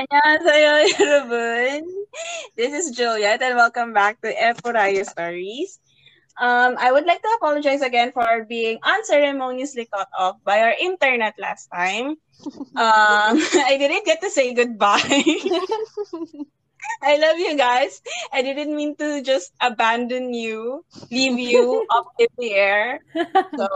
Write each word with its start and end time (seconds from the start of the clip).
안녕하세요, 0.00 0.86
여러분. 0.96 1.84
This 2.56 2.72
is 2.72 2.96
Juliet, 2.96 3.42
and 3.42 3.56
welcome 3.56 3.92
back 3.92 4.16
to 4.22 4.32
Epuraya 4.32 5.04
Stories. 5.04 5.76
Um, 6.40 6.78
I 6.78 6.88
would 6.88 7.04
like 7.04 7.20
to 7.20 7.28
apologize 7.36 7.82
again 7.82 8.12
for 8.12 8.46
being 8.48 8.78
unceremoniously 8.80 9.90
cut 9.92 10.08
off 10.16 10.40
by 10.40 10.62
our 10.62 10.72
internet 10.78 11.34
last 11.36 11.68
time. 11.68 12.16
Um, 12.78 13.34
I 13.68 13.76
didn't 13.76 14.06
get 14.06 14.22
to 14.22 14.30
say 14.30 14.54
goodbye. 14.54 15.04
I 17.02 17.18
love 17.20 17.36
you 17.36 17.58
guys. 17.58 18.00
I 18.32 18.40
didn't 18.40 18.74
mean 18.74 18.96
to 18.96 19.20
just 19.20 19.52
abandon 19.60 20.32
you, 20.32 20.86
leave 21.10 21.36
you 21.36 21.84
up 21.90 22.14
in 22.18 22.32
the 22.38 22.54
air. 22.54 23.00
So 23.58 23.68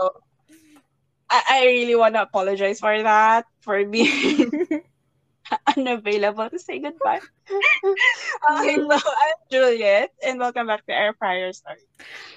I, 1.29 1.61
I 1.61 1.65
really 1.69 1.95
want 1.95 2.15
to 2.15 2.23
apologize 2.23 2.79
for 2.79 2.97
that, 3.03 3.45
for 3.61 3.85
being 3.85 4.81
unavailable 5.76 6.50
to 6.50 6.58
say 6.58 6.78
goodbye. 6.78 7.20
okay, 8.50 8.76
so 8.76 8.90
I'm 8.92 9.38
Juliet, 9.50 10.10
and 10.22 10.38
welcome 10.38 10.66
back 10.66 10.86
to 10.86 10.92
Air 10.92 11.12
Prior 11.12 11.52
Story. 11.52 11.78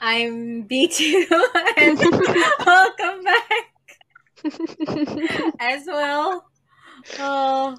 I'm 0.01 0.67
B2, 0.67 1.25
and 1.77 1.99
welcome 2.65 3.23
back 3.23 3.65
as 5.59 5.83
well. 5.85 6.45
Oh, 7.19 7.77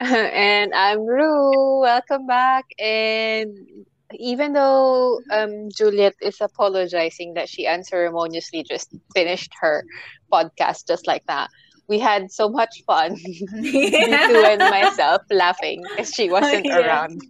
and 0.00 0.74
I'm 0.74 1.04
Rue. 1.04 1.80
Welcome 1.80 2.26
back. 2.26 2.66
And 2.78 3.86
even 4.14 4.52
though 4.52 5.20
um, 5.30 5.68
Juliet 5.76 6.14
is 6.20 6.40
apologizing 6.40 7.34
that 7.34 7.48
she 7.48 7.66
unceremoniously 7.66 8.64
just 8.64 8.94
finished 9.14 9.52
her 9.60 9.84
podcast 10.32 10.86
just 10.86 11.06
like 11.06 11.24
that, 11.26 11.50
we 11.90 11.98
had 12.00 12.32
so 12.32 12.48
much 12.48 12.84
fun, 12.86 13.16
Nitu 14.02 14.44
and 14.46 14.68
myself, 14.68 15.22
laughing 15.30 15.88
because 15.90 16.12
she 16.12 16.30
wasn't 16.30 16.68
Yeah. 16.70 16.72
around. 16.72 17.20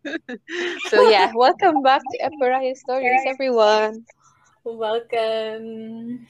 so 0.85 1.01
yeah, 1.01 1.31
welcome 1.35 1.83
back 1.83 2.03
to 2.11 2.19
Epuraya 2.19 2.77
Stories, 2.77 3.25
everyone. 3.27 4.07
welcome. 4.65 6.27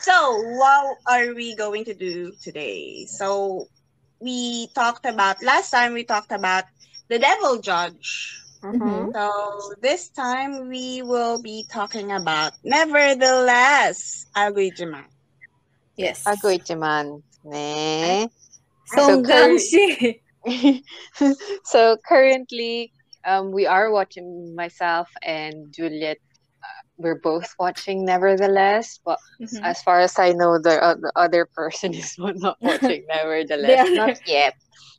So, 0.00 0.42
what 0.58 0.98
are 1.06 1.34
we 1.34 1.54
going 1.56 1.84
to 1.86 1.94
do 1.94 2.32
today? 2.42 3.06
So, 3.06 3.68
we 4.20 4.68
talked 4.74 5.06
about 5.06 5.42
last 5.42 5.70
time. 5.70 5.94
We 5.94 6.04
talked 6.04 6.32
about 6.32 6.64
the 7.08 7.18
Devil 7.18 7.58
Judge. 7.60 8.38
Mhm. 8.62 9.12
So 9.12 9.30
this 9.80 10.08
time 10.10 10.68
we 10.68 11.02
will 11.02 11.38
be 11.40 11.66
talking 11.70 12.12
about 12.12 12.52
Nevertheless, 12.64 14.26
Aguijiman. 14.36 15.06
Yes. 15.96 16.26
Agoy 16.26 16.58
Ne. 17.44 18.28
Songgang-shi. 18.96 20.20
so 21.64 21.96
currently, 22.06 22.92
um, 23.24 23.52
we 23.52 23.66
are 23.66 23.90
watching 23.90 24.54
myself 24.54 25.08
and 25.22 25.72
Juliet. 25.72 26.18
uh, 26.62 26.80
We're 26.98 27.18
both 27.18 27.50
watching, 27.58 28.04
nevertheless. 28.04 29.00
But 29.04 29.18
Mhm. 29.40 29.62
as 29.64 29.82
far 29.82 29.98
as 30.00 30.18
I 30.18 30.30
know, 30.32 30.58
the, 30.58 30.78
uh, 30.82 30.94
the 30.94 31.12
other 31.16 31.46
person 31.46 31.94
is 31.98 32.14
not 32.18 32.56
watching, 32.60 33.04
nevertheless. 33.10 33.88
Not 33.94 34.18
yet. 34.26 34.54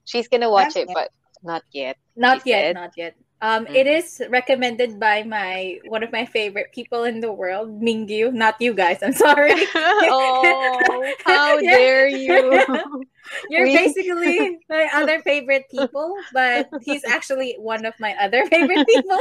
She's 0.05 0.27
gonna 0.27 0.49
watch 0.52 0.75
Not 0.75 0.83
it, 0.83 0.88
yet. 0.89 0.95
but 0.95 1.08
not 1.44 1.64
yet. 1.71 1.95
Not 2.16 2.45
yet, 2.45 2.64
said. 2.64 2.75
not 2.75 2.91
yet. 2.97 3.16
Um, 3.44 3.66
Mm. 3.67 3.75
it 3.75 3.88
is 3.91 4.23
recommended 4.31 4.99
by 5.03 5.23
my 5.27 5.75
one 5.91 5.99
of 6.02 6.11
my 6.16 6.23
favorite 6.25 6.72
people 6.72 7.03
in 7.03 7.19
the 7.19 7.27
world, 7.31 7.75
Mingyu. 7.83 8.31
Not 8.31 8.55
you 8.63 8.72
guys. 8.73 9.03
I'm 9.03 9.11
sorry. 9.11 9.52
oh, 9.75 11.13
how 11.27 11.59
Yeah. 11.59 11.75
dare 11.75 12.08
you! 12.08 12.39
You're 13.52 13.67
We- 13.67 13.75
basically 13.75 14.59
my 14.69 14.88
other 14.95 15.19
favorite 15.21 15.67
people, 15.69 16.16
but 16.31 16.69
he's 16.88 17.04
actually 17.04 17.55
one 17.59 17.83
of 17.86 17.93
my 17.99 18.15
other 18.15 18.45
favorite 18.48 18.87
people. 18.87 19.20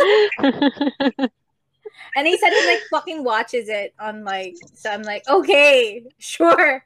And 2.15 2.27
he 2.27 2.37
said 2.39 2.51
he 2.51 2.67
like 2.67 2.83
fucking 2.91 3.25
watches 3.25 3.69
it 3.69 3.95
on 3.99 4.23
like 4.25 4.55
so 4.75 4.91
I'm 4.91 5.03
like, 5.03 5.27
okay, 5.29 6.05
sure 6.19 6.85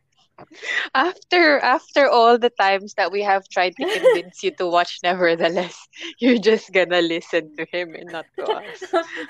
after 0.96 1.60
after 1.60 2.10
all 2.10 2.38
the 2.38 2.50
times 2.50 2.96
that 2.96 3.12
we 3.12 3.22
have 3.22 3.48
tried 3.50 3.76
to 3.78 3.86
convince 3.86 4.42
you 4.42 4.50
to 4.50 4.66
watch 4.66 4.98
nevertheless 5.04 5.78
you're 6.18 6.42
just 6.42 6.74
gonna 6.74 7.02
listen 7.02 7.54
to 7.56 7.66
him 7.70 7.94
and 7.94 8.10
not 8.12 8.26
to 8.34 8.50
us 8.50 8.82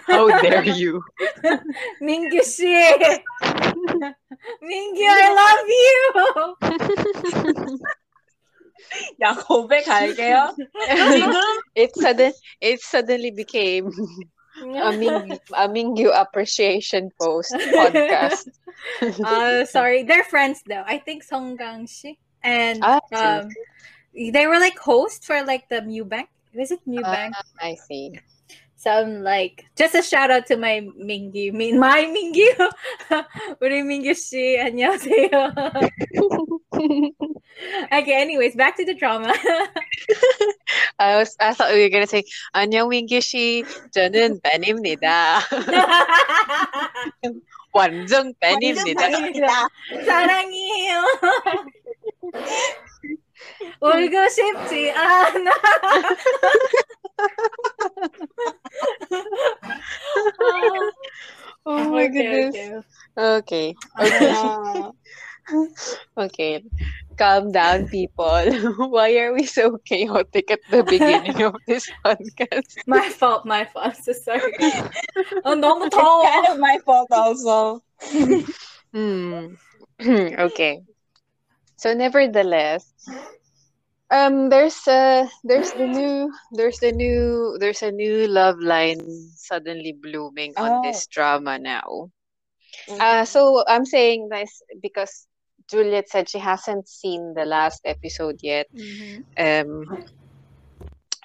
how 0.07 0.29
dare 0.39 0.63
you 0.63 1.03
Mingyu 2.01 2.43
shit. 2.43 3.21
Mingyu, 4.63 5.09
I 5.09 5.29
love 5.35 5.67
you. 5.67 5.91
야코베 9.21 9.83
갈게요. 9.83 10.55
지금 10.55 11.31
it 11.75 11.95
sudden 11.95 12.33
it 12.59 12.81
suddenly 12.81 13.31
became 13.31 13.91
a 14.62 14.92
Ming 14.92 15.38
a 15.54 15.68
Mingyu 15.68 16.10
appreciation 16.14 17.10
post 17.20 17.52
podcast 17.52 18.48
uh 19.24 19.64
sorry, 19.64 20.02
they're 20.04 20.24
friends 20.24 20.62
though. 20.66 20.84
I 20.86 20.98
think 20.98 21.22
Song 21.24 21.56
Gang 21.56 21.86
Shi 21.86 22.18
and 22.42 22.80
Ah, 22.82 23.00
um 23.12 23.48
they 24.14 24.46
were 24.46 24.58
like 24.58 24.78
hosts 24.78 25.26
for 25.26 25.42
like 25.44 25.68
the 25.68 25.80
Mewbank. 25.82 26.28
Was 26.54 26.70
it 26.70 26.80
Mewbank? 26.88 27.32
I 27.60 27.74
see 27.74 28.18
So 28.85 28.89
I'm 28.89 29.21
like, 29.21 29.65
just 29.77 29.93
a 29.93 30.01
shout 30.01 30.31
out 30.31 30.47
to 30.47 30.57
my 30.57 30.81
Mingyu, 30.97 31.53
mi- 31.53 31.77
my 31.77 32.01
Mingyu, 32.09 32.49
우리 33.61 33.83
민규 33.83 34.13
씨 34.15 34.57
안녕하세요. 34.57 35.29
okay, 37.93 38.15
anyways, 38.17 38.55
back 38.55 38.77
to 38.77 38.85
the 38.85 38.95
drama. 38.95 39.31
I 40.97 41.17
was 41.17 41.35
I 41.39 41.53
thought 41.53 41.73
we 41.73 41.81
were 41.81 41.89
gonna 41.93 42.07
say 42.09 42.23
안녕 42.55 42.89
민규 42.89 43.21
씨 43.21 43.63
저는 43.93 44.39
벤입니다 44.41 45.41
완전 47.71 48.33
벤입니다 48.41 49.09
사랑해요. 50.05 51.05
울고 53.81 54.29
싶지 54.29 54.91
않아. 54.91 55.51
oh, 60.40 60.92
oh 61.66 61.88
my 61.90 62.06
okay, 62.06 62.50
goodness. 62.50 62.84
Okay. 63.16 63.74
Okay. 63.98 64.36
Uh, 64.36 64.90
okay. 66.18 66.64
Calm 67.16 67.52
down, 67.52 67.88
people. 67.88 68.42
Why 68.90 69.16
are 69.18 69.32
we 69.32 69.44
so 69.46 69.78
chaotic 69.84 70.50
at 70.50 70.60
the 70.70 70.82
beginning 70.84 71.42
of 71.42 71.56
this 71.66 71.90
podcast? 72.04 72.76
My 72.86 73.08
fault, 73.08 73.44
my 73.46 73.64
fault. 73.64 73.96
So 73.96 74.12
sorry. 74.12 74.52
oh, 75.44 75.54
no, 75.54 75.78
no. 75.78 75.84
It's 75.86 75.96
kind 75.96 76.46
of 76.48 76.58
my 76.58 76.78
fault 76.84 77.08
also. 77.12 77.82
hmm. 78.92 79.54
okay. 80.06 80.82
So, 81.76 81.92
nevertheless, 81.94 82.92
um, 84.10 84.48
there's 84.48 84.86
a 84.88 85.28
there's 85.44 85.72
the 85.72 85.86
new 85.86 86.32
there's 86.52 86.78
the 86.78 86.92
new 86.92 87.56
there's 87.60 87.82
a 87.82 87.90
new 87.90 88.26
love 88.28 88.58
line 88.60 89.00
suddenly 89.34 89.92
blooming 89.92 90.54
on 90.56 90.82
this 90.82 91.06
drama 91.06 91.58
now. 91.58 92.10
Uh, 92.88 93.24
so 93.24 93.64
I'm 93.66 93.84
saying 93.84 94.28
this 94.28 94.62
because 94.82 95.26
Juliet 95.68 96.08
said 96.08 96.28
she 96.28 96.38
hasn't 96.38 96.88
seen 96.88 97.34
the 97.34 97.44
last 97.44 97.80
episode 97.84 98.38
yet. 98.42 98.66
Mhm. 98.74 99.24
Um, 99.38 100.04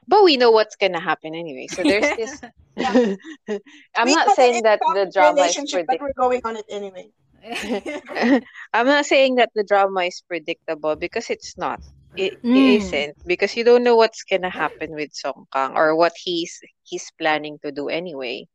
but 0.07 0.23
we 0.23 0.37
know 0.37 0.51
what's 0.51 0.75
gonna 0.75 0.99
happen 0.99 1.35
anyway. 1.35 1.67
So 1.67 1.83
there's 1.83 2.09
this. 2.17 2.41
I'm 2.77 4.05
We 4.05 4.15
not 4.15 4.35
saying 4.35 4.63
that 4.63 4.79
the 4.95 5.09
drama 5.13 5.43
is 5.43 5.57
but 5.87 5.99
we're 5.99 6.13
going 6.13 6.41
on 6.45 6.55
it 6.57 6.65
anyway. 6.69 7.11
I'm 8.73 8.87
not 8.87 9.05
saying 9.05 9.35
that 9.35 9.49
the 9.55 9.63
drama 9.63 10.03
is 10.03 10.21
predictable 10.27 10.95
because 10.95 11.29
it's 11.29 11.57
not. 11.57 11.81
It, 12.15 12.33
Mm. 12.43 12.53
it 12.53 12.65
isn't 12.65 13.15
because 13.25 13.55
you 13.55 13.63
don't 13.63 13.83
know 13.83 13.95
what's 13.95 14.23
gonna 14.23 14.49
happen 14.49 14.91
with 14.93 15.13
Song 15.13 15.45
Kang 15.53 15.73
or 15.75 15.95
what 15.95 16.13
he's 16.15 16.59
he's 16.83 17.11
planning 17.19 17.59
to 17.63 17.71
do 17.71 17.87
anyway. 17.89 18.47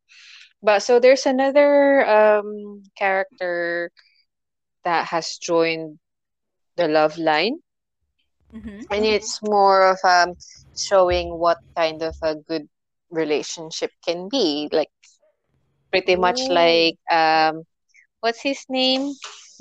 But 0.61 0.81
so 0.83 0.99
there's 0.99 1.25
another 1.25 2.05
um 2.07 2.83
character 2.97 3.91
that 4.83 5.07
has 5.07 5.37
joined 5.37 5.99
the 6.77 6.87
love 6.87 7.17
line 7.17 7.59
Mhm. 8.51 8.87
and 8.91 9.05
it's 9.05 9.39
more 9.41 9.89
of 9.91 9.97
um 10.03 10.33
showing 10.75 11.37
what 11.39 11.57
kind 11.75 12.01
of 12.01 12.15
a 12.21 12.35
good 12.35 12.67
relationship 13.11 13.91
can 14.05 14.27
be 14.29 14.69
like 14.71 14.89
pretty 15.91 16.15
much 16.15 16.49
like 16.49 16.97
um 17.11 17.63
what's 18.21 18.41
his 18.41 18.65
name 18.69 19.13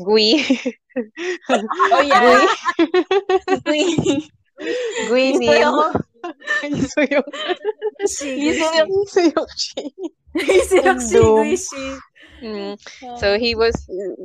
Gui 0.05 0.43
Oh 1.93 2.01
yeah. 2.01 2.47
Gui 3.65 4.31
Gui 5.07 5.33
Nim 5.39 5.75
Isuyok 6.65 7.25
Isuyok. 8.37 8.89
Isuyok 9.07 9.51
Shi. 9.57 9.93
Isuyok 10.37 11.01
shi, 11.01 11.13
Doom. 11.13 11.47
Guishi. 11.47 11.99
Mm. 12.43 12.79
So 13.19 13.39
he 13.39 13.55
was 13.55 13.75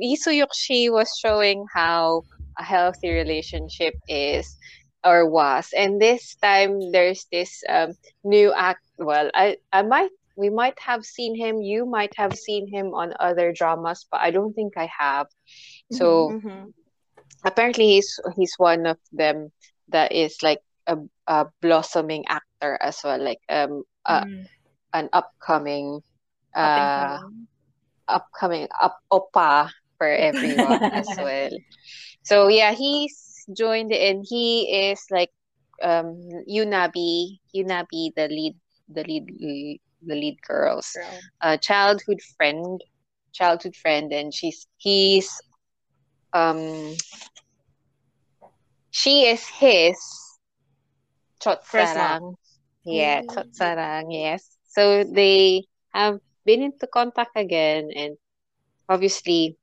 Isuyok 0.02 0.52
Shi 0.54 0.90
was 0.90 1.08
showing 1.18 1.66
how 1.74 2.22
a 2.58 2.64
healthy 2.64 3.10
relationship 3.10 3.94
is 4.08 4.56
or 5.04 5.28
was. 5.28 5.68
And 5.76 6.00
this 6.00 6.36
time 6.36 6.92
there's 6.92 7.26
this 7.32 7.62
um 7.68 7.92
new 8.24 8.52
act. 8.52 8.84
Well, 8.98 9.30
I 9.34 9.56
I 9.72 9.82
might 9.82 10.10
we 10.36 10.48
might 10.50 10.78
have 10.80 11.04
seen 11.04 11.36
him. 11.36 11.60
You 11.60 11.84
might 11.86 12.14
have 12.16 12.34
seen 12.34 12.66
him 12.68 12.94
on 12.94 13.12
other 13.20 13.52
dramas, 13.52 14.06
but 14.10 14.20
I 14.20 14.30
don't 14.30 14.54
think 14.54 14.76
I 14.76 14.88
have. 14.98 15.26
So 15.92 16.36
Mhm. 16.36 16.72
apparently 17.44 17.86
he's 17.98 18.18
he's 18.36 18.54
one 18.58 18.86
of 18.86 18.98
them 19.12 19.50
that 19.88 20.12
is 20.12 20.36
like 20.42 20.60
a, 20.86 20.96
a 21.26 21.46
blossoming 21.60 22.24
actor 22.28 22.78
as 22.80 22.98
well, 23.04 23.22
like 23.22 23.40
um 23.48 23.84
a, 24.06 24.24
Mm, 24.24 24.46
an 24.92 25.08
upcoming 25.12 26.00
uh 26.54 27.18
upcoming 28.08 28.68
up 28.80 28.98
oppa 29.12 29.70
for 29.98 30.08
everyone 30.08 30.86
as 30.92 31.14
well. 31.18 31.50
So 32.22 32.48
yeah, 32.48 32.72
he's 32.72 33.44
joined 33.56 33.92
and 33.92 34.24
he 34.28 34.90
is 34.90 35.04
like 35.10 35.30
um 35.82 36.16
Yunabi, 36.48 37.38
Yunabi 37.54 38.12
the 38.16 38.28
lead 38.28 38.56
the 38.88 39.04
lead 39.04 39.26
the 40.02 40.14
lead 40.14 40.36
girl's 40.46 40.98
Girl. 40.98 41.22
uh, 41.42 41.56
childhood 41.56 42.20
friend, 42.36 42.80
childhood 43.32 43.76
friend, 43.76 44.12
and 44.12 44.32
she's 44.34 44.66
he's 44.78 45.30
um 46.32 46.94
she 48.90 49.26
is 49.26 49.46
his 49.48 49.96
chotsarang. 51.42 52.34
Yeah, 52.84 53.22
Mm. 53.26 53.72
yes. 54.10 54.56
So 54.68 55.04
they 55.04 55.64
have 55.94 56.18
been 56.44 56.62
into 56.62 56.86
contact 56.86 57.32
again 57.36 57.90
and 57.94 58.16
obviously 58.88 59.56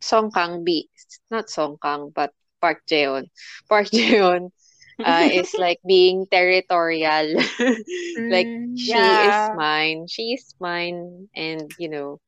Songkang 0.00 0.64
be 0.64 0.88
not 1.30 1.48
Song 1.50 1.76
Kang 1.82 2.10
but 2.14 2.32
Park 2.60 2.82
Jeon. 2.90 3.24
Park 3.68 3.86
Jeon 3.88 4.50
uh, 5.04 5.26
is 5.30 5.56
like 5.58 5.80
being 5.86 6.26
territorial. 6.30 7.36
like 8.28 8.50
Mm, 8.50 8.74
she 8.74 9.26
Yeah. 9.26 9.28
is 9.28 9.50
mine. 9.52 10.06
She 10.08 10.34
is 10.34 10.54
mine 10.60 11.28
and 11.34 11.72
you 11.78 11.88
know 11.88 12.20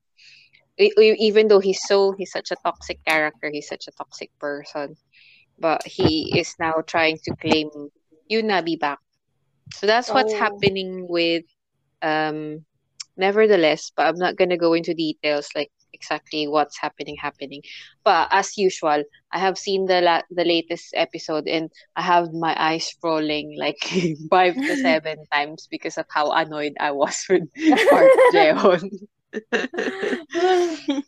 even 0.79 1.49
though 1.49 1.61
he's 1.61 1.81
so 1.87 2.13
he's 2.13 2.33
such 2.33 2.51
a 2.51 2.57
toxic 2.65 2.99
character, 3.07 3.51
he's 3.53 3.69
such 3.69 3.87
a 3.89 3.93
toxic 3.93 4.31
person, 4.41 4.97
but 5.59 5.87
he 5.87 6.39
is 6.39 6.55
now 6.59 6.75
trying 6.87 7.19
to 7.25 7.33
claim 7.41 7.69
Yunabi 8.31 8.79
back. 8.79 8.99
So 9.75 9.87
that's 9.87 10.13
what's 10.15 10.33
Oh. 10.33 10.39
happening 10.39 11.07
with 11.09 11.45
um 12.03 12.65
nevertheless, 13.17 13.93
but 13.97 14.07
I'm 14.07 14.19
not 14.19 14.37
gonna 14.37 14.57
go 14.59 14.73
into 14.75 14.95
details 14.95 15.49
like 15.55 15.71
exactly 15.93 16.47
what's 16.49 16.79
happening 16.81 17.17
happening. 17.21 17.63
But 18.05 18.29
as 18.33 18.57
usual, 18.59 19.05
I 19.33 19.39
have 19.39 19.59
seen 19.59 19.87
the 19.87 20.01
la- 20.01 20.27
the 20.31 20.45
latest 20.45 20.93
episode 20.95 21.49
and 21.49 21.71
I 21.97 22.03
have 22.03 22.33
my 22.33 22.55
eyes 22.59 22.91
rolling 23.03 23.57
like 23.59 23.79
five 24.31 24.61
to 24.67 24.77
seven 24.77 25.25
times 25.33 25.69
because 25.71 25.99
of 25.99 26.07
how 26.11 26.33
annoyed 26.33 26.75
I 26.81 26.93
was 26.93 27.25
with 27.29 27.49
Park 27.89 28.13
Jeon. 28.33 28.91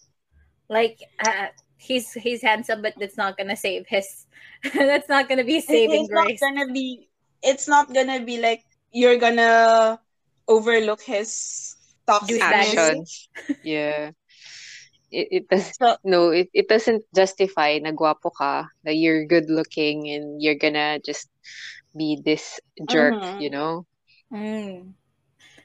like 0.69 0.99
uh, 1.21 1.49
he's 1.77 2.13
he's 2.13 2.43
handsome, 2.43 2.83
but 2.83 2.95
that's 2.99 3.17
not 3.17 3.37
gonna 3.37 3.57
save 3.57 3.87
his. 3.87 4.27
that's 4.75 5.09
not 5.09 5.29
gonna 5.29 5.45
be 5.45 5.59
It- 5.61 5.69
saving 5.69 6.09
it's 6.09 6.13
not 6.13 6.29
gonna 6.41 6.73
be 6.73 7.09
it's 7.43 7.69
not 7.69 7.93
gonna 7.93 8.21
be 8.25 8.41
like 8.41 8.65
you're 8.93 9.19
gonna 9.21 10.01
overlook 10.49 11.03
his 11.03 11.77
toxic 12.07 12.41
Douchebag. 12.41 12.73
Actions. 12.73 13.29
Yeah. 13.65 14.13
It, 15.15 15.29
it 15.31 15.45
does 15.49 15.77
So- 15.77 16.01
no 16.03 16.31
it, 16.31 16.49
it 16.55 16.67
doesn't 16.69 17.05
justify 17.15 17.79
na 17.79 17.93
guwapo 17.93 18.33
ka 18.35 18.67
that 18.85 18.97
you're 18.97 19.27
good 19.29 19.47
looking 19.53 20.09
and 20.09 20.41
you're 20.43 20.59
gonna 20.59 20.99
just 21.05 21.29
be 21.95 22.19
this 22.25 22.59
jerk 22.89 23.15
Mhm. 23.15 23.41
you 23.45 23.51
know 23.51 23.87
Mm. 24.33 24.97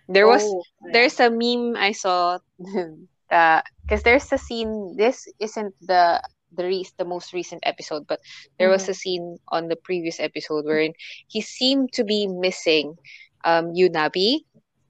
There 0.10 0.28
was 0.28 0.44
Oh, 0.52 0.64
there's 0.94 1.20
a 1.20 1.30
meme 1.32 1.78
I 1.78 1.94
saw 1.94 2.40
that 3.30 3.66
because 3.84 4.04
there's 4.04 4.32
a 4.34 4.38
scene. 4.38 4.96
This 4.98 5.28
isn't 5.40 5.76
the 5.82 6.22
the 6.56 6.66
re- 6.66 6.90
the 6.98 7.06
most 7.06 7.34
recent 7.34 7.62
episode, 7.66 8.08
but 8.08 8.20
there 8.60 8.70
was 8.70 8.88
Mm-hmm. 8.88 8.90
a 8.90 8.96
scene 8.96 9.38
on 9.50 9.70
the 9.70 9.78
previous 9.78 10.20
episode 10.20 10.66
wherein 10.66 10.94
he 11.28 11.42
seemed 11.42 11.94
to 11.94 12.04
be 12.04 12.28
missing 12.28 12.96
um 13.46 13.74
Yunabi. 13.74 14.46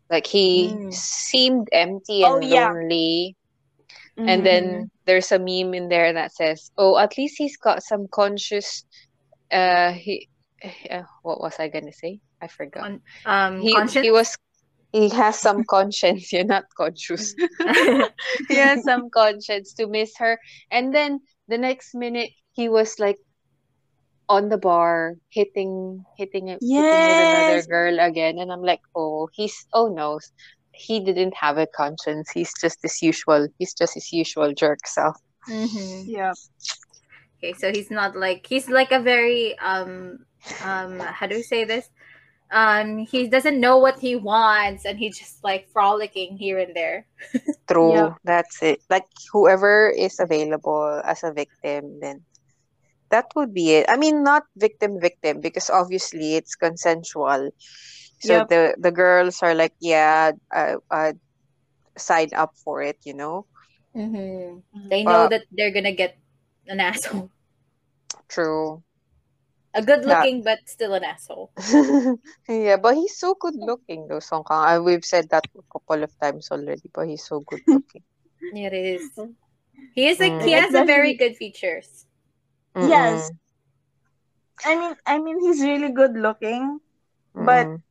Like 0.10 0.27
he 0.27 0.80
Mm. 0.80 0.92
seemed 0.92 1.68
empty 1.74 2.24
and 2.25 2.36
Oh, 2.36 2.39
yeah. 2.42 2.74
lonely. 2.74 3.36
Mhm. 4.18 4.27
And 4.27 4.45
then 4.45 4.92
there's 5.06 5.31
a 5.31 5.39
meme 5.39 5.74
in 5.74 5.89
there 5.89 6.13
that 6.13 6.33
says, 6.33 6.72
"Oh, 6.77 6.98
at 6.98 7.18
least 7.18 7.36
he's 7.38 7.57
got 7.57 7.83
some 7.83 8.07
conscious." 8.12 8.86
Uh, 9.51 9.92
he, 9.94 10.27
uh, 10.89 11.04
what 11.24 11.39
was 11.42 11.60
I 11.60 11.69
gonna 11.69 11.94
say? 11.94 12.19
I 12.42 12.48
forgot. 12.48 12.83
Con- 12.83 13.01
um, 13.25 13.62
he 13.62 13.74
he 14.01 14.12
was 14.12 14.38
he 14.91 15.09
has 15.09 15.39
some 15.39 15.63
conscience. 15.63 16.31
You're 16.33 16.45
not 16.45 16.65
conscious. 16.75 17.36
he 18.47 18.56
has 18.56 18.83
some 18.83 19.09
conscience 19.09 19.74
to 19.74 19.88
miss 19.88 20.13
her. 20.18 20.39
And 20.71 20.94
then 20.94 21.19
the 21.47 21.57
next 21.57 21.94
minute 21.95 22.31
he 22.53 22.69
was 22.69 23.00
like 23.00 23.18
on 24.27 24.50
the 24.50 24.57
bar 24.57 25.15
hitting 25.30 26.06
hitting 26.18 26.50
it 26.50 26.59
hitting 26.62 27.01
with 27.09 27.19
another 27.19 27.63
girl 27.63 28.00
again. 28.00 28.38
And 28.39 28.51
I'm 28.51 28.62
like, 28.62 28.81
oh, 28.95 29.30
he's 29.33 29.65
oh 29.74 29.88
no. 29.88 30.19
He 30.71 31.00
didn't 31.01 31.36
have 31.36 31.57
a 31.57 31.68
conscience. 31.68 32.30
He's 32.31 32.53
just 32.59 32.80
his 32.81 33.01
usual 33.01 33.47
he's 33.57 33.74
just 33.74 33.95
his 33.95 34.12
usual 34.13 34.53
jerk 34.53 34.86
self. 34.88 35.18
Mhm. 35.47 36.03
yeah. 36.07 36.33
Okay, 37.38 37.53
so 37.53 37.71
he's 37.71 37.89
not 37.89 38.15
like 38.15 38.45
he's 38.45 38.69
like 38.69 38.91
a 38.91 39.00
very 39.00 39.57
um 39.59 40.19
um 40.63 41.00
how 41.00 41.27
do 41.27 41.36
we 41.36 41.44
say 41.44 41.63
this? 41.65 41.89
Um 42.51 43.00
he 43.06 43.28
doesn't 43.28 43.60
know 43.60 43.78
what 43.78 44.00
he 44.00 44.16
wants 44.16 44.86
and 44.86 44.98
he's 44.98 45.18
just 45.18 45.44
like 45.44 45.69
frolicking 45.69 46.38
here 46.38 46.60
and 46.60 46.75
there. 46.75 47.06
True. 47.68 47.94
Yeah. 47.94 48.16
That's 48.24 48.62
it. 48.62 48.81
Like 48.90 49.06
whoever 49.31 49.90
is 49.90 50.19
available 50.19 51.01
as 51.04 51.24
a 51.24 51.31
victim, 51.34 52.00
then 52.01 52.25
that 53.10 53.25
would 53.36 53.54
be 53.54 53.74
it. 53.75 53.86
I 53.90 53.98
mean, 53.98 54.24
not 54.24 54.44
victim 54.57 55.00
victim 55.00 55.42
because 55.42 55.69
obviously 55.69 56.36
it's 56.36 56.56
consensual. 56.56 57.51
So 58.19 58.40
Yep. 58.40 58.48
the 58.50 58.75
the 58.80 58.92
girls 58.92 59.42
are 59.44 59.56
like, 59.56 59.74
yeah, 59.80 60.31
uh, 60.54 60.78
uh, 60.92 61.13
sign 61.98 62.30
up 62.36 62.54
for 62.63 62.81
it, 62.81 62.98
you 63.06 63.13
know. 63.13 63.46
Mm-hmm. 63.96 64.90
They 64.90 65.04
know 65.04 65.25
Uh, 65.25 65.28
that 65.28 65.46
they're 65.51 65.72
gonna 65.72 65.94
get 65.94 66.18
an 66.68 66.80
asshole. 66.90 67.31
True. 68.27 68.84
A 69.76 69.82
good 69.84 70.04
Yeah. 70.04 70.18
looking 70.18 70.42
but 70.44 70.60
still 70.66 70.94
an 70.94 71.04
asshole. 71.04 71.52
yeah, 72.50 72.78
but 72.78 72.96
he's 72.96 73.18
so 73.18 73.36
good 73.40 73.54
looking 73.56 74.08
though, 74.08 74.20
Song 74.20 74.44
Kang. 74.48 74.66
Uh, 74.66 74.82
we've 74.82 75.06
said 75.06 75.30
that 75.30 75.46
a 75.54 75.62
couple 75.72 76.02
of 76.04 76.12
times 76.20 76.50
already, 76.52 76.90
but 76.94 77.08
he's 77.08 77.24
so 77.24 77.42
good 77.42 77.62
looking. 77.68 78.04
It 78.54 78.74
is. 78.74 79.12
He 79.94 80.08
is 80.08 80.20
like 80.20 80.32
Mm. 80.34 80.46
he 80.46 80.52
has 80.54 80.74
a 80.74 80.84
very 80.86 81.14
good 81.14 81.36
features. 81.38 82.06
Yes. 82.76 83.30
Mm-mm. 83.30 83.38
I 84.66 84.76
mean 84.76 84.96
I 85.06 85.20
mean 85.20 85.40
he's 85.40 85.62
really 85.62 85.92
good 85.92 86.14
looking. 86.18 86.80
But- 87.36 87.68
Mm-mm. 87.68 87.82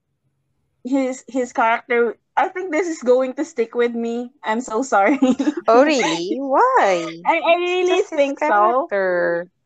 His 0.85 1.25
his 1.29 1.53
character 1.53 2.17
I 2.37 2.49
think 2.49 2.71
this 2.73 2.87
is 2.87 3.03
going 3.03 3.35
to 3.35 3.45
stick 3.45 3.75
with 3.75 3.93
me. 3.93 4.31
I'm 4.43 4.61
so 4.63 4.83
sorry. 4.83 5.19
oh 5.67 5.83
really? 5.91 6.39
Why? 6.39 7.19
I, 7.27 7.35
I 7.45 7.55
really 7.59 7.99
Just 7.99 8.11
his 8.11 8.17
think 8.17 8.39
so. 8.39 8.87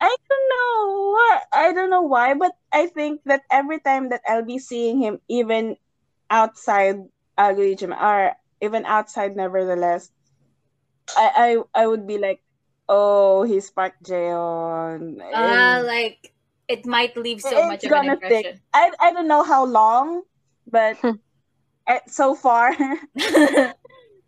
I 0.03 0.11
don't 0.11 0.49
know 0.51 1.15
what 1.15 1.39
I 1.55 1.73
don't 1.73 1.91
know 1.91 2.03
why, 2.03 2.35
but 2.35 2.51
I 2.75 2.91
think 2.91 3.23
that 3.27 3.47
every 3.51 3.79
time 3.79 4.11
that 4.11 4.21
I'll 4.27 4.45
be 4.45 4.59
seeing 4.59 4.99
him, 4.99 5.23
even 5.31 5.79
outside 6.27 6.99
algorithm 7.39 7.95
or 7.95 8.35
even 8.61 8.85
outside, 8.85 9.39
nevertheless, 9.39 10.11
I 11.15 11.63
I, 11.75 11.83
I 11.83 11.87
would 11.87 12.07
be 12.07 12.19
like, 12.19 12.43
oh, 12.89 13.47
he's 13.47 13.71
Park 13.71 13.95
Jaeon. 14.03 15.23
Uh 15.23 15.87
like 15.87 16.35
it 16.67 16.83
might 16.83 17.15
leave 17.17 17.41
so 17.41 17.63
much 17.63 17.87
of 17.87 17.93
an 17.95 18.19
stick. 18.19 18.19
impression. 18.27 18.61
I 18.75 18.91
I 18.99 19.13
don't 19.15 19.31
know 19.31 19.47
how 19.47 19.65
long, 19.65 20.27
but 20.67 20.99
so 22.11 22.35
far 22.35 22.75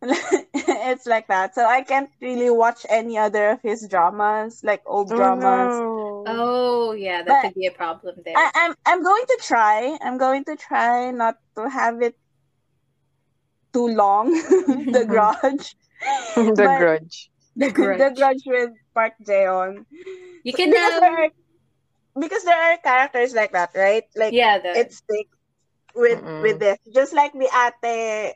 it's 0.85 1.07
like 1.07 1.29
that. 1.29 1.55
So 1.55 1.65
I 1.67 1.83
can't 1.83 2.11
really 2.21 2.51
watch 2.51 2.85
any 2.89 3.17
other 3.19 3.51
of 3.51 3.63
his 3.63 3.87
dramas, 3.89 4.63
like 4.65 4.83
old 4.87 5.09
dramas. 5.09 5.75
oh 6.27 6.93
yeah, 6.93 7.23
that 7.23 7.29
But- 7.29 7.43
could 7.43 7.55
be 7.55 7.67
a 7.67 7.73
problem 7.73 8.17
there. 8.25 8.35
I, 8.37 8.51
I'm 8.55 8.75
I'm 8.87 9.03
going 9.03 9.25
to 9.27 9.39
try. 9.43 9.99
I'm 10.03 10.19
going 10.19 10.45
to 10.45 10.57
try 10.57 11.11
not 11.11 11.37
to 11.57 11.69
have 11.69 12.03
it 12.03 12.17
too 13.73 13.89
long. 13.89 14.31
the 14.93 15.05
grudge. 15.09 15.77
the 16.37 16.53
But- 16.57 16.79
grudge. 16.79 17.31
the 17.57 17.71
grudge. 17.71 17.99
the 17.99 18.11
grudge 18.17 18.43
with 18.47 18.71
Park 18.95 19.15
Jaeon. 19.23 19.87
You 20.43 20.53
can 20.53 20.71
because 20.71 20.95
um, 20.95 21.01
there 21.01 21.17
are 21.25 21.31
because 22.21 22.43
there 22.45 22.59
are 22.59 22.77
characters 22.79 23.35
like 23.35 23.53
that, 23.53 23.71
right? 23.75 24.05
Like 24.17 24.33
yeah, 24.35 24.59
the 24.59 24.71
it 24.77 24.93
sticks 24.93 25.37
with 25.95 26.21
Mm-mm. 26.23 26.43
with 26.43 26.59
this. 26.59 26.79
Just 26.95 27.13
like 27.15 27.33
the 27.33 27.47
ate 27.51 28.35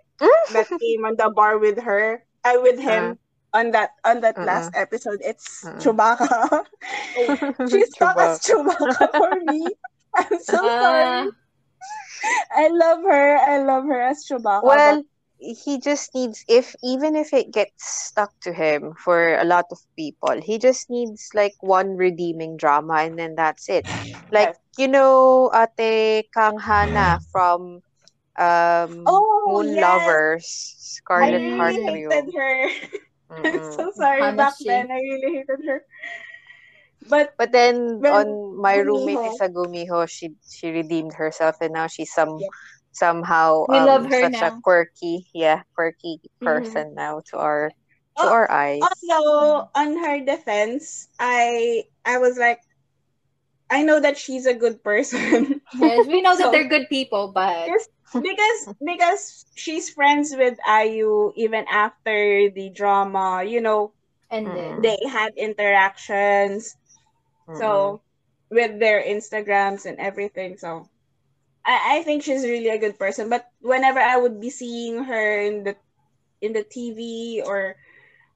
that 0.52 0.66
came 0.80 1.04
on 1.04 1.16
the 1.16 1.30
bar 1.30 1.58
with 1.58 1.78
her. 1.82 2.22
I 2.48 2.56
with 2.58 2.78
him 2.80 3.18
on 3.52 3.72
that 3.72 3.90
on 4.04 4.20
that 4.22 4.38
Uh-uh. 4.38 4.44
last 4.44 4.72
episode. 4.74 5.20
It's 5.24 5.66
Uh-uh. 5.66 5.78
Chewbacca. 5.78 6.64
She's 7.68 7.92
stuck 7.92 8.18
as 8.20 8.40
Chewbacca 8.40 9.08
for 9.16 9.40
me. 9.40 9.76
I'm 10.16 10.38
so 10.40 10.58
Uh, 10.58 10.70
sorry. 10.78 11.34
I 12.54 12.68
love 12.68 13.02
her. 13.02 13.36
I 13.38 13.58
love 13.62 13.84
her 13.86 14.00
as 14.00 14.24
Chewbacca. 14.28 14.62
Well, 14.62 15.02
he 15.38 15.78
just 15.78 16.14
needs 16.14 16.44
if 16.48 16.74
even 16.82 17.16
if 17.16 17.32
it 17.32 17.52
gets 17.52 17.84
stuck 17.86 18.32
to 18.42 18.52
him 18.52 18.94
for 18.94 19.36
a 19.36 19.44
lot 19.44 19.66
of 19.70 19.78
people, 19.96 20.40
he 20.40 20.58
just 20.58 20.90
needs 20.90 21.30
like 21.34 21.54
one 21.60 21.96
redeeming 21.96 22.56
drama 22.56 22.94
and 23.06 23.18
then 23.18 23.34
that's 23.36 23.68
it. 23.68 23.86
Like 24.32 24.56
you 24.78 24.88
know, 24.88 25.50
Ate 25.54 26.28
Kang 26.34 26.58
Hana 26.58 27.20
from 27.32 27.82
um 28.38 29.06
Oh, 29.06 29.62
Moon 29.62 29.74
yes. 29.74 29.80
Lovers, 29.80 30.74
I 31.16 31.30
Scarlet 31.34 31.42
really 31.42 31.50
Heart 31.58 31.74
hated 31.74 32.06
Ryeo. 32.08 32.32
her. 32.34 32.68
I'm 33.30 33.60
so 33.62 33.92
sorry 33.96 34.22
Hana 34.22 34.36
back 34.36 34.54
then. 34.64 34.90
I 34.90 35.00
really 35.00 35.32
hated 35.36 35.60
her. 35.66 35.82
But 37.08 37.34
But 37.38 37.52
then 37.52 38.00
When 38.00 38.12
on 38.12 38.60
my 38.60 38.76
roommate 38.78 39.18
Gumiho- 39.18 39.34
Isagumiho, 39.34 40.08
she 40.08 40.34
she 40.48 40.70
redeemed 40.70 41.14
herself 41.14 41.56
and 41.60 41.72
now 41.72 41.86
she's 41.86 42.12
some 42.12 42.38
Yep. 42.40 42.50
somehow 42.92 43.64
We 43.68 43.78
um 43.78 43.86
love 43.86 44.04
her 44.06 44.20
such 44.22 44.42
a 44.42 44.50
quirky, 44.62 45.26
yeah, 45.34 45.62
quirky 45.74 46.20
Mhm. 46.42 46.44
person 46.44 46.94
now 46.94 47.22
to 47.30 47.38
our 47.38 47.70
to 48.18 48.26
Oh, 48.26 48.28
our 48.28 48.50
eyes. 48.50 48.80
also 48.82 49.70
on 49.74 49.96
her 49.98 50.20
defense, 50.24 51.08
I 51.18 51.84
I 52.04 52.18
was 52.18 52.36
like, 52.38 52.60
I 53.70 53.82
know 53.82 54.00
that 54.00 54.18
she's 54.18 54.46
a 54.46 54.54
good 54.54 54.82
person 54.82 55.60
yes, 55.74 56.06
we 56.06 56.20
know 56.22 56.36
that 56.36 56.50
they're 56.52 56.68
good 56.68 56.88
people, 56.88 57.32
but 57.32 57.66
Yes. 57.68 57.86
Because 58.12 58.74
because 58.84 59.44
she's 59.54 59.90
friends 59.90 60.34
with 60.36 60.58
IU 60.66 61.32
even 61.36 61.64
after 61.70 62.50
the 62.50 62.70
drama. 62.70 63.44
You 63.44 63.60
know, 63.60 63.92
and 64.30 64.46
then 64.46 64.80
they 64.82 64.98
had 65.08 65.32
interactions. 65.36 66.76
Mm-mm. 67.48 67.58
So 67.58 67.68
mm-hmm. 67.68 68.54
with 68.54 68.80
their 68.80 69.02
Instagrams 69.02 69.86
and 69.86 69.98
everything. 69.98 70.56
So 70.58 70.88
I, 71.64 71.98
I 71.98 72.02
think 72.02 72.22
she's 72.22 72.44
really 72.44 72.68
a 72.68 72.78
good 72.78 72.98
person. 72.98 73.28
But 73.28 73.46
whenever 73.60 74.00
I 74.00 74.16
would 74.16 74.40
be 74.40 74.50
seeing 74.50 75.04
her 75.04 75.40
in 75.42 75.64
the 75.64 75.76
in 76.40 76.52
the 76.52 76.64
TV 76.64 77.42
or 77.44 77.76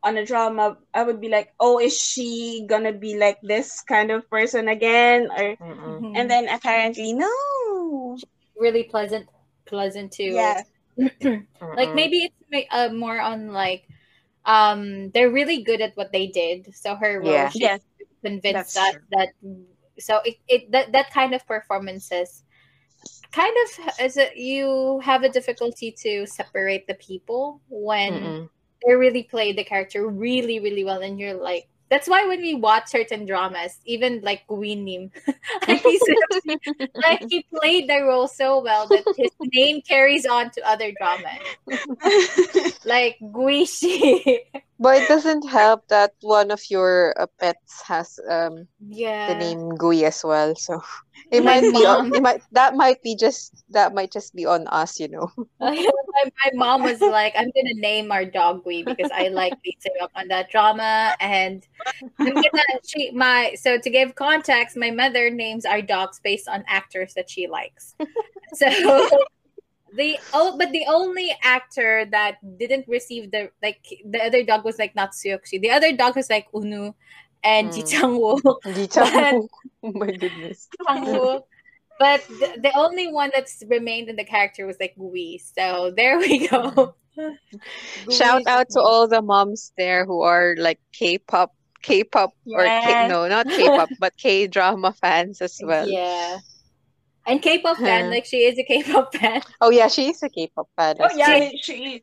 on 0.03 0.17
a 0.17 0.27
drama, 0.27 0.77
I 0.95 1.03
would 1.03 1.21
be 1.21 1.29
like, 1.29 1.53
oh, 1.61 1.79
is 1.79 1.99
she 1.99 2.67
gonna 2.69 2.93
be 2.93 3.17
like 3.17 3.41
this 3.43 3.83
kind 3.83 4.11
of 4.11 4.29
person 4.31 4.69
again? 4.69 5.29
Or 5.31 5.57
Mm-mm. 5.57 6.13
and 6.17 6.31
then 6.31 6.49
apparently 6.49 7.13
no. 7.13 8.19
really 8.57 8.85
pleasant, 8.85 9.29
pleasant 9.73 10.13
to 10.21 10.25
Yeah. 10.25 10.63
like 11.81 11.95
maybe 11.97 12.29
it's 12.29 12.69
uh, 12.71 12.91
more 12.93 13.19
on 13.21 13.49
like 13.53 13.89
um 14.45 15.11
they're 15.17 15.31
really 15.33 15.63
good 15.63 15.81
at 15.81 15.97
what 15.97 16.13
they 16.13 16.27
did 16.29 16.69
so 16.75 16.95
her 16.97 17.21
role 17.21 17.33
Yeah. 17.33 17.49
she 17.49 17.61
Yes. 17.61 17.81
convinced 18.25 18.75
That's 18.75 18.77
us 18.77 18.93
true. 18.93 19.01
that 19.11 19.29
so 19.99 20.21
it, 20.25 20.37
it 20.49 20.71
that, 20.73 20.93
that 20.93 21.11
kind 21.11 21.35
of 21.35 21.47
performances 21.47 22.45
kind 23.33 23.55
of 23.65 23.69
is 24.01 24.17
it 24.17 24.37
you 24.37 25.01
have 25.01 25.23
a 25.25 25.29
difficulty 25.29 25.91
to 26.05 26.27
separate 26.27 26.87
the 26.87 26.95
people 26.95 27.61
when 27.71 28.13
Mm-mm. 28.13 28.49
they 28.85 28.95
really 28.95 29.23
play 29.25 29.53
the 29.53 29.65
character 29.65 30.07
really 30.09 30.61
really 30.61 30.85
well 30.85 31.01
and 31.01 31.19
you're 31.19 31.35
like 31.35 31.69
that's 31.93 32.09
why 32.09 32.25
when 32.27 32.41
we 32.41 32.55
watch 32.57 32.89
certain 32.89 33.27
dramas 33.29 33.77
even 33.85 34.21
like 34.25 34.49
Guinim 34.49 35.13
like 35.69 35.85
like 37.05 37.21
he 37.29 37.45
played 37.53 37.89
the 37.89 38.01
role 38.03 38.29
so 38.29 38.63
well 38.63 38.89
that 38.89 39.05
his 39.17 39.31
name 39.53 39.83
carries 39.83 40.25
on 40.25 40.51
to 40.53 40.61
other 40.69 40.93
dramas 40.97 41.45
like 42.85 43.19
Guishi 43.21 44.41
But 44.79 45.03
it 45.03 45.09
doesn't 45.09 45.49
help 45.49 45.87
that 45.89 46.13
one 46.23 46.51
of 46.51 46.61
your 46.71 47.15
uh, 47.21 47.27
pets 47.39 47.83
has 47.87 48.19
um 48.29 48.67
yeah 48.81 49.27
the 49.27 49.35
name 49.35 49.77
Gui 49.77 50.05
as 50.05 50.25
well. 50.25 50.55
So 50.57 50.83
it 51.31 51.45
My 51.45 51.61
might 51.61 51.71
be 51.71 51.85
on, 51.87 52.15
it 52.15 52.23
might 52.23 52.43
that 52.53 52.75
might 52.75 53.03
be 53.03 53.17
just 53.17 53.65
that 53.71 53.95
might 53.95 54.13
just 54.13 54.35
be 54.35 54.47
on 54.47 54.67
us, 54.69 54.99
you 54.99 55.09
know. 55.09 55.31
My, 56.13 56.31
my 56.45 56.51
mom 56.55 56.83
was 56.83 57.01
like, 57.01 57.35
I'm 57.37 57.51
gonna 57.55 57.75
name 57.75 58.13
our 58.13 58.25
dog 58.25 58.65
Gui 58.65 58.83
because 58.83 59.11
I 59.13 59.29
like 59.29 59.55
beating 59.63 59.93
up 60.01 60.11
on 60.15 60.29
that 60.29 60.51
drama 60.51 61.15
and 61.21 61.67
I'm 62.21 62.35
gonna 62.35 62.51
she 62.87 63.11
my 63.13 63.55
so 63.55 63.79
to 63.79 63.91
give 63.91 64.15
context, 64.15 64.77
my 64.77 64.91
mother 64.91 65.31
names 65.31 65.65
our 65.65 65.83
dogs 65.83 66.21
based 66.23 66.49
on 66.49 66.65
actors 66.69 67.15
that 67.15 67.29
she 67.29 67.47
likes. 67.47 67.95
So 68.55 68.69
the 69.95 70.19
oh 70.33 70.57
but 70.59 70.73
the 70.73 70.85
only 70.89 71.37
actor 71.43 72.07
that 72.07 72.37
didn't 72.59 72.87
receive 72.89 73.31
the 73.31 73.51
like 73.63 73.85
the 74.05 74.23
other 74.23 74.43
dog 74.43 74.65
was 74.65 74.79
like 74.79 74.95
not 74.95 75.13
Suyokshi. 75.13 75.61
The 75.61 75.71
other 75.71 75.95
dog 75.97 76.17
was 76.17 76.31
like 76.31 76.51
Unu 76.53 76.95
and 77.45 77.71
Mm. 77.71 77.75
Ji 77.75 77.83
Chang-woo. 77.83 78.41
Ji 78.73 78.87
Chang-wook. 78.87 79.49
Oh 79.85 79.91
my 79.95 80.13
goodness. 80.13 80.69
But 81.99 82.27
the, 82.29 82.59
the 82.63 82.73
only 82.77 83.13
one 83.13 83.31
that's 83.35 83.63
remained 83.69 84.09
in 84.09 84.17
the 84.17 84.25
character 84.25 84.67
was 84.67 84.77
like 84.81 84.95
Gui. 84.97 85.41
So 85.57 85.93
there 85.97 86.19
we 86.19 86.49
go. 86.49 86.95
Shout 88.11 88.47
out 88.47 88.69
to 88.71 88.81
all 88.81 89.07
the 89.07 89.23
moms 89.23 89.73
there 89.77 90.05
who 90.05 90.23
are 90.23 90.55
like 90.59 90.81
K-pop, 90.93 91.55
K-pop 91.83 92.33
or 92.47 92.65
K, 92.65 93.09
no, 93.09 93.29
not 93.29 93.47
K-pop, 93.49 93.91
but 94.01 94.17
K-drama 94.17 94.93
fans 94.95 95.41
as 95.41 95.61
well. 95.63 95.89
Yeah. 95.89 96.39
And 97.27 97.41
K-pop 97.41 97.77
fan, 97.77 98.11
like 98.11 98.25
she 98.25 98.45
is 98.45 98.59
a 98.59 98.65
K-pop 98.65 99.15
fan. 99.15 99.43
Oh 99.61 99.71
yeah, 99.71 99.89
she 99.89 100.09
is 100.09 100.23
a 100.23 100.29
K-pop 100.29 100.69
fan. 100.77 100.97
oh 100.99 101.05
as 101.05 101.13
well. 101.17 101.39
yeah, 101.39 101.51
she 101.63 102.03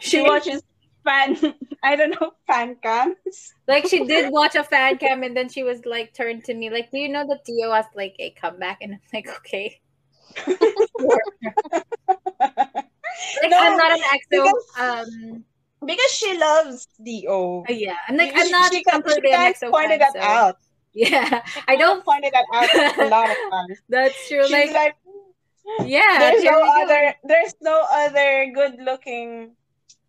she 0.00 0.22
watches 0.28 0.62
fan 1.04 1.36
I 1.82 1.96
don't 1.96 2.14
know 2.20 2.32
fan 2.46 2.76
cams. 2.82 3.54
Like 3.66 3.86
she 3.88 4.04
did 4.04 4.32
watch 4.32 4.54
a 4.54 4.64
fan 4.64 4.98
cam 4.98 5.22
and 5.22 5.36
then 5.36 5.48
she 5.48 5.62
was 5.62 5.84
like 5.84 6.14
turned 6.14 6.44
to 6.44 6.54
me 6.54 6.70
like, 6.70 6.90
"Do 6.90 6.98
you 6.98 7.08
know 7.08 7.26
that 7.28 7.44
D.O. 7.44 7.72
has 7.72 7.86
like 7.94 8.14
a 8.18 8.30
comeback?" 8.30 8.78
And 8.82 8.94
I'm 8.94 9.00
like, 9.12 9.28
"Okay." 9.38 9.80
Like 13.42 13.50
No, 13.50 13.58
I'm 13.58 13.76
not 13.76 13.92
an 13.92 14.00
EXO. 14.00 14.44
because- 14.44 14.68
Um, 14.78 15.44
because 15.84 16.10
she 16.12 16.38
loves 16.38 16.86
Dio. 17.02 17.64
yeah, 17.68 17.96
I'm 18.08 18.16
like 18.16 18.30
She- 18.36 18.40
I'm 18.42 18.50
not 18.50 18.72
she, 18.72 18.82
can, 18.84 18.94
she 18.94 19.02
completely 19.02 19.32
an 19.32 19.52
can 19.52 19.52
EXO 19.54 19.70
pointed 19.70 20.00
fan. 20.00 20.12
that 20.12 20.12
so- 20.14 20.20
out. 20.28 20.56
Yeah, 20.94 21.42
I 21.68 21.76
don't. 21.76 22.04
pointed 22.04 22.32
that 22.34 22.44
out 22.52 22.98
a 22.98 23.08
lot 23.08 23.30
of 23.30 23.36
times. 23.50 23.78
That's 23.88 24.28
true. 24.28 24.42
She's 24.44 24.52
Like, 24.52 24.72
like, 24.72 24.94
yeah, 25.88 26.18
there's 26.18 26.44
no 26.44 26.60
other 26.82 27.14
there's 27.24 27.54
no 27.62 27.86
other 27.92 28.50
good 28.54 28.76
looking 28.80 29.56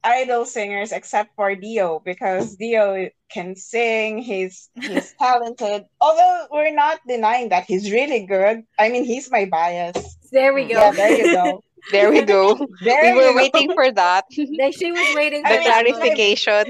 idol 0.03 0.45
singers 0.45 0.91
except 0.91 1.35
for 1.35 1.55
D.O. 1.55 1.99
because 1.99 2.55
D.O. 2.55 3.09
can 3.31 3.55
sing, 3.55 4.17
he's 4.19 4.69
he's 4.81 5.13
talented. 5.19 5.85
Although 6.01 6.47
we're 6.51 6.73
not 6.73 6.99
denying 7.07 7.49
that 7.49 7.65
he's 7.65 7.91
really 7.91 8.25
good. 8.25 8.63
I 8.79 8.89
mean 8.89 9.03
he's 9.05 9.31
my 9.31 9.45
bias. 9.45 10.17
There 10.31 10.53
we 10.53 10.65
go. 10.65 10.79
Yeah, 10.79 10.91
there 10.91 11.17
you 11.17 11.33
go. 11.33 11.63
There 11.91 12.09
we 12.11 12.21
go. 12.21 12.55
There 12.81 13.03
we 13.13 13.19
were 13.19 13.31
go. 13.31 13.35
waiting 13.35 13.73
for 13.73 13.91
that. 13.91 14.23
Like 14.59 14.73
she 14.73 14.91
was 14.93 15.15
waiting 15.15 15.43
the 15.43 15.49
for 15.49 15.53
I 15.55 15.83
moment. 15.83 15.95
clarification. 15.99 16.63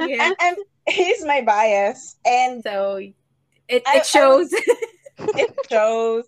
yeah. 0.00 0.26
And, 0.26 0.34
and 0.40 0.56
he's 0.88 1.24
my 1.24 1.40
bias 1.42 2.16
and 2.26 2.60
So 2.62 2.96
it, 3.68 3.82
I- 3.86 3.94
I 3.94 3.96
it 3.98 4.06
shows. 4.06 4.50
it 4.52 5.54
shows. 5.70 6.24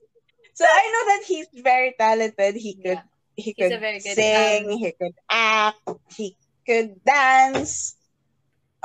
So 0.54 0.64
I 0.68 0.84
know 0.92 1.04
that 1.14 1.22
he's 1.26 1.46
very 1.64 1.94
talented. 1.98 2.54
He 2.54 2.74
could 2.74 3.00
Yeah. 3.02 3.02
He 3.36 3.54
He's 3.56 3.68
could 3.68 3.72
a 3.72 3.78
very 3.78 4.00
good, 4.00 4.14
sing, 4.14 4.70
um, 4.70 4.78
he 4.78 4.92
could 4.92 5.14
act, 5.30 5.88
he 6.16 6.36
could 6.66 7.02
dance. 7.04 7.96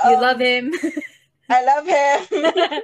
you 0.05 0.15
Um, 0.15 0.21
love 0.21 0.39
him. 0.39 0.73
I 1.49 1.63
love 1.63 1.85
him. 1.85 2.81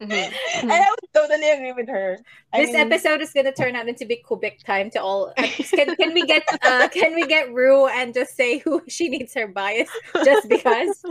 Mhm. 0.00 0.32
and 0.62 0.72
I 0.72 0.88
would 0.88 1.12
totally 1.12 1.50
agree 1.50 1.72
with 1.72 1.88
her. 1.88 2.16
I 2.54 2.64
this 2.64 2.72
mean, 2.72 2.80
episode 2.80 3.20
is 3.20 3.32
gonna 3.32 3.52
turn 3.52 3.76
out 3.76 3.86
into 3.86 4.06
big 4.06 4.24
Kubik 4.24 4.64
time 4.64 4.88
to 4.92 5.02
all. 5.02 5.32
Can, 5.36 5.94
can 5.96 6.14
we 6.14 6.24
get 6.24 6.42
uh, 6.64 6.88
can 6.88 7.14
we 7.14 7.26
get 7.26 7.52
Rue 7.52 7.86
and 7.86 8.14
just 8.14 8.34
say 8.34 8.58
who 8.58 8.80
she 8.88 9.08
needs 9.08 9.34
her 9.34 9.46
bias 9.46 9.90
just 10.24 10.48
because 10.48 11.04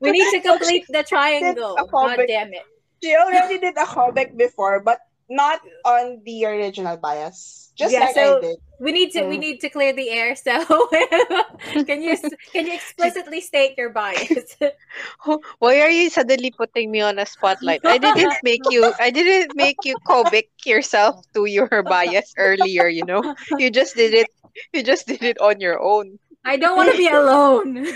we 0.00 0.12
need 0.12 0.30
to 0.32 0.40
complete 0.40 0.84
the 0.90 1.02
triangle. 1.02 1.76
God 1.90 2.20
damn 2.28 2.52
it! 2.52 2.62
she 3.02 3.16
already 3.16 3.58
did 3.58 3.76
a 3.76 3.84
callback 3.84 4.36
before, 4.36 4.80
but 4.80 4.98
not 5.28 5.60
on 5.84 6.20
the 6.24 6.44
original 6.46 6.96
bias. 6.96 7.72
Just 7.74 7.92
Yeah, 7.92 8.00
like 8.10 8.14
so- 8.14 8.38
I 8.38 8.40
did. 8.40 8.58
We 8.80 8.90
need 8.90 9.12
to 9.14 9.22
we 9.30 9.36
Mm. 9.38 9.40
need 9.40 9.58
to 9.62 9.70
clear 9.70 9.92
the 9.94 10.10
air. 10.10 10.34
So 10.34 10.50
can 11.86 12.02
you 12.02 12.18
can 12.52 12.66
you 12.66 12.74
explicitly 12.74 13.40
state 13.40 13.78
your 13.78 13.90
bias? 13.94 14.58
Why 15.62 15.80
are 15.80 15.88
you 15.90 16.10
suddenly 16.10 16.50
putting 16.50 16.90
me 16.90 17.00
on 17.00 17.18
a 17.22 17.24
spotlight? 17.26 17.80
I 17.86 17.98
didn't 17.98 18.34
make 18.42 18.60
you 18.70 18.92
I 18.98 19.10
didn't 19.10 19.54
make 19.56 19.78
you 19.86 19.94
Kobik 20.04 20.50
yourself 20.66 21.22
to 21.34 21.46
your 21.46 21.70
bias 21.86 22.34
earlier, 22.36 22.88
you 22.90 23.06
know? 23.06 23.22
You 23.58 23.70
just 23.70 23.94
did 23.94 24.12
it 24.12 24.28
you 24.74 24.82
just 24.82 25.06
did 25.06 25.22
it 25.22 25.38
on 25.40 25.60
your 25.62 25.78
own. 25.80 26.18
I 26.44 26.58
don't 26.58 26.76
want 26.76 26.90
to 26.92 26.98
be 26.98 27.08
alone. 27.08 27.86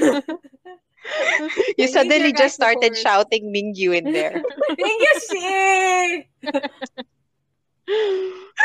You 1.79 1.87
need 1.87 1.91
suddenly 1.93 2.33
just 2.33 2.55
started 2.55 2.97
support. 2.97 3.31
shouting 3.33 3.53
Mingyu 3.53 3.97
in 3.97 4.13
there. 4.13 4.43
Thank 4.79 4.99
you, 5.03 5.15
shit. 5.27 6.71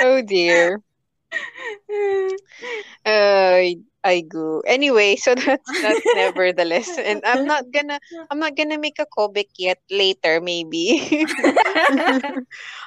Oh 0.01 0.21
dear. 0.25 0.81
Uh, 3.05 3.79
I 4.03 4.21
go. 4.27 4.61
Anyway, 4.67 5.15
so 5.15 5.33
that's 5.35 5.81
that's 5.81 6.05
nevertheless. 6.15 6.91
And 6.99 7.23
I'm 7.25 7.45
not 7.47 7.71
gonna 7.71 7.99
I'm 8.29 8.39
not 8.39 8.55
gonna 8.55 8.77
make 8.77 8.99
a 8.99 9.07
callback 9.07 9.49
yet. 9.57 9.79
Later, 9.89 10.41
maybe. 10.41 11.25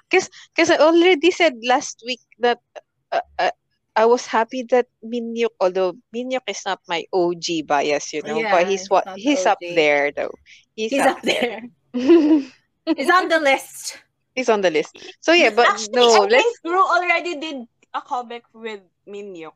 Because 0.07 0.31
because 0.55 0.71
I 0.71 0.79
already 0.79 1.35
said 1.35 1.59
last 1.67 2.03
week 2.07 2.23
that 2.39 2.63
uh, 3.11 3.27
uh, 3.39 3.51
I 3.97 4.07
was 4.07 4.27
happy 4.27 4.63
that 4.71 4.87
Minhyuk, 5.03 5.51
although 5.59 5.99
Minhyuk 6.15 6.47
is 6.47 6.63
not 6.65 6.79
my 6.87 7.03
OG 7.13 7.67
bias, 7.67 8.13
you 8.13 8.23
know, 8.23 8.39
Yeah, 8.39 8.53
but 8.53 8.69
he's 8.69 8.87
what 8.87 9.09
he's 9.17 9.47
up 9.47 9.59
there 9.59 10.13
though. 10.13 10.31
He's, 10.77 10.93
He's 10.93 11.01
up, 11.01 11.17
up 11.17 11.23
there. 11.23 11.65
there. 11.93 12.45
He's 12.95 13.11
on 13.11 13.27
the 13.27 13.41
list. 13.41 13.99
He's 14.37 14.51
on 14.51 14.61
the 14.63 14.71
list. 14.71 14.99
So 15.21 15.33
yeah, 15.33 15.51
but 15.51 15.69
Actually, 15.69 15.97
no, 15.97 16.09
I 16.15 16.27
let's 16.29 16.45
think 16.63 16.77
already 16.77 17.35
did 17.41 17.57
a 17.95 18.03
callback 18.03 18.43
with 18.55 18.81
Minhyuk. 19.09 19.55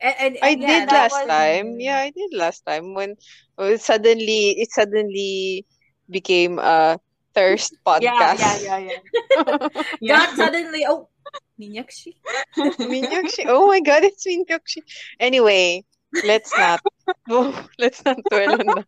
And, 0.00 0.14
and, 0.18 0.38
I 0.42 0.50
yeah, 0.58 0.86
did 0.86 0.92
last 0.92 1.12
was- 1.12 1.28
time. 1.28 1.80
Yeah, 1.80 1.98
I 1.98 2.10
did 2.10 2.30
last 2.34 2.64
time 2.66 2.94
when 2.94 3.16
uh, 3.58 3.76
suddenly 3.76 4.58
it 4.60 4.70
suddenly 4.72 5.66
became 6.10 6.58
a 6.58 6.98
thirst 7.34 7.76
podcast. 7.86 8.40
yeah, 8.40 8.58
yeah, 8.62 8.78
yeah. 8.78 9.68
yeah. 10.00 10.16
Got 10.26 10.36
suddenly, 10.36 10.84
oh, 10.88 11.08
Minyakshi. 11.60 12.14
Minyakshi. 12.80 13.46
Oh 13.48 13.66
my 13.68 13.80
god, 13.80 14.04
it's 14.04 14.26
Minyakshi. 14.26 14.82
Anyway, 15.20 15.84
let's 16.22 16.56
not 16.58 16.80
let's 17.78 18.04
not 18.04 18.18
dwell 18.30 18.54
on 18.54 18.66
that. 18.74 18.86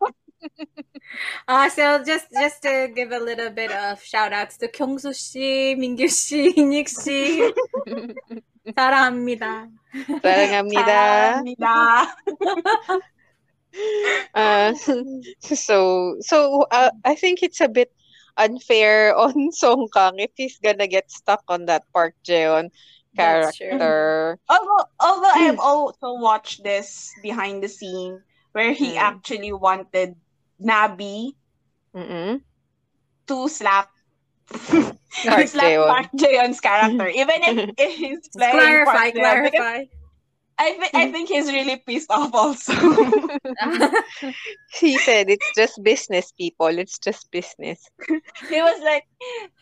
Uh, 1.48 1.68
so 1.68 2.02
just 2.04 2.26
just 2.32 2.62
to 2.62 2.88
give 2.94 3.10
a 3.12 3.18
little 3.18 3.50
bit 3.50 3.72
of 3.72 4.02
shout 4.02 4.32
outs 4.32 4.56
to 4.58 4.68
Kyungsu 4.68 5.10
씨, 5.14 5.74
민규 5.76 6.06
씨, 6.08 6.54
인익 6.56 6.88
씨. 6.88 7.52
사랑합니다. 8.76 9.68
Sarangamnida. 10.22 11.42
Salamnida. 11.42 12.06
Uh, 14.34 14.74
so 15.54 16.16
so 16.20 16.66
uh, 16.70 16.90
I 17.04 17.14
think 17.14 17.42
it's 17.42 17.60
a 17.60 17.68
bit 17.68 17.92
unfair 18.36 19.14
on 19.14 19.52
Song 19.52 19.86
Kang 19.94 20.18
if 20.18 20.30
he's 20.34 20.58
gonna 20.58 20.86
get 20.88 21.10
stuck 21.10 21.42
on 21.48 21.66
that 21.66 21.84
Park 21.94 22.14
Jeon 22.26 22.70
That's 23.14 23.56
true. 23.56 23.70
character. 23.78 24.38
Although, 24.48 24.84
although 25.00 25.30
I 25.34 25.38
have 25.50 25.58
also 25.60 26.14
watched 26.18 26.62
this 26.64 27.10
behind 27.22 27.62
the 27.62 27.68
scene 27.68 28.22
where 28.52 28.72
he 28.72 28.94
Mm. 28.94 29.02
actually 29.02 29.52
wanted 29.52 30.14
Nabi 30.61 31.33
Mm-mm. 31.95 32.41
to 33.27 33.49
slap 33.49 33.89
Park 35.25 35.47
slap 35.47 35.63
Jae-won. 35.63 35.87
Park 35.87 36.07
Jae-won's 36.15 36.59
character, 36.59 37.07
even 37.07 37.35
if, 37.41 37.69
if 37.77 37.95
he's 37.97 38.29
playing 38.29 38.51
clarify, 38.51 38.91
Park 38.91 39.13
Jae-won, 39.15 39.51
clarify. 39.51 39.83
I 40.57 40.71
think 40.71 40.95
I 40.95 41.03
mm-hmm. 41.03 41.11
think 41.11 41.29
he's 41.29 41.51
really 41.51 41.83
pissed 41.85 42.09
off 42.09 42.33
also. 42.33 42.71
he 44.79 44.97
said 44.97 45.29
it's 45.29 45.51
just 45.53 45.83
business, 45.83 46.31
people. 46.31 46.67
It's 46.67 46.97
just 46.97 47.29
business. 47.29 47.89
he 48.07 48.61
was 48.61 48.81
like, 48.83 49.03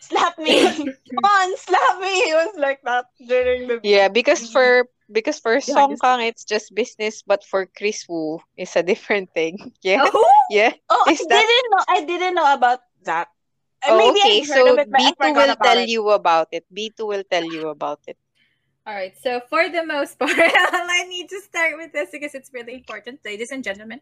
"Slap 0.02 0.38
me, 0.38 0.62
come 0.62 1.26
on, 1.26 1.58
slap 1.58 2.00
me." 2.00 2.26
He 2.26 2.34
was 2.34 2.54
like 2.58 2.82
that 2.84 3.06
during 3.28 3.68
the 3.68 3.80
Yeah, 3.82 4.08
because 4.08 4.44
mm-hmm. 4.44 4.54
for 4.54 4.88
because 5.12 5.40
for 5.40 5.56
Yeah, 5.56 5.62
Song 5.62 5.98
Kang 5.98 6.22
it's 6.22 6.44
just 6.46 6.74
business, 6.76 7.22
but 7.26 7.44
for 7.44 7.66
Kris 7.66 8.06
Wu 8.08 8.40
it's 8.58 8.76
a 8.76 8.84
different 8.84 9.34
thing. 9.34 9.58
Yeah, 9.84 10.04
oh, 10.06 10.32
yeah. 10.50 10.74
Oh, 10.90 11.06
Is 11.10 11.22
I 11.22 11.26
that- 11.30 11.46
didn't 11.48 11.70
know. 11.72 11.84
I 11.88 11.98
didn't 12.06 12.36
know 12.36 12.54
about 12.54 12.80
that. 13.04 13.28
Oh, 13.88 13.98
Maybe 13.98 14.20
okay, 14.20 14.44
so 14.44 14.74
of 14.74 14.80
it, 14.80 14.88
but 14.92 15.02
I 15.02 15.12
B2 15.12 15.36
will 15.36 15.56
tell 15.62 15.78
it. 15.78 15.90
you 15.90 16.10
about 16.10 16.48
it. 16.52 16.66
B2 16.74 17.06
will 17.08 17.24
tell 17.30 17.44
you 17.44 17.68
about 17.68 18.00
it. 18.08 18.18
All 18.86 18.94
right. 18.94 19.14
So 19.22 19.40
for 19.50 19.70
the 19.70 19.86
most 19.86 20.20
part, 20.20 20.32
I 20.36 21.06
need 21.08 21.30
to 21.30 21.40
start 21.40 21.78
with 21.78 21.94
this 21.94 22.10
because 22.12 22.36
it's 22.36 22.52
really 22.54 22.74
important, 22.74 23.22
ladies 23.24 23.52
and 23.52 23.64
gentlemen. 23.64 24.02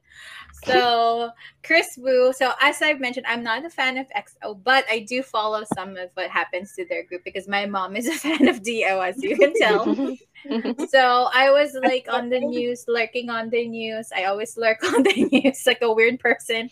So 0.66 1.30
Kris 1.64 1.98
Wu. 1.98 2.34
So 2.34 2.54
as 2.60 2.82
I've 2.82 3.00
mentioned, 3.00 3.28
I'm 3.30 3.44
not 3.44 3.64
a 3.64 3.70
fan 3.70 3.98
of 3.98 4.08
EXO, 4.18 4.64
but 4.64 4.86
I 4.90 5.00
do 5.00 5.22
follow 5.22 5.64
some 5.76 5.98
of 5.98 6.10
what 6.16 6.32
happens 6.32 6.74
to 6.74 6.86
their 6.86 7.04
group 7.04 7.24
because 7.24 7.48
my 7.48 7.68
mom 7.68 7.96
is 7.96 8.08
a 8.08 8.14
fan 8.26 8.48
of 8.48 8.64
Do, 8.64 8.82
as 8.82 9.22
you 9.22 9.38
can 9.38 9.54
tell. 9.54 9.86
so 10.90 11.30
I 11.32 11.52
was 11.52 11.78
like 11.84 12.08
on 12.10 12.30
the 12.30 12.40
news, 12.40 12.86
lurking 12.88 13.30
on 13.30 13.52
the 13.52 13.68
news. 13.68 14.10
I 14.16 14.24
always 14.26 14.58
lurk 14.58 14.84
on 14.84 15.04
the 15.04 15.30
news 15.32 15.64
like 15.68 15.84
a 15.84 15.94
weird 15.94 16.20
person. 16.20 16.72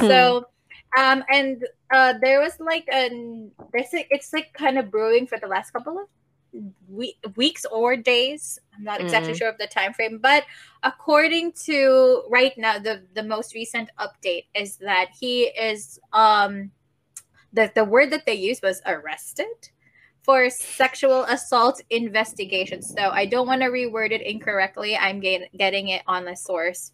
So 0.00 0.46
um 0.96 1.22
and 1.28 1.66
uh 1.92 2.14
there 2.22 2.40
was 2.40 2.58
like 2.60 2.88
an 2.90 3.50
there's 3.72 3.92
like 3.92 4.06
it's 4.10 4.32
like 4.32 4.50
kind 4.54 4.78
of 4.78 4.90
brewing 4.90 5.26
for 5.26 5.38
the 5.38 5.46
last 5.46 5.70
couple 5.72 5.98
of 5.98 6.06
we- 6.88 7.18
weeks 7.36 7.64
or 7.66 7.96
days. 7.96 8.58
I'm 8.76 8.84
not 8.84 9.00
exactly 9.00 9.34
Mhm. 9.34 9.38
sure 9.38 9.48
of 9.48 9.58
the 9.58 9.66
time 9.66 9.92
frame, 9.92 10.18
but 10.18 10.44
according 10.82 11.52
to 11.66 12.24
right 12.30 12.56
now 12.58 12.78
the 12.78 13.02
the 13.14 13.22
most 13.22 13.54
recent 13.54 13.90
update 13.98 14.46
is 14.54 14.76
that 14.78 15.10
he 15.18 15.44
is 15.44 15.98
um 16.12 16.72
the 17.52 17.70
the 17.74 17.84
word 17.84 18.10
that 18.10 18.26
they 18.26 18.34
used 18.34 18.62
was 18.62 18.82
arrested 18.86 19.70
for 20.22 20.50
sexual 20.50 21.24
assault 21.24 21.80
investigation. 21.90 22.82
So 22.82 23.10
I 23.10 23.26
don't 23.26 23.46
want 23.46 23.62
to 23.62 23.68
reword 23.68 24.12
it 24.12 24.22
incorrectly. 24.22 24.96
I'm 24.96 25.20
get, 25.20 25.50
getting 25.56 25.88
it 25.88 26.02
on 26.06 26.24
the 26.26 26.36
source 26.36 26.92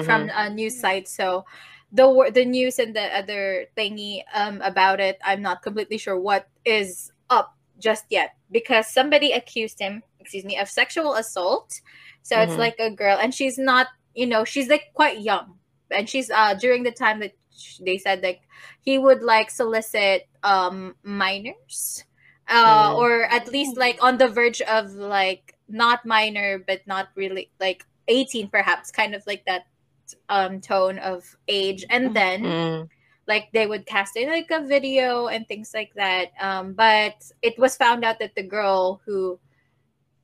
from 0.00 0.30
a 0.34 0.50
news 0.50 0.78
site. 0.80 1.08
So 1.08 1.44
the 1.92 2.30
the 2.34 2.44
news 2.44 2.78
and 2.78 2.94
the 2.94 3.16
other 3.16 3.66
thingy 3.76 4.22
um 4.34 4.60
about 4.62 5.00
it, 5.00 5.18
I'm 5.24 5.42
not 5.42 5.62
completely 5.62 5.98
sure 5.98 6.18
what 6.18 6.48
is 6.64 7.12
up 7.30 7.55
just 7.78 8.04
yet 8.10 8.34
because 8.50 8.86
somebody 8.88 9.32
accused 9.32 9.78
him, 9.80 10.02
excuse 10.20 10.44
me, 10.44 10.58
of 10.58 10.68
sexual 10.68 11.14
assault. 11.14 11.80
So 12.22 12.40
it's 12.40 12.54
Mhm. 12.54 12.58
like 12.58 12.76
a 12.78 12.90
girl, 12.90 13.18
and 13.20 13.34
she's 13.34 13.58
not, 13.58 13.88
you 14.14 14.26
know, 14.26 14.44
she's 14.44 14.68
like 14.68 14.92
quite 14.94 15.20
young, 15.20 15.58
and 15.90 16.08
she's 16.08 16.30
uh 16.30 16.54
during 16.54 16.82
the 16.82 16.92
time 16.92 17.20
that 17.20 17.32
sh- 17.56 17.78
they 17.84 17.98
said 17.98 18.22
like 18.22 18.42
he 18.80 18.98
would 18.98 19.22
like 19.22 19.50
solicit 19.50 20.28
um 20.42 20.94
minors 21.02 22.04
uh 22.48 22.92
Mm. 22.92 22.98
or 22.98 23.22
at 23.24 23.48
least 23.52 23.76
like 23.76 23.98
on 24.02 24.18
the 24.18 24.28
verge 24.28 24.60
of 24.62 24.92
like 24.94 25.54
not 25.68 26.04
minor 26.06 26.58
but 26.58 26.86
not 26.86 27.08
really 27.16 27.50
like 27.60 27.84
18 28.08 28.48
perhaps 28.48 28.90
kind 28.90 29.14
of 29.14 29.22
like 29.26 29.44
that 29.46 29.66
um 30.28 30.60
tone 30.60 30.98
of 30.98 31.36
age 31.48 31.84
and 31.90 32.14
then 32.14 32.42
Mm. 32.42 32.88
Like 33.26 33.50
they 33.52 33.66
would 33.66 33.86
cast 33.86 34.16
in 34.16 34.28
like 34.28 34.50
a 34.50 34.60
video 34.62 35.26
and 35.26 35.46
things 35.48 35.72
like 35.74 35.92
that 35.94 36.30
um 36.40 36.74
but 36.74 37.14
it 37.42 37.58
was 37.58 37.76
found 37.76 38.04
out 38.04 38.18
that 38.20 38.34
the 38.34 38.42
girl 38.42 39.00
who 39.04 39.38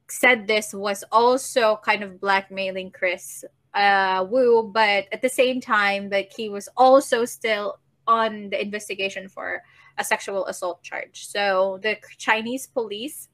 said 0.09 0.47
this 0.47 0.73
was 0.73 1.03
also 1.11 1.81
kind 1.85 2.03
of 2.05 2.21
blackmailing 2.21 2.91
kris 2.91 3.45
uh 3.75 4.25
wu 4.31 4.71
but 4.73 5.09
at 5.11 5.23
the 5.23 5.29
same 5.29 5.61
time 5.61 6.11
like 6.11 6.31
he 6.37 6.49
was 6.49 6.69
also 6.77 7.25
still 7.25 7.79
on 8.07 8.51
the 8.51 8.61
investigation 8.61 9.29
for 9.29 9.63
a 9.99 10.05
sexual 10.05 10.47
assault 10.47 10.83
charge. 10.83 11.27
So 11.27 11.79
the 11.83 11.97
chinese 12.19 12.67
police 12.67 13.29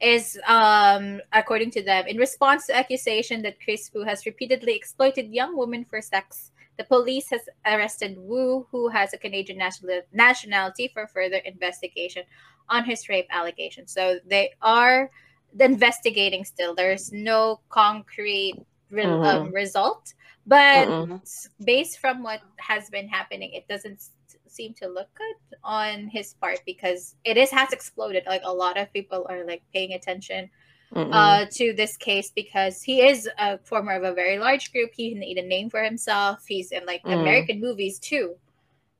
is 0.00 0.38
um 0.48 1.20
according 1.32 1.70
to 1.70 1.82
them 1.82 2.06
in 2.06 2.16
response 2.16 2.66
to 2.66 2.76
accusation 2.76 3.42
that 3.42 3.60
kris 3.62 3.90
wu 3.94 4.02
has 4.02 4.26
repeatedly 4.26 4.74
exploited 4.74 5.32
young 5.32 5.56
women 5.56 5.84
for 5.84 6.00
sex 6.00 6.50
the 6.76 6.84
police 6.84 7.30
has 7.30 7.42
arrested 7.66 8.16
Wu, 8.18 8.66
who 8.70 8.88
has 8.88 9.12
a 9.12 9.18
Canadian 9.18 9.58
national 9.58 10.02
nationality, 10.12 10.88
for 10.92 11.06
further 11.06 11.36
investigation 11.38 12.24
on 12.68 12.84
his 12.84 13.08
rape 13.08 13.26
allegations. 13.30 13.92
So 13.92 14.18
they 14.26 14.50
are 14.62 15.10
investigating 15.58 16.44
still. 16.44 16.74
There's 16.74 17.12
no 17.12 17.60
concrete 17.68 18.54
re- 18.90 19.04
Mhm. 19.04 19.24
um, 19.24 19.52
result, 19.52 20.14
but 20.46 20.88
Mm-mm. 20.88 21.20
based 21.64 21.98
from 21.98 22.22
what 22.22 22.40
has 22.58 22.90
been 22.90 23.08
happening, 23.08 23.52
it 23.52 23.66
doesn't 23.68 23.94
s- 23.96 24.10
seem 24.46 24.74
to 24.74 24.88
look 24.88 25.08
good 25.14 25.58
on 25.62 26.08
his 26.08 26.34
part 26.34 26.60
because 26.66 27.14
it 27.24 27.36
is 27.36 27.50
has 27.50 27.72
exploded. 27.72 28.24
Like 28.26 28.42
a 28.44 28.52
lot 28.52 28.76
of 28.78 28.92
people 28.92 29.26
are 29.28 29.44
like 29.44 29.62
paying 29.72 29.92
attention. 29.92 30.50
Uh, 30.94 31.46
to 31.50 31.72
this 31.72 31.96
case 31.96 32.30
because 32.34 32.82
he 32.82 33.02
is 33.02 33.28
a 33.38 33.58
former 33.58 33.92
of 33.92 34.04
a 34.04 34.14
very 34.14 34.38
large 34.38 34.72
group. 34.72 34.90
He 34.94 35.14
made 35.14 35.38
a 35.38 35.42
name 35.42 35.70
for 35.70 35.82
himself. 35.82 36.44
He's 36.46 36.70
in 36.72 36.86
like 36.86 37.02
Mm. 37.04 37.20
American 37.20 37.60
movies 37.60 37.98
too. 37.98 38.36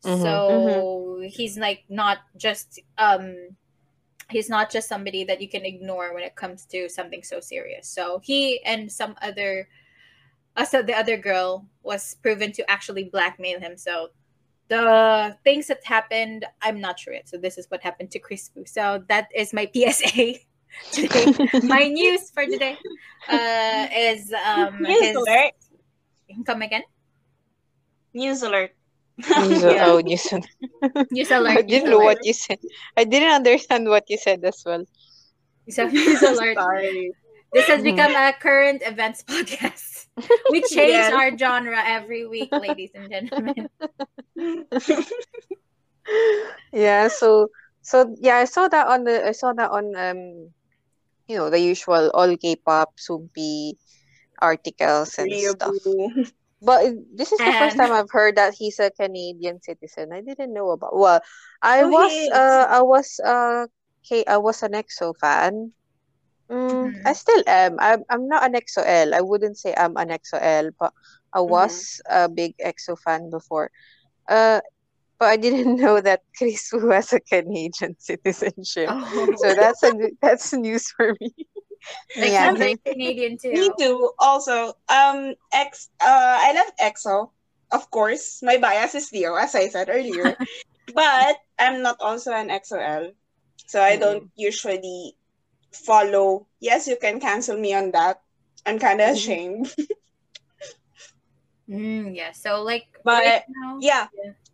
Mhm. 0.05 0.21
So 0.23 1.23
he's 1.27 1.57
like 1.57 1.85
not 1.89 2.19
just 2.37 2.81
um 2.99 3.57
he's 4.31 4.49
not 4.49 4.71
just 4.71 4.89
somebody 4.89 5.25
that 5.25 5.41
you 5.41 5.49
can 5.49 5.65
ignore 5.65 6.15
when 6.15 6.23
it 6.23 6.35
comes 6.35 6.65
to 6.67 6.89
something 6.89 7.23
so 7.23 7.41
serious. 7.41 7.89
So 7.89 8.21
he 8.23 8.63
and 8.65 8.91
some 8.91 9.15
other 9.23 9.69
uh, 10.57 10.65
so 10.65 10.83
the 10.83 10.95
other 10.95 11.17
girl 11.17 11.67
was 11.83 12.17
proven 12.23 12.53
to 12.53 12.71
actually 12.71 13.05
blackmail 13.05 13.61
him. 13.61 13.77
So 13.77 14.11
the 14.69 15.37
things 15.45 15.67
that 15.67 15.85
happened, 15.85 16.47
I'm 16.63 16.81
not 16.81 16.99
sure 16.99 17.13
yet. 17.15 17.29
So 17.29 17.37
this 17.37 17.59
is 17.59 17.71
what 17.71 17.83
happened 17.83 18.11
to 18.13 18.19
Kris. 18.19 18.51
So 18.67 19.05
that 19.09 19.29
is 19.35 19.53
my 19.53 19.67
PSA 19.73 20.39
today 20.93 21.27
my 21.65 21.89
news 21.89 22.31
for 22.31 22.45
today 22.47 22.77
uh, 23.29 23.87
is 23.93 24.33
um 24.33 24.79
News 24.83 25.01
his 25.01 25.17
alert. 25.17 25.53
come 26.47 26.63
again 26.63 26.83
News 28.15 28.43
alert. 28.43 28.71
News- 29.19 29.63
Yeah. 29.75 29.87
oh, 29.91 29.99
news 29.99 30.27
alert. 30.31 30.47
news 31.11 31.31
alert 31.31 31.67
news 31.67 31.71
didn't 31.71 31.91
know 31.91 31.99
alert. 32.03 32.19
what 32.19 32.27
you 32.27 32.33
said. 32.33 32.59
I 32.97 33.03
didn't 33.05 33.31
understand 33.35 33.89
what 33.89 34.05
you 34.09 34.19
said 34.19 34.45
as 34.45 34.63
well. 34.65 34.85
So 35.71 35.87
news 35.89 36.23
alert. 36.23 36.55
Sorry. 36.59 37.11
This 37.53 37.67
has 37.67 37.83
become 37.83 38.15
a 38.15 38.35
current 38.39 38.83
events 38.87 39.23
podcast. 39.27 40.07
We 40.51 40.63
change 40.63 40.95
Yes. 40.95 41.11
our 41.15 41.31
genre 41.39 41.79
every 41.87 42.27
week, 42.27 42.51
ladies 42.55 42.91
and 42.95 43.11
gentlemen. 43.11 43.67
yeah 46.73 47.09
so 47.09 47.49
so 47.83 48.15
yeah 48.21 48.37
i 48.37 48.45
saw 48.45 48.69
that 48.69 48.87
on 48.87 49.05
the 49.05 49.25
i 49.27 49.33
saw 49.33 49.53
that 49.53 49.71
on 49.71 49.95
um 49.97 50.51
you 51.29 51.37
know 51.37 51.51
the 51.51 51.59
usual 51.61 52.11
all 52.15 52.37
k-pop 52.37 52.95
Soompi 52.99 53.75
articles 54.41 55.19
and 55.19 55.39
stuff 55.39 55.77
but 56.63 56.85
this 57.15 57.33
is 57.33 57.43
the 57.43 57.53
first 57.53 57.77
time 57.77 57.93
i've 57.93 58.11
heard 58.11 58.37
that 58.37 58.55
he's 58.55 58.79
a 58.81 58.91
canadian 58.91 59.61
citizen 59.63 60.13
i 60.13 60.21
didn't 60.21 60.53
know 60.55 60.71
about 60.71 60.97
well 60.97 61.21
i 61.63 61.85
Oh, 61.85 61.87
was 61.87 62.27
uh 62.33 62.67
i 62.69 62.83
was 62.83 63.21
uh 63.25 63.67
K, 64.09 64.25
I 64.27 64.39
was 64.39 64.63
an 64.63 64.75
EXO 64.75 65.15
fan. 65.21 65.73
Mm, 66.51 66.93
Mhm. 66.93 67.05
I 67.05 67.13
still 67.13 67.43
am. 67.47 67.77
I'm 67.81 68.03
I'm 68.11 68.29
not 68.29 68.45
an 68.45 68.55
EXO-L. 68.55 69.15
I 69.15 69.21
wouldn't 69.21 69.59
say 69.59 69.75
I'm 69.77 69.97
an 69.97 70.11
EXO-L, 70.11 70.71
but 70.79 70.93
I 71.33 71.41
Mhm. 71.47 71.87
was 71.87 72.01
a 72.09 72.29
big 72.29 72.55
EXO 72.61 72.97
fan 72.97 73.31
before. 73.31 73.71
Uh, 74.29 74.61
but 75.19 75.29
I 75.29 75.37
didn't 75.37 75.77
know 75.81 76.01
that 76.01 76.23
Kris 76.37 76.71
Wu 76.73 76.91
has 76.91 77.13
a 77.13 77.21
Canadian 77.21 77.97
citizenship. 77.99 78.89
Oh. 78.91 79.33
So 79.39 79.55
that's 79.55 79.83
a 79.83 79.93
that's 80.21 80.53
news 80.53 80.91
for 80.91 81.15
me. 81.21 81.33
Like 82.17 82.31
yeah. 82.33 82.49
I'm 82.49 82.57
very 82.57 82.77
Canadian 82.81 83.37
too. 83.37 83.53
Me 83.53 83.71
too. 83.79 84.11
Also, 84.19 84.73
um, 84.89 85.35
ex. 85.53 85.91
Uh, 86.01 86.39
I 86.41 86.53
love 86.55 86.73
EXO. 86.81 87.31
Of 87.73 87.91
course, 87.91 88.41
my 88.43 88.57
bias 88.57 88.95
is 88.95 89.11
D.O., 89.11 89.35
as 89.35 89.55
I 89.55 89.69
said 89.69 89.89
earlier. 89.91 90.37
but 90.95 91.37
I'm 91.59 91.83
not 91.83 91.97
also 92.01 92.33
an 92.33 92.49
EXO-L, 92.49 93.13
so 93.67 93.83
I 93.83 93.97
don't 93.97 94.31
usually 94.37 95.17
follow. 95.73 96.47
Yes, 96.61 96.87
you 96.87 96.97
can 96.97 97.21
cancel 97.21 97.59
me 97.59 97.75
on 97.75 97.91
that. 97.93 98.23
I'm 98.65 98.79
kind 98.79 99.01
of 99.01 99.11
Mhm. 99.11 99.17
ashamed. 99.19 99.75
Mm, 101.69 102.15
yeah. 102.15 102.33
So 102.33 102.63
like 102.63 102.87
But, 103.05 103.25
right 103.25 103.45
now, 103.49 103.79
yeah. 103.81 104.07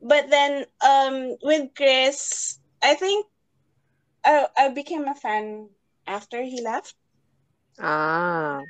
But 0.03 0.31
then, 0.31 0.67
um, 0.85 1.37
with 1.43 1.75
Kris, 1.75 2.59
I 2.83 2.95
think 2.95 3.27
I 4.25 4.49
I 4.57 4.69
became 4.69 5.07
a 5.07 5.15
fan 5.15 5.71
after 6.07 6.43
he 6.43 6.61
left. 6.61 6.95
Ah. 7.79 8.63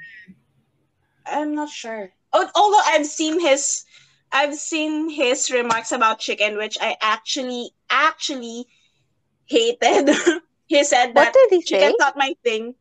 I'm 1.27 1.55
not 1.55 1.69
sure. 1.71 2.13
Oh, 2.33 2.49
although 2.55 2.83
I've 2.87 3.07
seen 3.07 3.41
his, 3.41 3.85
I've 4.33 4.55
seen 4.55 5.09
his 5.11 5.51
remarks 5.51 5.93
about 5.93 6.19
chicken, 6.21 6.57
which 6.57 6.79
I 6.81 6.97
actually 7.01 7.71
actually 7.91 8.67
hated. 9.47 10.11
he 10.67 10.85
said 10.85 11.15
that 11.15 11.35
he 11.51 11.61
say? 11.63 11.67
chicken's 11.79 11.99
not 11.99 12.17
my 12.17 12.35
thing. 12.45 12.75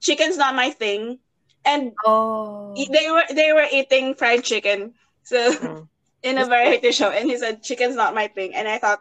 Chicken's 0.00 0.36
not 0.36 0.54
my 0.54 0.70
thing, 0.70 1.18
and 1.64 1.92
Oh. 2.04 2.74
they 2.74 3.10
were 3.10 3.24
they 3.30 3.52
were 3.52 3.66
eating 3.72 4.14
fried 4.14 4.44
chicken. 4.44 4.94
So 5.22 5.52
Mm. 5.52 5.88
In 6.22 6.38
a 6.38 6.44
variety 6.46 6.92
show, 6.92 7.10
and 7.10 7.28
he 7.28 7.36
said 7.36 7.62
chicken's 7.62 7.96
not 7.96 8.14
my 8.14 8.28
thing, 8.28 8.54
and 8.54 8.68
I 8.68 8.78
thought, 8.78 9.00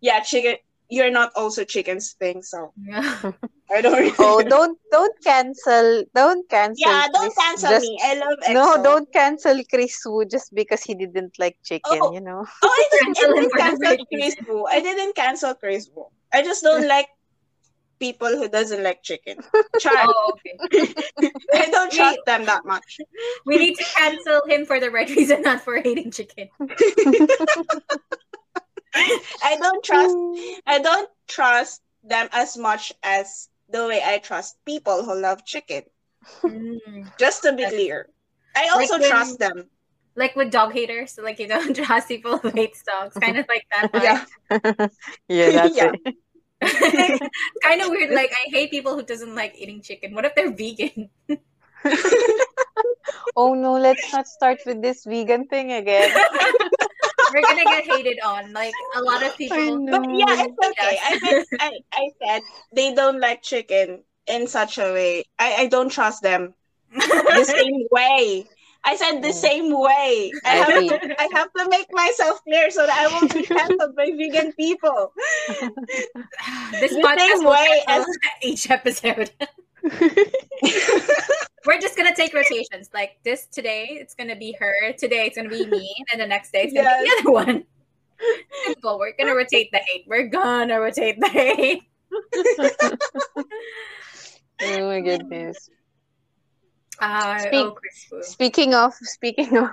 yeah, 0.00 0.20
chicken. 0.20 0.56
You're 0.92 1.10
not 1.10 1.32
also 1.34 1.64
chicken's 1.64 2.12
thing, 2.20 2.42
so 2.42 2.70
yeah. 2.76 3.32
I 3.72 3.80
don't. 3.80 3.96
Really 3.96 4.12
Oh, 4.18 4.42
don't 4.44 4.76
don't 4.92 5.16
cancel 5.24 6.04
don't 6.14 6.44
cancel. 6.50 6.84
yeah, 6.86 7.08
don't 7.10 7.32
Kris 7.32 7.38
cancel 7.40 7.70
just- 7.70 7.86
me. 7.88 7.98
I 8.04 8.14
love 8.20 8.38
EXO. 8.44 8.52
No, 8.54 8.82
don't 8.82 9.08
cancel 9.12 9.56
Kris 9.72 9.96
Wu 10.04 10.26
just 10.26 10.54
because 10.54 10.82
he 10.84 10.94
didn't 10.94 11.38
like 11.38 11.56
chicken, 11.64 11.98
Oh. 11.98 12.12
you 12.12 12.20
know. 12.20 12.44
Oh, 12.44 12.68
I 12.68 12.88
didn't, 12.92 13.14
Cancel 13.16 13.32
I 13.32 13.40
didn't 13.40 13.56
cancel 13.56 13.96
Kris 14.12 14.36
reason. 14.36 14.44
Wu. 14.48 14.66
I 14.66 14.80
didn't 14.80 15.14
cancel 15.16 15.54
Kris 15.54 15.88
Wu. 15.96 16.06
I 16.32 16.42
just 16.42 16.62
don't 16.62 16.86
like 16.94 17.08
people 18.02 18.34
who 18.34 18.48
doesn't 18.50 18.82
like 18.82 19.00
chicken. 19.06 19.38
Try. 19.80 20.04
Oh, 20.10 20.32
okay. 20.34 20.58
I 21.54 21.70
don't 21.70 21.92
trust 21.92 22.18
them 22.26 22.44
that 22.50 22.66
much. 22.66 22.98
We 23.46 23.58
need 23.62 23.76
to 23.78 23.84
cancel 23.94 24.42
him 24.50 24.66
for 24.66 24.80
the 24.82 24.90
right 24.90 25.08
reason, 25.08 25.42
not 25.42 25.60
for 25.62 25.76
hating 25.78 26.10
chicken. 26.10 26.48
I 28.94 29.56
don't 29.62 29.82
trust. 29.84 30.16
I 30.66 30.78
don't 30.82 31.08
trust 31.28 31.80
them 32.02 32.28
as 32.32 32.56
much 32.58 32.92
as 33.02 33.48
the 33.70 33.86
way 33.86 34.02
I 34.04 34.18
trust 34.18 34.58
people 34.66 35.04
who 35.04 35.14
love 35.14 35.44
chicken. 35.46 35.82
Mm. 36.42 37.06
Just 37.18 37.42
to 37.44 37.52
be 37.52 37.62
That's- 37.62 37.72
clear, 37.78 38.08
I 38.56 38.66
Like 38.66 38.72
also 38.82 38.98
when- 38.98 39.10
trust 39.10 39.38
them. 39.38 39.70
Like 40.14 40.36
with 40.36 40.50
dog 40.52 40.74
haters, 40.74 41.12
so 41.16 41.22
like 41.22 41.38
you 41.38 41.48
don't 41.48 41.72
trust 41.74 42.06
people 42.08 42.36
who 42.36 42.50
hate 42.50 42.76
dogs, 42.84 43.14
kind 43.16 43.38
of 43.38 43.46
like 43.48 43.64
that. 43.72 43.88
vibe. 43.94 44.02
Yeah. 44.04 44.20
yeah, 45.28 45.50
that's 45.56 45.76
Yeah. 45.76 45.92
it. 46.04 46.16
It's 46.62 47.60
kind 47.62 47.80
of 47.82 47.90
weird. 47.90 48.10
Like 48.10 48.32
I 48.32 48.50
hate 48.50 48.70
people 48.70 48.94
who 48.94 49.02
doesn't 49.02 49.34
like 49.34 49.54
eating 49.56 49.80
chicken. 49.82 50.14
What 50.14 50.24
if 50.24 50.34
they're 50.34 50.52
vegan? 50.52 51.10
Oh 53.36 53.54
no, 53.54 53.74
let's 53.74 54.12
not 54.12 54.26
start 54.26 54.60
with 54.66 54.82
this 54.82 55.04
vegan 55.04 55.46
thing 55.48 55.72
again. 55.72 56.10
We're 57.34 57.42
gonna 57.42 57.64
get 57.64 57.86
hated 57.86 58.18
on. 58.24 58.52
Like 58.52 58.74
a 58.94 59.02
lot 59.02 59.22
of 59.22 59.36
people. 59.36 59.56
I 59.56 59.70
know. 59.70 60.00
But 60.00 60.10
yeah, 60.12 60.44
it's 60.44 60.58
okay. 60.60 60.98
I, 61.02 61.18
meant, 61.22 61.48
I 61.60 61.70
I 61.92 62.08
said 62.20 62.42
they 62.72 62.94
don't 62.94 63.20
like 63.20 63.42
chicken 63.42 64.04
in 64.26 64.46
such 64.46 64.78
a 64.78 64.92
way. 64.92 65.24
I, 65.38 65.64
I 65.64 65.66
don't 65.66 65.90
trust 65.90 66.22
them 66.22 66.54
the 66.94 67.44
same 67.44 67.86
way. 67.90 68.46
I 68.84 68.96
said 68.96 69.22
the 69.22 69.28
Mm. 69.28 69.32
same 69.34 69.70
way. 69.80 70.32
I 70.44 70.50
I 70.50 70.54
have 70.56 70.68
to 70.88 71.20
I 71.20 71.28
have 71.34 71.52
to 71.56 71.68
make 71.68 71.86
myself 71.92 72.42
clear 72.44 72.70
so 72.70 72.86
that 72.86 72.98
I 72.98 73.06
won't 73.12 73.32
be 73.32 73.42
cancelled 73.46 73.94
by 73.96 74.10
vegan 74.10 74.52
people. 74.54 75.12
this 76.80 76.90
The 76.94 77.00
podcast 77.02 77.18
same 77.38 77.44
will 77.44 77.50
way 77.52 77.82
cancel 77.86 78.12
each 78.42 78.70
episode. 78.70 79.30
We're 81.64 81.78
just 81.80 81.96
gonna 81.96 82.14
take 82.14 82.34
rotations. 82.34 82.90
Like 82.92 83.18
this 83.24 83.46
today, 83.46 83.86
it's 84.00 84.14
gonna 84.14 84.34
be 84.36 84.52
her. 84.58 84.92
Today, 84.98 85.26
it's 85.26 85.36
gonna 85.36 85.48
be 85.48 85.64
me, 85.66 85.94
and 86.12 86.20
the 86.20 86.26
next 86.26 86.50
day, 86.52 86.62
it's 86.64 86.72
gonna 86.74 86.90
be 87.02 87.04
the 87.08 87.16
other 87.20 87.30
one. 87.30 87.64
Simple. 88.66 88.98
We're 88.98 89.12
gonna 89.16 89.34
rotate 89.34 89.70
the 89.72 89.78
hate. 89.78 90.04
We're 90.08 90.26
gonna 90.26 90.80
rotate 90.80 91.20
the 91.20 91.28
hate. 91.28 91.82
oh 94.62 94.88
my 94.88 95.00
goodness. 95.00 95.70
Uh, 97.02 97.38
Speak- 97.38 97.66
oh, 97.66 97.70
Chris 97.74 98.30
Speaking 98.30 98.74
of 98.74 98.94
speaking 98.94 99.56
of 99.58 99.70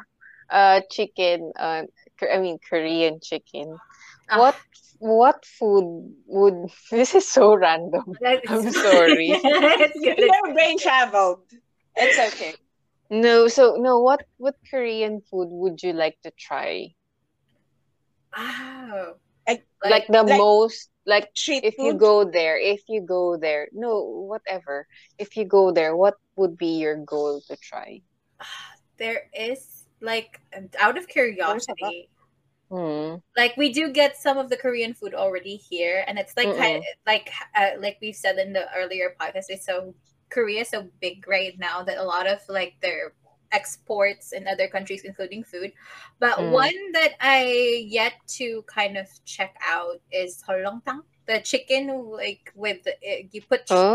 uh 0.49 0.81
chicken, 0.89 1.53
uh 1.59 1.83
K- 2.19 2.33
I 2.33 2.39
mean 2.41 2.57
Korean 2.57 3.19
chicken. 3.21 3.77
Ah. 4.29 4.39
What 4.39 4.57
what 4.97 5.45
food 5.45 6.09
would 6.25 6.73
this 6.91 7.13
is 7.13 7.27
so 7.29 7.53
random. 7.55 8.17
I'm 8.25 8.71
sorry. 8.89 9.29
it's 9.37 9.99
good. 10.01 10.17
Your 10.17 10.53
brain 10.57 10.79
traveled. 10.81 11.45
It's 11.95 12.17
okay. 12.33 12.55
No, 13.11 13.47
so 13.47 13.77
no, 13.77 14.01
what 14.01 14.25
what 14.37 14.55
Korean 14.69 15.21
food 15.29 15.49
would 15.53 15.83
you 15.85 15.93
like 15.93 16.17
to 16.25 16.31
try? 16.33 16.93
Oh. 18.35 19.13
Like- 19.47 19.65
Like 19.83 20.07
the 20.07 20.23
like- 20.23 20.37
most 20.37 20.89
like 21.09 21.29
Street 21.33 21.65
if 21.65 21.75
you 21.77 21.93
go 21.93 22.23
there, 22.23 22.57
if 22.57 22.81
you 22.87 23.01
go 23.01 23.35
there, 23.37 23.67
no, 23.73 24.05
whatever. 24.29 24.85
If 25.17 25.35
you 25.35 25.45
go 25.45 25.71
there, 25.71 25.95
what 25.95 26.15
would 26.37 26.57
be 26.57 26.77
your 26.77 26.97
goal 27.03 27.41
to 27.49 27.57
try? 27.57 28.01
there 28.99 29.31
is 29.33 29.85
like 30.01 30.39
out 30.79 30.97
of 30.97 31.07
curiosity 31.07 32.09
Hmm. 32.69 33.15
like 33.35 33.57
we 33.57 33.73
do 33.73 33.89
get 33.89 34.15
some 34.15 34.37
of 34.37 34.51
the 34.51 34.55
korean 34.55 34.93
food 34.93 35.15
already 35.15 35.55
here 35.57 36.05
and 36.05 36.19
it's 36.19 36.37
like 36.37 36.55
kind 36.55 36.77
of, 36.77 36.83
like 37.07 37.31
uh, 37.57 37.71
like 37.79 37.97
we've 37.99 38.15
said 38.15 38.37
in 38.37 38.53
the 38.53 38.67
earlier 38.77 39.15
podcast 39.19 39.49
it's 39.49 39.65
so 39.65 39.95
korea 40.29 40.61
is 40.61 40.69
so 40.69 40.85
big 41.01 41.27
right 41.27 41.57
now 41.57 41.81
that 41.81 41.97
a 41.97 42.03
lot 42.03 42.27
of 42.27 42.37
like 42.47 42.75
their 42.83 43.13
exports 43.51 44.31
in 44.31 44.47
other 44.47 44.67
countries 44.67 45.03
including 45.03 45.43
food 45.43 45.71
but 46.19 46.47
Mm. 46.47 46.49
one 46.49 46.91
that 46.93 47.13
i 47.19 47.83
yet 47.87 48.13
to 48.27 48.63
kind 48.67 48.97
of 48.97 49.07
check 49.25 49.55
out 49.65 49.99
is 50.11 50.43
holongtang 50.47 51.01
the 51.25 51.39
chicken 51.41 51.87
like 52.11 52.51
with 52.55 52.79
it, 53.01 53.29
you 53.33 53.41
put 53.41 53.65
chicken 53.65 53.89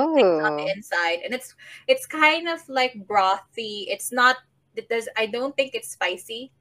on 0.47 0.53
the 0.57 0.65
Oh. 0.65 0.75
inside 0.77 1.21
and 1.25 1.35
it's 1.35 1.55
it's 1.89 2.07
kind 2.07 2.49
of 2.49 2.67
like 2.69 2.95
brothy 3.07 3.87
it's 3.89 4.13
not 4.13 4.37
it 4.77 4.89
does 4.89 5.09
i 5.17 5.27
don't 5.27 5.57
think 5.57 5.75
it's 5.75 5.91
spicy 5.91 6.53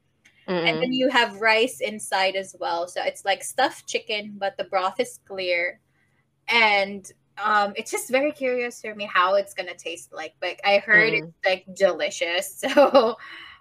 and 0.66 0.76
Mm-mm. 0.76 0.80
then 0.80 0.92
you 0.92 1.08
have 1.10 1.40
rice 1.40 1.80
inside 1.80 2.36
as 2.36 2.56
well 2.58 2.88
so 2.88 3.02
it's 3.04 3.24
like 3.24 3.42
stuffed 3.44 3.86
chicken 3.86 4.34
but 4.38 4.56
the 4.56 4.64
broth 4.64 5.00
is 5.00 5.20
clear 5.26 5.80
and 6.48 7.12
um 7.42 7.72
it's 7.76 7.90
just 7.90 8.10
very 8.10 8.32
curious 8.32 8.80
for 8.80 8.94
me 8.94 9.08
how 9.12 9.34
it's 9.34 9.54
gonna 9.54 9.74
taste 9.74 10.12
like 10.12 10.34
but 10.40 10.56
i 10.64 10.78
heard 10.78 11.12
Mm. 11.12 11.14
it's 11.14 11.32
like 11.44 11.64
delicious 11.74 12.58
so 12.74 13.16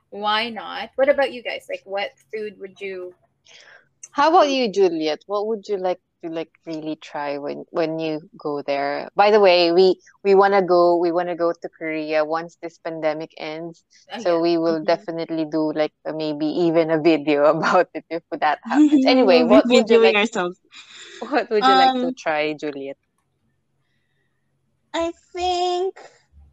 why 0.09 0.49
not 0.49 0.89
what 0.95 1.09
about 1.09 1.31
you 1.33 1.41
guys 1.43 1.65
like 1.69 1.81
what 1.85 2.11
food 2.33 2.57
would 2.59 2.79
you 2.79 3.13
How 4.11 4.29
about 4.29 4.49
you, 4.49 4.71
Juliet? 4.71 5.23
What 5.27 5.47
would 5.47 5.67
you 5.67 5.77
like 5.77 5.99
to 6.23 6.29
like 6.29 6.51
really 6.65 6.95
try 6.95 7.37
when 7.37 7.65
when 7.71 7.99
you 7.99 8.21
go 8.37 8.61
there? 8.61 9.09
By 9.15 9.31
the 9.31 9.39
way, 9.39 9.71
we 9.71 9.99
we 10.23 10.33
wanna 10.35 10.61
go 10.61 10.97
we 10.97 11.11
wanna 11.11 11.35
go 11.35 11.51
to 11.53 11.69
Korea 11.69 12.23
once 12.25 12.57
this 12.61 12.77
pandemic 12.79 13.31
ends. 13.37 13.83
oh, 14.11 14.17
So 14.17 14.39
yeah. 14.39 14.41
we 14.41 14.57
will 14.57 14.83
Mhm. 14.83 14.83
definitely 14.83 15.45
do 15.45 15.71
like 15.73 15.93
maybe 16.05 16.45
even 16.47 16.89
a 16.91 16.99
video 17.01 17.45
about 17.57 17.89
it 17.93 18.05
if 18.09 18.23
that 18.31 18.59
happens. 18.63 19.03
Anyway, 19.05 19.43
what 19.43 19.65
would 19.69 19.89
you 19.89 19.97
doing 19.97 19.99
like 19.99 20.17
ourselves? 20.17 20.59
what 21.19 21.49
would 21.49 21.65
you 21.67 21.75
like 21.75 21.97
to 21.99 22.11
Um, 22.11 22.13
try, 22.13 22.53
Juliet? 22.53 22.97
I 24.93 25.11
think 25.33 25.99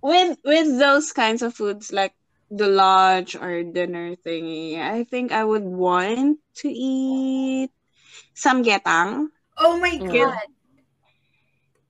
with 0.03 0.39
with 0.45 0.79
those 0.79 1.13
kinds 1.13 1.43
of 1.43 1.55
foods 1.55 1.93
like 1.93 2.15
the 2.51 2.69
lunch 2.69 3.37
or 3.37 3.63
dinner 3.63 4.17
thingy, 4.17 4.81
I 4.81 5.05
think 5.05 5.33
I 5.33 5.45
would 5.45 5.65
want 5.65 6.39
to 6.65 6.69
eat 6.69 7.71
some 8.35 8.63
samgyetang. 8.65 9.29
Oh 9.59 9.79
my 9.79 9.99
Mm. 10.01 10.11
god. 10.11 10.49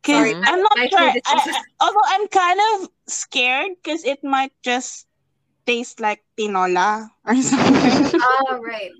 Cause 0.02 0.32
Sorry, 0.32 0.34
I'm 0.44 0.60
not 0.62 0.78
my 0.78 0.88
sure. 0.90 1.08
is 1.08 1.22
I- 1.26 1.62
although 1.80 2.06
I'm 2.06 2.28
kind 2.28 2.60
of 2.74 2.88
scared 3.08 3.72
because 3.82 4.04
it 4.04 4.24
might 4.24 4.52
just 4.62 5.06
taste 5.66 6.00
like 6.00 6.24
tinola 6.38 7.08
or 7.26 7.36
something. 7.42 8.10
Oh 8.20 8.60
right. 8.64 8.92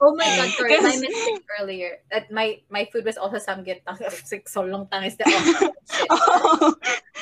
Oh 0.00 0.14
my 0.14 0.28
god, 0.36 0.52
sorry, 0.56 0.76
my 0.80 0.96
Yes. 0.96 1.00
mistake 1.00 1.40
earlier. 1.60 1.98
That 2.10 2.30
my 2.30 2.60
my 2.68 2.84
food 2.92 3.04
was 3.04 3.16
also 3.16 3.36
samgyetang. 3.40 3.96
Like 4.32 4.48
so 4.48 4.62
long 4.62 4.88
tang 4.92 5.04
is 5.04 5.16
the 5.16 5.24
Oh. 6.10 6.74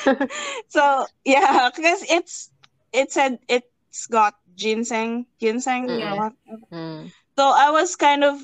so 0.69 1.07
yeah, 1.25 1.69
because 1.75 2.03
it's 2.09 2.51
it 2.93 3.11
said 3.11 3.39
it's 3.47 4.07
got 4.07 4.35
ginseng, 4.55 5.25
ginseng. 5.39 5.89
or 5.91 5.99
Yeah. 5.99 6.13
what. 6.15 6.33
Mm. 6.71 7.11
So 7.37 7.43
I 7.47 7.71
was 7.71 7.95
kind 7.95 8.23
of 8.23 8.39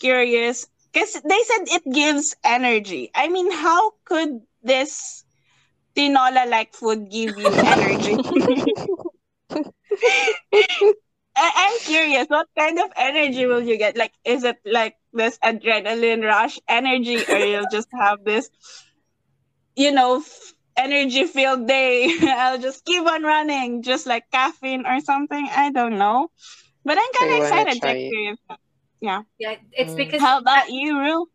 curious 0.00 0.66
because 0.92 1.14
they 1.14 1.40
said 1.46 1.62
it 1.78 1.84
gives 1.92 2.34
energy. 2.44 3.10
I 3.14 3.28
mean, 3.28 3.50
how 3.50 3.92
could 4.04 4.40
this 4.62 5.24
tinola 5.96 6.48
like 6.48 6.74
food 6.74 7.10
give 7.10 7.38
you 7.38 7.54
energy? 7.66 8.16
I- 11.36 11.52
I'm 11.56 11.80
curious, 11.80 12.26
what 12.28 12.48
kind 12.58 12.78
of 12.80 12.90
energy 12.96 13.46
will 13.46 13.62
you 13.62 13.76
get? 13.78 13.96
Like, 13.96 14.12
is 14.24 14.44
it 14.44 14.58
like 14.64 14.96
this 15.12 15.38
adrenaline 15.38 16.24
rush 16.24 16.58
energy, 16.68 17.26
or 17.28 17.38
you'll 17.38 17.66
just 17.66 17.88
have 17.92 18.24
this, 18.24 18.50
you 19.76 19.92
know, 19.92 20.18
f- 20.18 20.52
energy 20.76 21.24
filled 21.26 21.66
day? 21.66 22.08
I'll 22.22 22.58
just 22.58 22.84
keep 22.84 23.04
on 23.06 23.22
running, 23.22 23.82
just 23.82 24.06
like 24.06 24.30
caffeine 24.30 24.86
or 24.86 25.00
something. 25.00 25.48
I 25.50 25.70
don't 25.70 25.98
know. 25.98 26.28
But 26.84 26.98
I'm 26.98 27.12
kind 27.18 27.32
of 27.32 27.38
wanna 27.38 27.44
excited 27.44 27.82
to 27.82 27.88
try 27.88 27.92
it? 27.92 28.00
experience 28.02 28.40
that. 28.48 28.60
Yeah, 29.00 29.22
it's 29.72 29.92
Mm. 29.92 29.96
because 29.96 30.20
How 30.20 30.38
about 30.38 30.70
you, 30.70 30.98
Ru? 30.98 31.26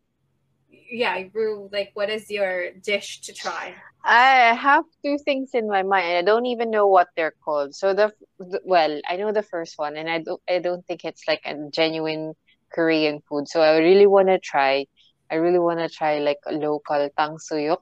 yeah, 0.92 1.24
Rue, 1.34 1.70
like 1.72 1.92
what 1.94 2.10
is 2.10 2.30
your 2.30 2.72
dish 2.74 3.22
to 3.22 3.34
try? 3.34 3.76
I 4.04 4.54
have 4.56 4.86
two 5.06 5.18
things 5.18 5.52
in 5.54 5.68
my 5.68 5.84
mind. 5.84 6.08
I 6.18 6.22
don't 6.22 6.46
even 6.48 6.70
know 6.72 6.88
what 6.88 7.08
they're 7.16 7.34
called. 7.44 7.76
So 7.76 7.94
the, 7.94 8.12
the 8.40 8.62
well, 8.66 9.00
I 9.08 9.18
know 9.18 9.32
the 9.32 9.44
first 9.44 9.74
one, 9.78 9.96
and 9.98 10.10
I 10.10 10.20
don't 10.20 10.42
I 10.50 10.60
don't 10.60 10.86
think 10.88 11.04
it's 11.06 11.24
like 11.28 11.42
a 11.46 11.56
genuine 11.74 12.34
Korean 12.74 13.22
food. 13.30 13.48
So 13.48 13.62
I 13.62 13.78
really 13.78 14.08
want 14.08 14.28
to 14.30 14.40
try. 14.40 14.86
I 15.32 15.36
really 15.36 15.60
want 15.60 15.80
to 15.80 15.90
try 15.90 16.20
like 16.20 16.40
a 16.48 16.54
local 16.54 17.10
tangsuyuk. 17.18 17.78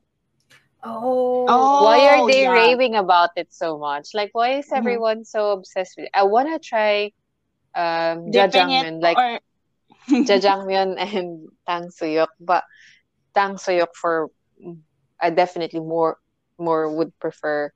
Oh, 0.83 1.47
Oh, 1.47 1.77
Why 1.77 2.05
are 2.07 2.21
they 2.25 2.47
yeah. 2.47 2.47
raving 2.47 2.95
about 2.95 3.31
it 3.35 3.53
so 3.53 3.77
much? 3.77 4.09
Like, 4.13 4.29
why 4.33 4.57
is 4.59 4.71
Mhm. 4.73 4.73
everyone 4.73 5.25
so 5.25 5.51
obsessed 5.51 5.93
with 5.97 6.05
it? 6.05 6.11
I 6.13 6.23
want 6.23 6.49
to 6.49 6.59
try 6.67 7.11
um 7.75 8.31
jajangmyeon, 8.31 9.01
like 9.01 9.19
or 9.19 9.39
jajangmyeon 10.27 10.97
and 10.97 11.11
tang 11.11 11.49
tangsuyuk, 11.67 12.29
but 12.39 12.63
tangsuyuk 13.35 13.91
for 14.01 14.29
I 15.21 15.29
definitely 15.29 15.79
more 15.79 16.17
more 16.57 16.91
would 16.91 17.17
prefer 17.19 17.71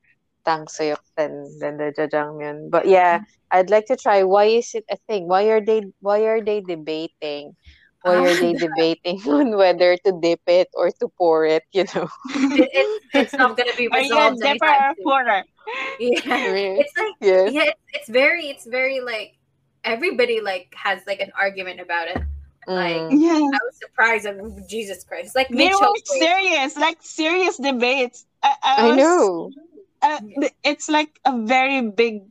tangsuyuk 0.45 1.01
than 1.15 1.47
than 1.59 1.77
the 1.77 1.93
jajangmyeon. 1.95 2.69
But 2.69 2.87
yeah, 2.87 3.19
mm-hmm. 3.19 3.57
I'd 3.57 3.69
like 3.69 3.85
to 3.87 3.95
try. 3.95 4.23
Why 4.23 4.45
is 4.45 4.75
it 4.75 4.85
a 4.91 4.97
thing? 5.07 5.27
Why 5.27 5.47
are 5.49 5.61
they 5.63 5.87
why 6.01 6.27
are 6.27 6.43
they 6.43 6.61
debating? 6.61 7.55
Why 8.03 8.19
are 8.19 8.35
they 8.35 8.53
debating 8.67 9.23
on 9.27 9.55
whether 9.55 9.95
to 9.95 10.11
dip 10.21 10.41
it 10.47 10.67
or 10.73 10.91
to 10.91 11.07
pour 11.17 11.45
it? 11.45 11.63
You 11.71 11.85
know, 11.95 12.07
it, 12.35 12.69
it's 12.71 12.93
it's 13.13 13.33
not 13.33 13.55
gonna 13.57 13.75
be 13.77 13.87
are 13.91 14.01
you 14.01 14.11
a 14.13 14.31
resolved 14.31 14.41
dipper 14.41 14.67
or 14.67 14.93
soon. 14.95 15.03
pourer? 15.03 15.43
Yeah, 15.99 16.79
it's 16.83 16.93
like 16.97 17.15
yeah. 17.21 17.45
yeah, 17.47 17.71
it's, 17.71 17.81
it's 17.93 18.09
very 18.09 18.51
it's 18.51 18.67
very 18.67 18.99
like 18.99 19.39
everybody 19.83 20.41
like 20.41 20.73
has 20.75 21.01
like 21.07 21.19
an 21.19 21.31
argument 21.39 21.79
about 21.79 22.07
it. 22.07 22.19
Like 22.67 23.11
Mm. 23.11 23.21
Yeah. 23.21 23.43
I 23.43 23.59
was 23.65 23.75
surprised. 23.81 24.25
I'm 24.25 24.55
Jesus 24.67 25.03
Christ, 25.03 25.35
like 25.35 25.49
They 25.49 25.67
were 25.73 25.95
serious, 26.05 26.77
like 26.77 26.97
serious 27.01 27.57
debates. 27.57 28.25
I, 28.41 28.55
I, 28.63 28.73
I 28.75 28.87
was- 28.87 28.97
know. 28.97 29.49
uh, 30.01 30.19
th- 30.39 30.55
it's 30.63 30.87
like 30.89 31.19
a 31.25 31.35
very 31.43 31.81
big 31.81 32.23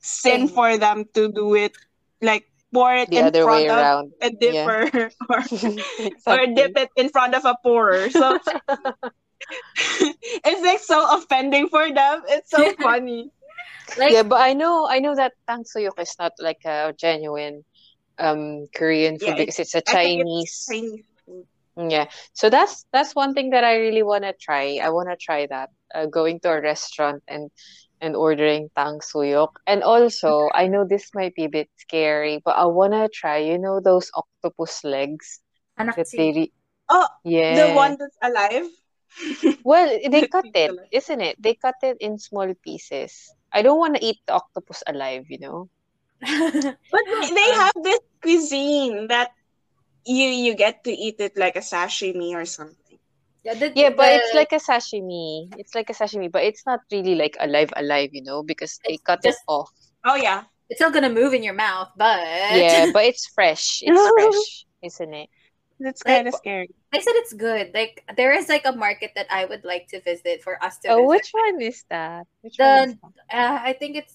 sin 0.00 0.46
Thing. 0.46 0.54
for 0.54 0.76
them 0.78 1.04
to 1.14 1.30
do 1.32 1.54
it, 1.54 1.72
like 2.20 2.46
pour 2.74 2.94
it 2.94 3.10
The 3.10 3.18
in 3.18 3.24
other 3.26 3.46
way 3.46 3.66
front 3.66 3.70
of 3.70 3.78
around. 3.78 4.06
a 4.22 4.30
dipper 4.30 4.82
or, 5.30 5.38
or 6.26 6.40
Exactly. 6.40 6.54
dip 6.54 6.74
it 6.78 6.90
in 6.96 7.08
front 7.10 7.34
of 7.34 7.44
a 7.44 7.54
pourer. 7.62 8.10
So 8.10 8.38
it's 9.76 10.62
like 10.62 10.80
so 10.80 11.16
offending 11.18 11.68
for 11.68 11.90
them. 11.92 12.22
It's 12.28 12.50
so 12.50 12.72
funny. 12.80 13.30
like 13.98 14.12
yeah, 14.12 14.22
but 14.22 14.40
I 14.40 14.52
know 14.54 14.86
I 14.88 14.98
know 15.00 15.14
that 15.14 15.32
tangsuyuk 15.48 15.98
is 15.98 16.14
not 16.18 16.32
like 16.38 16.64
a 16.64 16.94
genuine 16.96 17.64
um 18.22 18.66
Korean 18.74 19.18
food 19.18 19.34
Yeah, 19.34 19.36
because 19.36 19.58
it's 19.58 19.74
a 19.74 19.82
think 19.82 19.90
it's 19.90 19.92
Chinese. 19.92 20.66
Chinese 20.70 21.04
food. 21.26 21.46
Yeah. 21.76 22.06
So 22.32 22.50
that's 22.50 22.86
that's 22.92 23.14
one 23.14 23.34
thing 23.34 23.50
that 23.50 23.64
I 23.64 23.76
really 23.76 24.02
want 24.02 24.24
to 24.24 24.34
try. 24.38 24.78
I 24.82 24.90
want 24.90 25.08
to 25.10 25.16
try 25.16 25.46
that. 25.46 25.70
Uh, 25.94 26.06
going 26.06 26.40
to 26.40 26.50
a 26.50 26.60
restaurant 26.60 27.22
and 27.28 27.50
and 28.00 28.16
ordering 28.16 28.68
tang 28.76 28.98
tangsuyuk. 29.00 29.54
And 29.66 29.82
also, 29.82 30.50
I 30.54 30.66
know 30.68 30.84
this 30.84 31.10
might 31.14 31.34
be 31.34 31.44
a 31.44 31.48
bit 31.52 31.68
scary, 31.78 32.42
but 32.44 32.56
I 32.56 32.66
want 32.66 32.92
to 32.92 33.08
try, 33.08 33.38
you 33.38 33.58
know, 33.58 33.80
those 33.80 34.10
octopus 34.14 34.84
legs 34.84 35.40
anak 35.78 35.96
that 35.96 36.10
they 36.16 36.32
re- 36.34 36.52
Oh, 36.90 37.08
yeah. 37.24 37.56
the 37.56 37.74
one 37.74 37.96
that's 37.98 38.18
alive. 38.20 38.68
Well, 39.64 39.86
they 40.10 40.26
cut 40.26 40.44
It's 40.44 40.56
it, 40.56 40.70
isn't 40.90 41.20
it? 41.20 41.36
They 41.40 41.54
cut 41.54 41.76
it 41.82 41.96
in 42.00 42.18
small 42.18 42.52
pieces. 42.64 43.32
I 43.52 43.62
don't 43.62 43.78
want 43.78 43.96
to 43.96 44.04
eat 44.04 44.18
the 44.26 44.34
octopus 44.34 44.82
alive, 44.86 45.24
you 45.28 45.38
know? 45.38 45.68
But 46.92 47.04
they, 47.34 47.50
have 47.60 47.76
this 47.82 48.00
cuisine 48.22 49.08
that 49.08 49.30
you 50.06 50.26
you 50.26 50.54
get 50.54 50.84
to 50.84 50.90
eat 50.92 51.16
it 51.18 51.36
like 51.36 51.56
a 51.56 51.64
sashimi 51.64 52.34
or 52.34 52.44
something. 52.44 52.98
yeah, 53.44 53.54
the, 53.54 53.72
Yeah, 53.74 53.90
but 53.90 54.12
it's 54.12 54.34
like 54.34 54.52
a 54.52 54.62
sashimi. 54.62 55.50
It's 55.58 55.74
like 55.74 55.90
a 55.90 55.94
sashimi, 55.94 56.30
but 56.30 56.42
it's 56.44 56.64
not 56.66 56.80
really 56.90 57.14
like 57.14 57.36
alive 57.40 57.72
alive, 57.76 58.10
you 58.12 58.22
know, 58.22 58.42
because 58.42 58.78
they 58.86 58.98
cut 58.98 59.22
just- 59.22 59.38
it 59.42 59.50
off. 59.50 59.70
Oh 60.04 60.16
yeah. 60.16 60.44
it's 60.70 60.78
still 60.80 60.90
gonna 60.90 61.10
move 61.12 61.34
in 61.34 61.42
your 61.42 61.54
mouth, 61.54 61.90
but 61.96 62.22
Yeah, 62.56 62.90
but 62.96 63.04
it's 63.04 63.26
fresh. 63.34 63.82
It's 63.82 63.92
fresh, 64.16 64.66
isn't 64.82 65.14
it? 65.14 65.28
That's 65.82 66.02
kind 66.02 66.28
of 66.30 66.34
scary. 66.38 66.70
I 66.94 67.00
said 67.02 67.14
it's 67.18 67.34
good. 67.34 67.74
Like 67.74 68.02
there 68.16 68.32
is 68.32 68.48
like 68.48 68.62
a 68.64 68.72
market 68.72 69.12
that 69.18 69.26
I 69.30 69.44
would 69.44 69.64
like 69.66 69.88
to 69.90 70.00
visit 70.00 70.42
for 70.42 70.62
us 70.62 70.78
to 70.86 70.94
Oh, 70.94 70.96
visit. 71.02 71.08
which 71.10 71.30
one 71.34 71.56
is 71.62 71.82
that? 71.90 72.26
Which 72.42 72.56
The- 72.56 72.64
one 72.64 72.88
is 72.90 72.96
that? 73.02 73.14
Uh, 73.34 73.58
I 73.62 73.72
think 73.74 73.96
it's 73.98 74.14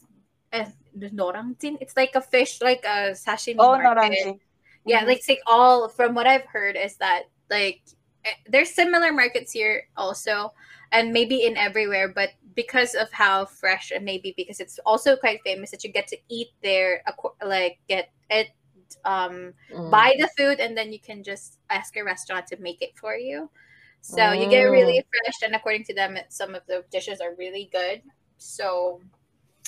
uh, 0.53 0.65
the 0.95 1.09
Noryangjin. 1.09 1.77
It's 1.81 1.95
like 1.95 2.15
a 2.15 2.21
fish, 2.21 2.61
like 2.61 2.83
a 2.85 3.13
sashimi 3.13 3.59
Oh, 3.59 3.77
naranji. 3.77 4.39
Yeah, 4.85 5.03
Mhm. 5.03 5.07
like 5.07 5.21
like 5.27 5.41
all 5.47 5.89
from 5.89 6.15
what 6.15 6.27
I've 6.27 6.45
heard 6.45 6.75
is 6.75 6.95
that 6.97 7.23
like 7.49 7.81
eh, 8.25 8.35
there's 8.47 8.73
similar 8.73 9.11
markets 9.11 9.51
here 9.51 9.87
also, 9.97 10.53
and 10.91 11.11
maybe 11.11 11.43
in 11.43 11.57
everywhere, 11.57 12.07
but 12.07 12.31
because 12.55 12.95
of 12.95 13.11
how 13.11 13.45
fresh 13.45 13.91
and 13.91 14.05
maybe 14.05 14.33
because 14.37 14.59
it's 14.59 14.79
also 14.85 15.15
quite 15.15 15.41
famous 15.43 15.71
that 15.71 15.83
you 15.83 15.91
get 15.91 16.07
to 16.07 16.17
eat 16.29 16.49
there, 16.63 17.03
like 17.43 17.79
get 17.87 18.09
it, 18.29 18.49
um, 19.05 19.53
Mm. 19.73 19.91
buy 19.91 20.15
the 20.17 20.29
food 20.37 20.59
and 20.59 20.75
then 20.77 20.91
you 20.93 20.99
can 20.99 21.23
just 21.23 21.59
ask 21.69 21.95
a 21.97 22.03
restaurant 22.03 22.47
to 22.47 22.57
make 22.57 22.81
it 22.81 22.97
for 22.97 23.15
you. 23.15 23.49
So 24.01 24.31
you 24.31 24.47
get 24.49 24.63
really 24.63 25.03
fresh, 25.11 25.43
and 25.43 25.55
according 25.55 25.83
to 25.85 25.93
them, 25.93 26.15
it- 26.15 26.31
some 26.31 26.55
of 26.55 26.63
the 26.67 26.85
dishes 26.91 27.19
are 27.19 27.35
really 27.35 27.69
good. 27.71 28.01
So, 28.37 29.01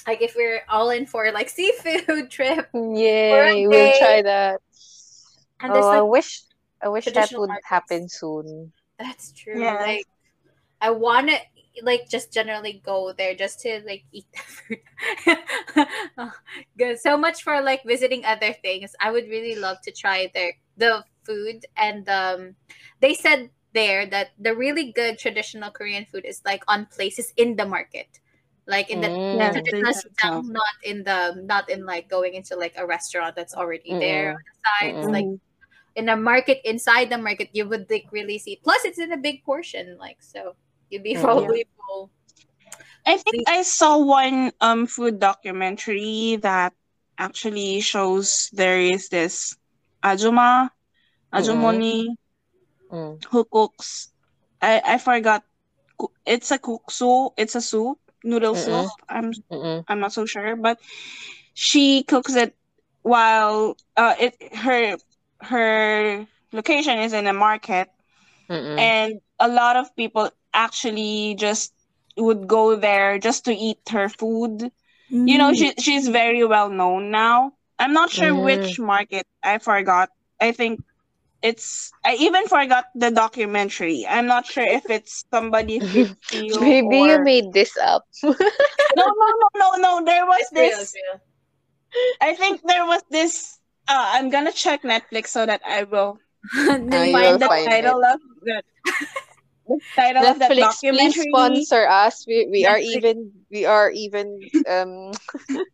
like 0.07 0.21
if 0.21 0.35
we're 0.35 0.61
all 0.69 0.89
in 0.89 1.05
for 1.05 1.31
like 1.31 1.49
seafood 1.57 2.29
trip, 2.31 2.69
Yay, 2.73 3.67
we'll 3.67 3.91
try 3.91 4.21
that. 4.23 4.61
and 5.61 5.73
there's 5.73 5.85
Oh, 5.85 5.89
I 5.89 6.01
wish 6.01 6.41
I 6.81 6.89
wish 6.89 7.11
that 7.11 7.31
would 7.37 7.49
markets. 7.49 7.65
happen 7.65 8.09
soon. 8.09 8.73
That's 8.97 9.31
true. 9.31 9.59
Yes. 9.59 9.79
Like 9.79 10.07
I 10.81 10.91
want 10.91 11.29
to 11.29 11.37
like 11.83 12.09
just 12.09 12.33
generally 12.33 12.81
go 12.85 13.13
there 13.13 13.35
just 13.35 13.59
to 13.61 13.81
like 13.85 14.03
eat 14.11 14.25
the 14.33 14.39
food. 14.39 15.37
Oh, 16.17 16.31
good. 16.77 16.99
so 16.99 17.17
much 17.17 17.43
for 17.43 17.61
like 17.61 17.83
visiting 17.85 18.25
other 18.25 18.53
things. 18.53 18.95
I 18.99 19.11
would 19.11 19.27
really 19.29 19.55
love 19.55 19.81
to 19.83 19.91
try 19.91 20.31
their 20.33 20.53
the 20.77 21.03
food 21.25 21.65
and 21.77 22.07
um 22.09 22.55
they 23.01 23.13
said 23.13 23.49
there 23.73 24.05
that 24.07 24.29
the 24.39 24.55
really 24.55 24.91
good 24.91 25.19
traditional 25.19 25.71
Korean 25.71 26.05
food 26.05 26.25
is 26.25 26.41
like 26.45 26.63
on 26.67 26.87
places 26.87 27.33
in 27.37 27.55
the 27.55 27.65
market. 27.65 28.19
Like 28.69 28.91
in 28.91 29.01
the 29.01 29.11
Mm. 29.11 29.33
Yes, 29.33 29.53
traditional 29.53 29.93
they 29.93 29.93
said 29.93 30.03
sitang, 30.13 30.43
not 30.45 30.75
in 30.83 31.03
the 31.03 31.35
not 31.43 31.69
in 31.69 31.85
like 31.85 32.09
going 32.09 32.35
into 32.35 32.55
like 32.55 32.75
a 32.77 32.85
restaurant 32.85 33.35
that's 33.35 33.55
already 33.55 33.97
there 33.99 34.29
Mm-mm. 34.29 34.37
on 34.37 34.43
the 34.45 34.55
sides. 34.65 35.07
Mm-mm. 35.07 35.11
Like 35.11 35.29
in 35.95 36.09
a 36.09 36.15
market 36.17 36.59
inside 36.63 37.09
the 37.09 37.17
market 37.17 37.49
you 37.53 37.67
would 37.67 37.89
like 37.89 38.07
really 38.11 38.37
see 38.39 38.59
plus 38.63 38.85
it's 38.85 38.99
in 38.99 39.11
a 39.11 39.17
big 39.17 39.43
portion 39.43 39.97
like 39.99 40.21
so 40.21 40.55
you'd 40.89 41.03
be 41.03 41.15
Mm, 41.15 41.19
probably 41.19 41.65
full 41.75 42.11
I 43.05 43.17
think 43.17 43.49
I 43.49 43.63
saw 43.63 43.97
one 43.97 44.53
um 44.61 44.87
food 44.87 45.19
documentary 45.19 46.37
that 46.37 46.73
actually 47.17 47.81
shows 47.81 48.49
there 48.53 48.79
is 48.79 49.09
this 49.09 49.55
ajuma, 50.03 50.69
ajumoni 51.33 52.15
Mm. 52.91 53.19
who 53.31 53.45
cooks. 53.45 54.11
I 54.61 54.81
I 54.85 54.97
forgot 54.97 55.43
it's 56.25 56.51
a 56.51 56.59
kuksu. 56.59 57.33
It's 57.37 57.55
a 57.55 57.61
soup, 57.61 57.99
noodle 58.23 58.55
Mm-mm. 58.55 58.55
soup. 58.55 58.93
I'm 59.09 59.31
Mm-mm. 59.51 59.85
I'm 59.87 59.99
not 59.99 60.13
so 60.13 60.25
sure, 60.25 60.55
but 60.55 60.79
she 61.53 62.03
cooks 62.03 62.35
it 62.35 62.55
while 63.01 63.77
uh 63.97 64.15
it 64.19 64.35
her 64.55 64.97
her 65.41 66.27
location 66.51 66.99
is 66.99 67.13
in 67.13 67.27
a 67.27 67.33
market 67.33 67.89
Mm-mm. 68.49 68.77
and 68.77 69.13
a 69.39 69.47
lot 69.47 69.75
of 69.77 69.95
people 69.95 70.29
actually 70.53 71.35
just 71.37 71.73
would 72.17 72.47
go 72.47 72.75
there 72.75 73.17
just 73.19 73.45
to 73.45 73.53
eat 73.53 73.79
her 73.89 74.09
food. 74.09 74.71
You 75.25 75.37
know, 75.37 75.53
she 75.53 75.73
she's 75.79 76.07
very 76.07 76.43
well 76.45 76.69
known 76.69 77.11
now. 77.11 77.53
I'm 77.79 77.93
not 77.93 78.09
sure 78.09 78.35
Mm. 78.35 78.39
which 78.39 78.79
market. 78.79 79.25
I 79.43 79.57
forgot. 79.59 80.09
I 80.39 80.51
think 80.51 80.81
it's 81.41 81.91
I 82.03 82.15
even 82.15 82.47
forgot 82.47 82.85
the 82.95 83.11
documentary. 83.11 84.05
I'm 84.07 84.27
not 84.27 84.45
sure 84.45 84.65
if 84.67 84.89
it's 84.89 85.25
somebody 85.31 85.79
50 85.93 86.15
Maybe 86.59 86.97
you 86.97 87.19
made 87.23 87.53
this 87.53 87.75
up. 87.77 88.05
no 88.23 88.33
no 88.95 89.05
no 89.05 89.47
no 89.55 89.77
no 89.77 90.05
there 90.05 90.25
was 90.25 90.41
It's 90.41 90.51
this 90.51 90.81
it's 90.81 90.95
real. 90.95 91.21
I 92.21 92.35
think 92.35 92.61
there 92.65 92.85
was 92.85 93.01
this 93.09 93.59
uh, 93.87 94.11
I'm 94.13 94.29
gonna 94.29 94.51
check 94.51 94.83
Netflix 94.83 95.27
so 95.27 95.45
that 95.45 95.61
I 95.65 95.83
will 95.83 96.19
No, 96.79 97.05
will 97.05 97.11
find 97.11 97.41
the 97.41 97.47
find 97.47 97.65
title 97.65 98.03
of 98.03 98.19
the, 98.41 98.63
the 99.69 99.79
title 99.95 100.25
of 100.25 100.39
that 100.39 100.51
Netflix, 100.51 100.81
please 100.81 101.21
sponsor 101.21 101.87
us. 101.87 102.25
We 102.27 102.47
we 102.51 102.65
are 102.65 102.77
even 102.77 103.31
we 103.51 103.65
are 103.65 103.91
even 103.91 104.49
um 104.67 105.11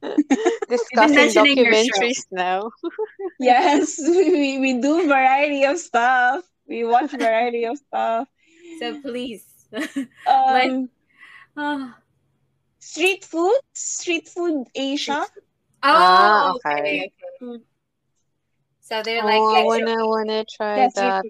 discussing 0.69 1.15
mentioning 1.15 1.57
your 1.57 1.73
show. 1.73 2.01
documentaries 2.01 2.25
now. 2.31 2.71
Yes, 3.39 3.97
we, 3.99 4.59
we 4.59 4.81
do 4.81 5.07
variety 5.07 5.65
of 5.65 5.77
stuff. 5.77 6.43
We 6.67 6.83
watch 6.85 7.11
variety 7.11 7.65
of 7.65 7.77
stuff. 7.77 8.27
So 8.79 8.95
please. 9.01 9.45
Um, 10.27 10.89
oh, 11.57 11.93
street 12.79 13.23
food, 13.23 13.59
street 13.73 14.27
food 14.29 14.67
Asia. 14.73 15.25
Ah, 15.83 16.53
okay. 16.55 16.71
okay. 16.71 17.11
okay. 17.41 17.63
So 18.81 19.01
they're 19.03 19.23
like, 19.23 19.41
oh, 19.41 19.55
I 19.55 19.63
wanna 19.65 20.07
wanna 20.07 20.45
try 20.45 20.77
Yeah, 20.77 20.89
street 20.89 20.95
that. 20.95 21.25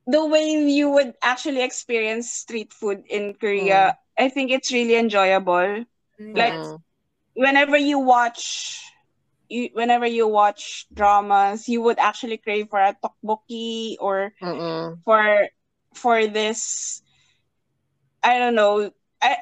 the 0.07 0.25
way 0.25 0.51
you 0.69 0.89
would 0.89 1.13
actually 1.23 1.63
experience 1.63 2.31
street 2.31 2.73
food 2.73 3.03
in 3.09 3.33
Korea. 3.35 3.95
I 4.17 4.29
think 4.29 4.51
it's 4.51 4.71
really 4.71 4.95
enjoyable. 4.95 5.85
Mm, 6.19 6.37
like- 6.37 6.53
Mm. 6.53 6.81
whenever 7.35 7.77
you 7.77 7.99
watch 7.99 8.81
you 9.49 9.69
whenever 9.73 10.07
you 10.07 10.27
watch 10.27 10.87
dramas 10.93 11.67
you 11.69 11.81
would 11.81 11.99
actually 11.99 12.37
crave 12.37 12.69
for 12.69 12.79
a 12.79 12.95
tteokbokki 12.95 13.95
or 13.99 14.33
Mm-mm. 14.41 14.99
for 15.05 15.49
for 15.93 16.27
this 16.27 17.02
i 18.23 18.39
don't 18.39 18.55
know 18.55 18.91
I, 19.21 19.37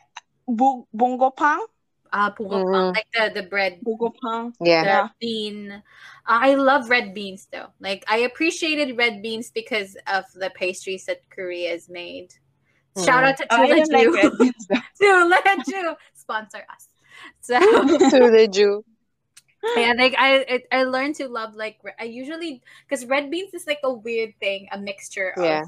bu, 0.47 0.85
bungopang 0.95 1.65
ah, 2.13 2.29
pungopang, 2.37 2.91
Mhm. 2.91 2.95
like 2.95 3.07
the 3.13 3.41
the 3.41 3.47
bread 3.47 3.79
bungopang 3.85 4.53
Yeah. 4.59 4.83
Yeah. 4.83 5.01
red 5.07 5.11
bean. 5.19 5.71
Uh, 5.71 5.81
I 6.27 6.53
love 6.55 6.89
red 6.89 7.13
beans 7.15 7.47
though. 7.51 7.71
Like 7.79 8.03
I 8.07 8.27
appreciated 8.27 8.97
red 8.97 9.21
beans 9.23 9.49
because 9.49 9.95
of 10.05 10.25
the 10.35 10.51
pastries 10.51 11.05
that 11.05 11.23
Korea 11.31 11.71
has 11.71 11.87
made. 11.89 12.35
Shout 12.99 13.23
Mm. 13.23 13.27
out 13.31 13.37
to 13.39 13.45
I 13.49 13.55
Tous 13.57 13.69
les 13.71 13.79
don't 13.79 13.91
like 13.95 14.05
Jours. 14.05 14.17
red. 14.21 14.33
Tous 14.99 15.23
les 15.31 15.57
Jours 15.71 15.95
sponsor 16.13 16.61
us. 16.67 16.91
So 17.39 17.57
to 17.57 18.19
the 18.29 18.47
Jew. 18.51 18.83
yeah, 19.77 19.93
like 19.95 20.13
I 20.19 20.43
it, 20.45 20.63
I 20.71 20.83
learned 20.83 21.15
to 21.23 21.27
love 21.31 21.55
like 21.55 21.79
I 21.97 22.05
usually 22.05 22.61
because 22.85 23.05
red 23.07 23.31
beans 23.31 23.53
is 23.53 23.65
like 23.65 23.79
a 23.83 23.93
weird 23.93 24.35
thing, 24.43 24.67
a 24.71 24.77
mixture 24.77 25.31
of 25.31 25.43
Yeah. 25.45 25.63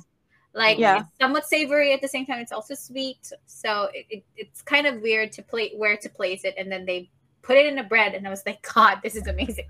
Like 0.53 0.77
Yeah. 0.77 0.99
it's 0.99 1.07
somewhat 1.19 1.45
savory 1.47 1.93
at 1.93 2.01
the 2.01 2.07
same 2.07 2.25
time. 2.25 2.39
It's 2.39 2.51
also 2.51 2.75
sweet, 2.75 3.31
so 3.45 3.89
it, 3.93 4.05
it, 4.09 4.23
it's 4.37 4.61
kind 4.61 4.85
of 4.87 5.01
weird 5.01 5.31
to 5.33 5.41
play 5.41 5.71
where 5.75 5.97
to 5.97 6.09
place 6.09 6.43
it, 6.43 6.53
and 6.57 6.71
then 6.71 6.85
they 6.85 7.09
put 7.41 7.57
it 7.57 7.65
in 7.65 7.77
a 7.79 7.83
bread, 7.83 8.13
and 8.13 8.25
I 8.27 8.29
was 8.29 8.43
like, 8.45 8.61
God, 8.73 8.99
this 9.03 9.15
is 9.15 9.27
amazing. 9.27 9.67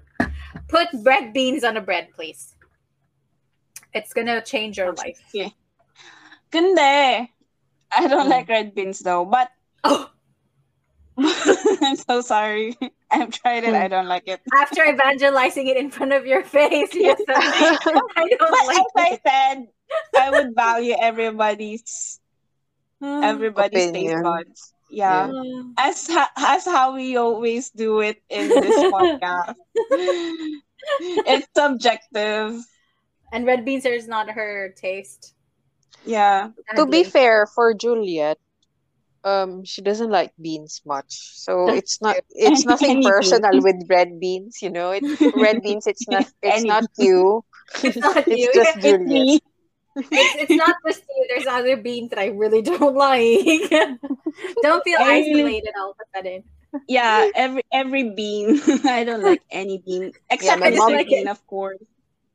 Put 0.68 0.90
bread 1.04 1.34
beans 1.34 1.64
on 1.64 1.78
a 1.78 1.82
bread, 1.82 2.10
please. 2.14 2.56
It's 3.94 4.14
gonna 4.14 4.42
change 4.42 4.78
your 4.78 4.92
life. 4.94 5.22
Yeah. 5.34 5.50
Kunde. 6.52 7.28
I 7.96 8.08
don't 8.08 8.26
Mm. 8.28 8.30
like 8.30 8.50
red 8.50 8.74
beans 8.76 9.00
though, 9.00 9.24
but 9.26 9.50
Oh, 9.84 10.10
I'm 11.18 11.96
so 11.96 12.22
sorry. 12.22 12.76
I've 13.14 13.30
tried 13.32 13.64
it. 13.64 13.74
I 13.74 13.88
don't 13.88 14.08
like 14.08 14.28
it. 14.28 14.42
after 14.60 14.84
evangelizing 14.86 15.68
it 15.68 15.78
in 15.78 15.90
front 15.92 16.14
of 16.14 16.26
your 16.26 16.44
face, 16.44 16.94
you're 16.94 17.16
I 17.30 17.78
don't 17.86 18.40
But 18.40 18.68
like 18.68 18.78
as 18.78 18.86
I 18.96 19.10
it. 19.14 19.22
said, 19.26 19.58
I 20.20 20.30
would 20.32 20.56
value 20.56 20.96
everybody's 21.00 22.20
everybody's 23.02 23.72
taste 23.72 23.90
Opinion. 23.92 24.24
buds. 24.24 24.74
Yeah. 24.90 25.26
Uh, 25.32 25.64
As 25.78 26.08
ha- 26.08 26.32
as 26.38 26.66
how 26.66 26.94
we 26.96 27.18
always 27.18 27.70
do 27.72 28.02
it 28.02 28.22
in 28.30 28.48
this 28.50 28.78
podcast. 28.94 29.56
it's 31.26 31.48
subjective. 31.56 32.62
and 33.32 33.46
red 33.46 33.66
beans 33.66 33.86
is 33.86 34.08
not 34.08 34.30
her 34.30 34.74
taste. 34.78 35.34
Yeah. 36.06 36.50
to 36.76 36.86
be 36.86 37.04
fair, 37.04 37.48
for 37.48 37.74
Juliet, 37.74 38.38
um, 39.24 39.64
she 39.64 39.82
doesn't 39.82 40.10
like 40.12 40.34
beans 40.42 40.82
much. 40.86 41.12
So 41.36 41.70
it's 41.74 42.02
not 42.02 42.18
it's 42.30 42.66
nothing 42.66 43.02
personal 43.02 43.62
with 43.62 43.78
red 43.90 44.20
beans, 44.20 44.60
you 44.62 44.70
know. 44.70 44.92
It's 44.92 45.28
red 45.36 45.62
beans, 45.64 45.88
it's 45.88 46.08
not 46.08 46.26
it's 46.42 46.58
Any 46.58 46.68
not 46.68 46.86
you. 46.98 47.44
It's 47.84 47.98
not 48.00 48.26
you. 48.28 48.50
It's 48.54 48.54
just 48.54 48.78
It's 48.84 49.06
me. 49.06 49.40
it's, 50.12 50.36
it's 50.36 50.56
not 50.56 50.76
just 50.88 51.04
you. 51.10 51.26
There's 51.30 51.48
other 51.48 51.78
beans 51.78 52.10
that 52.12 52.20
I 52.20 52.28
really 52.28 52.62
don't 52.62 52.96
like. 52.96 53.70
don't 54.62 54.84
feel 54.84 55.00
I 55.00 55.14
isolated 55.22 55.74
all 55.80 55.92
of 55.92 55.98
a 56.02 56.18
sudden. 56.18 56.44
Yeah, 56.88 57.26
every 57.36 57.64
every 57.72 58.14
bean. 58.16 58.60
I 58.86 59.04
don't 59.04 59.24
like 59.24 59.42
any 59.52 59.78
bean 59.86 60.12
except 60.30 60.60
my 60.60 60.70
mom- 60.72 60.90
sweet 60.92 61.06
bean, 61.06 61.28
of 61.28 61.46
course. 61.48 61.84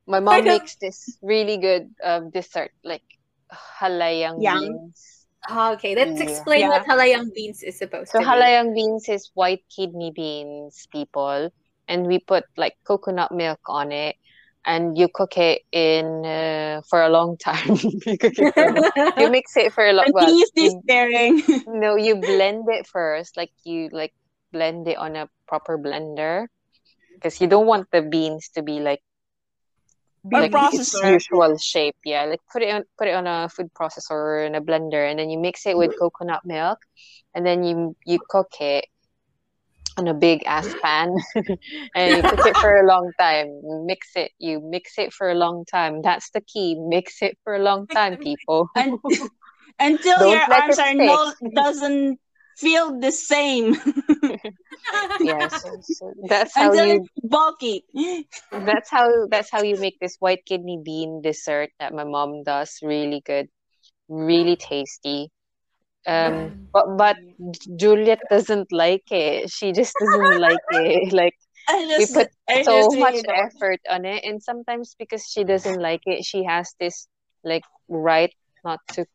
My 0.06 0.20
mom 0.20 0.46
makes 0.46 0.76
this 0.76 1.18
really 1.22 1.58
good 1.58 1.90
um 2.02 2.30
dessert, 2.30 2.70
like 2.84 3.02
halayang 3.80 4.42
Yang. 4.42 4.60
beans. 4.60 5.17
Oh, 5.46 5.72
okay, 5.74 5.94
let's 5.94 6.20
Yeah. 6.20 6.24
explain 6.24 6.68
what 6.68 6.84
halayang 6.84 7.32
beans 7.34 7.62
is 7.62 7.78
supposed 7.78 8.12
So 8.12 8.18
to 8.18 8.26
be. 8.26 8.26
halayang 8.26 8.74
beans 8.74 9.08
is 9.08 9.30
white 9.34 9.64
kidney 9.74 10.10
beans, 10.14 10.86
people, 10.92 11.50
and 11.86 12.06
we 12.06 12.18
put 12.18 12.44
like 12.56 12.74
coconut 12.86 13.30
milk 13.32 13.60
on 13.68 13.92
it, 13.92 14.16
and 14.64 14.96
you 14.98 15.08
cook 15.12 15.36
it 15.36 15.62
in 15.72 16.24
uh, 16.24 16.82
for 16.88 17.02
a 17.02 17.08
long 17.08 17.36
time. 17.36 17.76
you 18.06 18.18
cook 18.18 18.38
it 18.38 18.48
for 18.54 18.64
a 18.64 18.72
long- 18.72 18.92
you 19.18 19.28
mix 19.28 19.56
it 19.56 19.72
for 19.72 19.84
a 19.86 19.92
long. 19.92 20.06
Well, 20.12 20.30
Continuously 20.30 20.70
you, 20.70 20.82
staring. 20.82 21.42
no, 21.66 21.96
you 21.96 22.16
blend 22.16 22.68
it 22.68 22.86
first, 22.86 23.36
like 23.36 23.52
you 23.64 23.88
like 23.92 24.12
blend 24.52 24.88
it 24.88 24.98
on 24.98 25.16
a 25.16 25.28
proper 25.48 25.78
blender, 25.78 26.46
because 27.14 27.40
you 27.40 27.46
don't 27.46 27.66
want 27.66 27.88
the 27.92 28.02
beans 28.02 28.50
to 28.54 28.62
be 28.62 28.80
like 28.80 29.00
Or 29.00 29.07
like 30.24 30.52
its 30.74 30.94
usual 31.02 31.56
shape. 31.58 31.96
Yeah, 32.04 32.24
like 32.24 32.40
put 32.52 32.62
it 32.62 32.74
on 32.74 32.84
put 32.98 33.08
it 33.08 33.14
on 33.14 33.26
a 33.26 33.48
food 33.48 33.70
processor 33.74 34.10
or 34.10 34.44
in 34.44 34.54
a 34.54 34.60
blender, 34.60 35.08
and 35.08 35.18
then 35.18 35.30
you 35.30 35.38
mix 35.38 35.66
it 35.66 35.76
with 35.76 35.92
mm. 35.92 35.98
coconut 35.98 36.42
milk, 36.44 36.78
and 37.34 37.44
then 37.46 37.64
you 37.64 37.96
you 38.04 38.18
cook 38.28 38.52
it 38.60 38.86
on 39.98 40.08
a 40.08 40.14
big 40.14 40.44
ass 40.44 40.68
pan, 40.82 41.14
and 41.94 42.16
you 42.16 42.22
cook 42.22 42.46
it 42.46 42.56
for 42.56 42.80
a 42.80 42.86
long 42.86 43.10
time. 43.18 43.60
Mix 43.84 44.12
it, 44.16 44.32
you 44.38 44.60
mix 44.60 44.98
it 44.98 45.12
for 45.12 45.30
a 45.30 45.34
long 45.34 45.64
time. 45.64 46.02
That's 46.02 46.30
the 46.30 46.40
key. 46.40 46.76
Mix 46.78 47.20
it 47.22 47.36
for 47.44 47.54
a 47.54 47.58
long 47.58 47.86
time, 47.88 48.16
people. 48.28 48.68
And, 48.76 48.98
until 49.80 50.18
Don't 50.18 50.30
your 50.30 50.54
arms 50.54 50.78
are 50.78 50.94
no 50.94 51.32
doesn't 51.54 52.20
feel 52.58 52.98
the 53.00 53.12
same. 53.12 53.74
so 55.98 56.12
that's 56.28 56.54
how 56.54 56.70
until 56.70 56.86
you 56.86 56.94
it's 56.96 57.08
bulky. 57.24 57.84
that's 58.66 58.90
how 58.90 59.26
that's 59.30 59.50
how 59.50 59.62
you 59.62 59.76
make 59.78 59.98
this 60.00 60.16
white 60.18 60.44
kidney 60.46 60.80
bean 60.84 61.22
dessert 61.22 61.70
that 61.78 61.94
my 61.94 62.04
mom 62.04 62.42
does. 62.42 62.78
Really 62.82 63.22
good. 63.24 63.48
Really 64.08 64.56
tasty. 64.56 65.30
Um 66.06 66.68
but 66.72 66.96
but 66.96 67.16
juliet 67.76 68.20
doesn't 68.30 68.72
like 68.72 69.10
it. 69.10 69.50
She 69.50 69.72
just 69.72 69.94
doesn't 69.98 70.40
like 70.48 70.58
it. 70.70 71.12
Like 71.12 71.34
I 71.68 71.86
we 71.98 72.06
put 72.06 72.28
so 72.64 72.88
much 72.90 73.14
really 73.14 73.28
effort 73.34 73.80
on 73.90 74.04
it. 74.04 74.24
And 74.24 74.42
sometimes 74.42 74.94
because 74.98 75.24
she 75.26 75.44
doesn't 75.44 75.80
like 75.80 76.02
it 76.06 76.24
she 76.24 76.44
has 76.44 76.74
this 76.80 77.06
like 77.44 77.64
right 77.88 78.34
not 78.64 78.80
to 78.94 79.06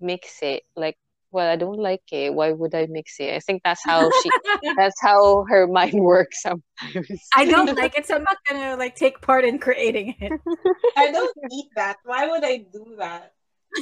mix 0.00 0.42
it. 0.42 0.62
Like 0.76 0.96
well 1.36 1.48
i 1.52 1.56
don't 1.64 1.82
like 1.90 2.06
it 2.20 2.32
why 2.38 2.48
would 2.60 2.74
i 2.74 2.84
mix 2.96 3.20
it 3.24 3.30
i 3.38 3.40
think 3.46 3.58
that's 3.66 3.84
how 3.90 4.00
she 4.20 4.28
that's 4.80 5.00
how 5.08 5.44
her 5.52 5.64
mind 5.78 5.98
works 6.12 6.40
sometimes 6.46 7.20
I 7.40 7.44
don't 7.52 7.72
like 7.82 7.94
it, 7.98 8.04
so 8.08 8.12
I'm 8.16 8.26
not 8.32 8.40
gonna 8.48 8.76
like 8.82 8.94
take 9.04 9.16
part 9.28 9.44
in 9.50 9.56
creating 9.66 10.08
it. 10.26 10.32
I 11.02 11.10
don't 11.16 11.36
eat 11.56 11.68
that. 11.80 11.96
Why 12.10 12.22
would 12.30 12.44
I 12.52 12.54
do 12.76 12.84
that? 13.02 13.32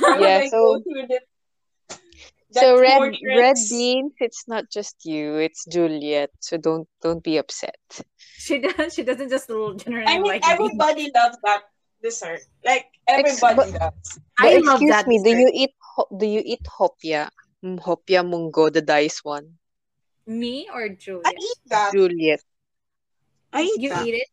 Why 0.01 0.19
would 0.19 0.29
Yeah, 0.29 0.39
I 0.45 0.49
so- 0.49 0.65
go 0.67 0.83
through 0.85 1.07
this? 1.13 1.25
so 2.53 2.67
red 2.81 2.99
more 2.99 3.13
red 3.43 3.57
beans, 3.71 4.13
it's 4.27 4.45
not 4.47 4.65
just 4.71 4.95
you, 5.05 5.37
it's 5.47 5.65
Juliet. 5.67 6.31
So 6.41 6.57
don't 6.57 6.87
don't 7.03 7.23
be 7.23 7.35
upset. 7.43 7.79
She 8.39 8.59
does. 8.65 8.89
She 8.95 9.03
doesn't 9.03 9.31
just 9.31 9.49
generally 9.49 10.07
I 10.07 10.15
mean, 10.19 10.31
like 10.33 10.43
beans. 10.43 10.55
everybody 10.55 11.05
loves 11.15 11.39
that 11.45 11.63
dessert. 12.03 12.41
Like 12.65 12.87
everybody 13.09 13.57
but- 13.57 13.73
does. 13.79 14.09
But 14.39 14.47
I 14.47 14.59
love 14.59 14.81
excuse 14.83 14.91
that. 14.95 15.07
me, 15.11 15.17
do 15.23 15.31
you 15.43 15.51
eat 15.63 15.73
do 16.19 16.27
you 16.27 16.43
eat 16.45 16.65
hopia? 16.67 17.31
Mm, 17.65 17.81
Hopia 17.81 18.23
mungo, 18.23 18.69
the 18.69 18.83
dice 18.83 19.25
one. 19.25 19.57
Me 20.27 20.69
or 20.73 20.89
Juliet? 20.91 21.25
I 21.25 21.31
Julia? 21.33 21.41
eat 21.41 21.61
that. 21.69 21.93
Juliet. 21.93 22.41
I 23.53 23.63
eat 23.63 23.81
You 23.81 23.89
that. 23.89 24.07
eat 24.07 24.15
it? 24.21 24.29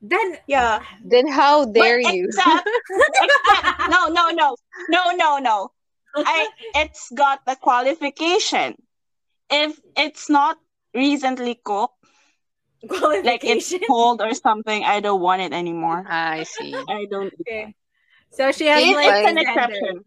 Then 0.00 0.38
Yeah. 0.46 0.80
Then 1.04 1.28
how 1.28 1.66
dare 1.66 2.00
But 2.00 2.14
you? 2.14 2.24
Except, 2.32 2.64
except, 2.64 3.78
no, 3.92 4.08
no, 4.08 4.30
no, 4.32 4.56
no, 4.88 5.10
no, 5.12 5.38
no. 5.38 5.72
I 6.16 6.48
it's 6.74 7.12
got 7.14 7.44
the 7.44 7.54
qualification. 7.56 8.80
If 9.50 9.78
it's 9.96 10.30
not 10.30 10.56
recently 10.94 11.60
cooked, 11.62 12.00
like 12.88 13.44
it's 13.44 13.74
cold 13.86 14.22
or 14.22 14.32
something, 14.32 14.84
I 14.84 15.00
don't 15.00 15.20
want 15.20 15.42
it 15.42 15.52
anymore. 15.52 16.06
I 16.08 16.44
see. 16.44 16.72
I 16.74 17.04
don't. 17.10 17.32
Okay. 17.44 17.74
So 18.32 18.52
she 18.52 18.66
has 18.66 18.82
It- 18.82 18.94
like 18.96 19.26
an 19.28 19.36
exception. 19.38 20.04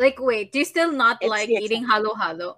Like, 0.00 0.18
wait, 0.18 0.50
do 0.50 0.58
you 0.60 0.64
still 0.64 0.90
not 0.92 1.18
It's 1.20 1.28
like 1.28 1.50
eating 1.50 1.86
halo 1.86 2.14
halo? 2.14 2.56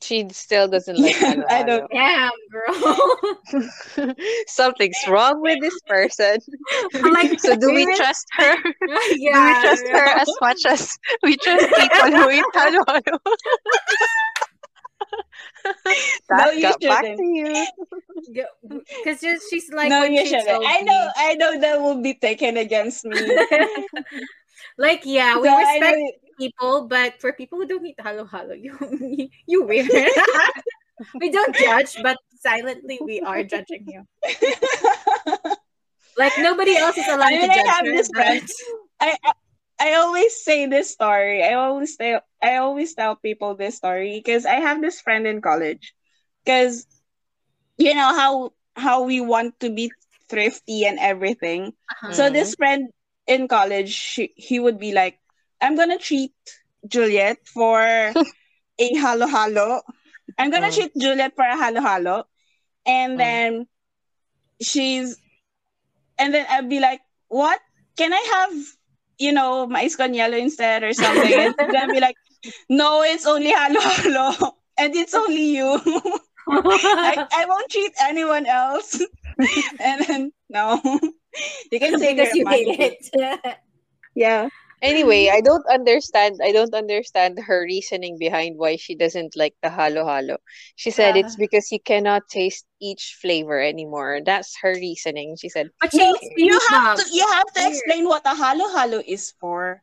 She 0.00 0.28
still 0.30 0.68
doesn't 0.68 0.96
like 0.98 1.18
Yeah, 1.20 1.34
halo 1.34 1.44
I 1.50 1.62
don't- 1.64 1.90
Damn, 1.90 2.30
girl. 2.54 4.14
Something's 4.46 4.96
wrong 5.08 5.40
with 5.42 5.58
this 5.60 5.74
person. 5.88 6.38
like, 7.10 7.40
So 7.40 7.56
do 7.56 7.72
we 7.74 7.84
trust 7.96 8.26
her? 8.38 8.54
yeah, 9.16 9.32
do 9.34 9.40
we 9.46 9.52
trust 9.66 9.86
her 9.88 10.06
as 10.22 10.30
much 10.40 10.60
as 10.68 10.96
we 11.24 11.36
trust 11.38 11.66
people 11.74 12.10
who 12.22 12.30
eat 12.30 12.44
halo 12.54 12.84
halo? 12.86 13.18
No, 15.64 15.72
that 16.28 16.54
you 16.56 16.62
got 16.62 16.80
back 16.80 17.00
shouldn't. 17.04 17.18
to 17.18 17.24
you. 17.24 17.66
Because 19.02 19.18
she's 19.50 19.70
like, 19.72 19.88
no, 19.88 20.00
when 20.00 20.12
you 20.12 20.20
she 20.20 20.28
shouldn't. 20.28 20.48
told 20.48 20.64
I 20.68 20.80
know. 20.82 21.00
me- 21.06 21.12
I 21.16 21.34
know 21.34 21.58
that 21.60 21.80
will 21.80 22.00
be 22.02 22.14
taken 22.14 22.56
against 22.58 23.04
me. 23.04 23.18
Like, 24.78 25.02
yeah, 25.04 25.38
we 25.38 25.48
So 25.48 25.56
respect 25.56 25.98
people, 26.38 26.86
but 26.88 27.20
for 27.20 27.32
people 27.32 27.58
who 27.58 27.66
don't 27.66 27.82
need 27.82 27.94
halo 27.98 28.24
halo, 28.24 28.54
you 28.58 28.76
you 29.46 29.62
weird. 29.62 29.90
we 31.20 31.30
don't 31.30 31.56
judge, 31.56 31.96
but 32.02 32.18
silently 32.40 33.00
we 33.04 33.20
are 33.20 33.42
judging 33.42 33.86
you. 33.86 34.02
Like 36.16 36.38
nobody 36.38 36.76
else 36.76 36.96
is 36.96 37.08
allowed 37.08 37.32
I 37.32 37.36
mean, 37.36 37.50
to 37.50 37.50
I 37.50 37.72
have 37.72 37.86
her, 37.86 37.92
this 37.92 38.08
friend. 38.08 38.48
I, 39.00 39.16
I 39.24 39.32
I 39.80 39.94
always 39.94 40.42
say 40.44 40.66
this 40.66 40.90
story. 40.90 41.42
I 41.42 41.54
always 41.54 41.96
tell 41.96 42.20
I 42.42 42.56
always 42.56 42.94
tell 42.94 43.16
people 43.16 43.56
this 43.56 43.76
story 43.76 44.22
because 44.24 44.46
I 44.46 44.54
have 44.62 44.80
this 44.80 45.00
friend 45.00 45.26
in 45.26 45.40
college. 45.42 45.92
Because 46.44 46.86
you 47.76 47.94
know 47.94 48.14
how 48.14 48.52
how 48.76 49.02
we 49.02 49.20
want 49.20 49.58
to 49.60 49.70
be 49.70 49.90
thrifty 50.28 50.86
and 50.86 50.98
everything. 50.98 51.72
Uh-huh. 51.90 52.12
So 52.12 52.30
this 52.30 52.54
friend 52.54 52.90
in 53.26 53.48
college, 53.48 53.90
she, 53.92 54.32
he 54.36 54.58
would 54.60 54.78
be 54.78 54.92
like, 54.92 55.18
"I'm 55.60 55.76
gonna 55.76 55.98
treat 55.98 56.32
Juliet 56.88 57.38
for 57.46 57.82
a 57.82 58.16
halo 58.78 59.26
halo. 59.26 59.82
I'm 60.38 60.50
gonna 60.50 60.70
Mm. 60.70 60.72
treat 60.72 60.92
Juliet 60.96 61.34
for 61.36 61.44
a 61.44 61.56
halo 61.56 61.80
halo," 61.80 62.26
and 62.86 63.18
Mm. 63.18 63.20
then 63.20 63.66
she's, 64.62 65.18
and 66.18 66.34
then 66.34 66.46
I'd 66.48 66.68
be 66.68 66.80
like, 66.80 67.00
"What? 67.28 67.60
Can 67.96 68.12
I 68.12 68.22
have, 68.34 68.52
you 69.18 69.32
know, 69.32 69.66
mais 69.66 69.96
con 69.96 70.12
yelo 70.14 70.38
instead 70.38 70.82
or 70.82 70.92
something?" 70.92 71.38
and 71.40 71.54
she's 71.58 71.70
gonna 71.70 71.90
be 71.90 72.00
like, 72.00 72.16
"No, 72.68 73.02
it's 73.02 73.26
only 73.26 73.50
halo 73.50 73.80
halo, 73.80 74.56
and 74.78 74.94
it's 74.94 75.14
only 75.14 75.56
you. 75.56 75.80
I, 77.02 77.18
I 77.32 77.46
won't 77.46 77.70
treat 77.70 77.92
anyone 78.00 78.46
else." 78.46 79.02
and 79.80 80.04
then 80.06 80.32
no, 80.50 80.80
you 81.70 81.78
can 81.80 81.98
say 81.98 82.14
because 82.14 82.34
you 82.34 82.46
hate 82.48 82.68
it. 82.78 82.98
Yeah. 84.14 84.48
Anyway, 84.82 85.30
I 85.32 85.40
don't 85.40 85.64
understand. 85.70 86.40
I 86.44 86.52
don't 86.52 86.74
understand 86.74 87.38
her 87.40 87.62
reasoning 87.62 88.18
behind 88.18 88.58
why 88.58 88.76
she 88.76 88.94
doesn't 88.94 89.34
like 89.36 89.54
the 89.62 89.70
halo 89.70 90.04
halo. 90.04 90.38
She 90.76 90.90
said 90.90 91.16
Yeah. 91.16 91.22
it's 91.24 91.36
because 91.36 91.72
you 91.72 91.80
cannot 91.80 92.22
taste 92.28 92.66
each 92.80 93.16
flavor 93.20 93.60
anymore. 93.60 94.20
That's 94.24 94.54
her 94.60 94.74
reasoning. 94.74 95.36
She 95.40 95.48
said 95.48 95.70
but 95.80 95.90
she 95.92 95.98
You, 95.98 96.16
you 96.36 96.58
have 96.70 96.96
to 96.98 97.04
you 97.12 97.26
have 97.26 97.50
to 97.54 97.60
explain 97.66 98.04
what 98.04 98.22
a 98.26 98.34
halo 98.36 98.68
halo 98.76 99.00
is 99.06 99.32
for. 99.40 99.82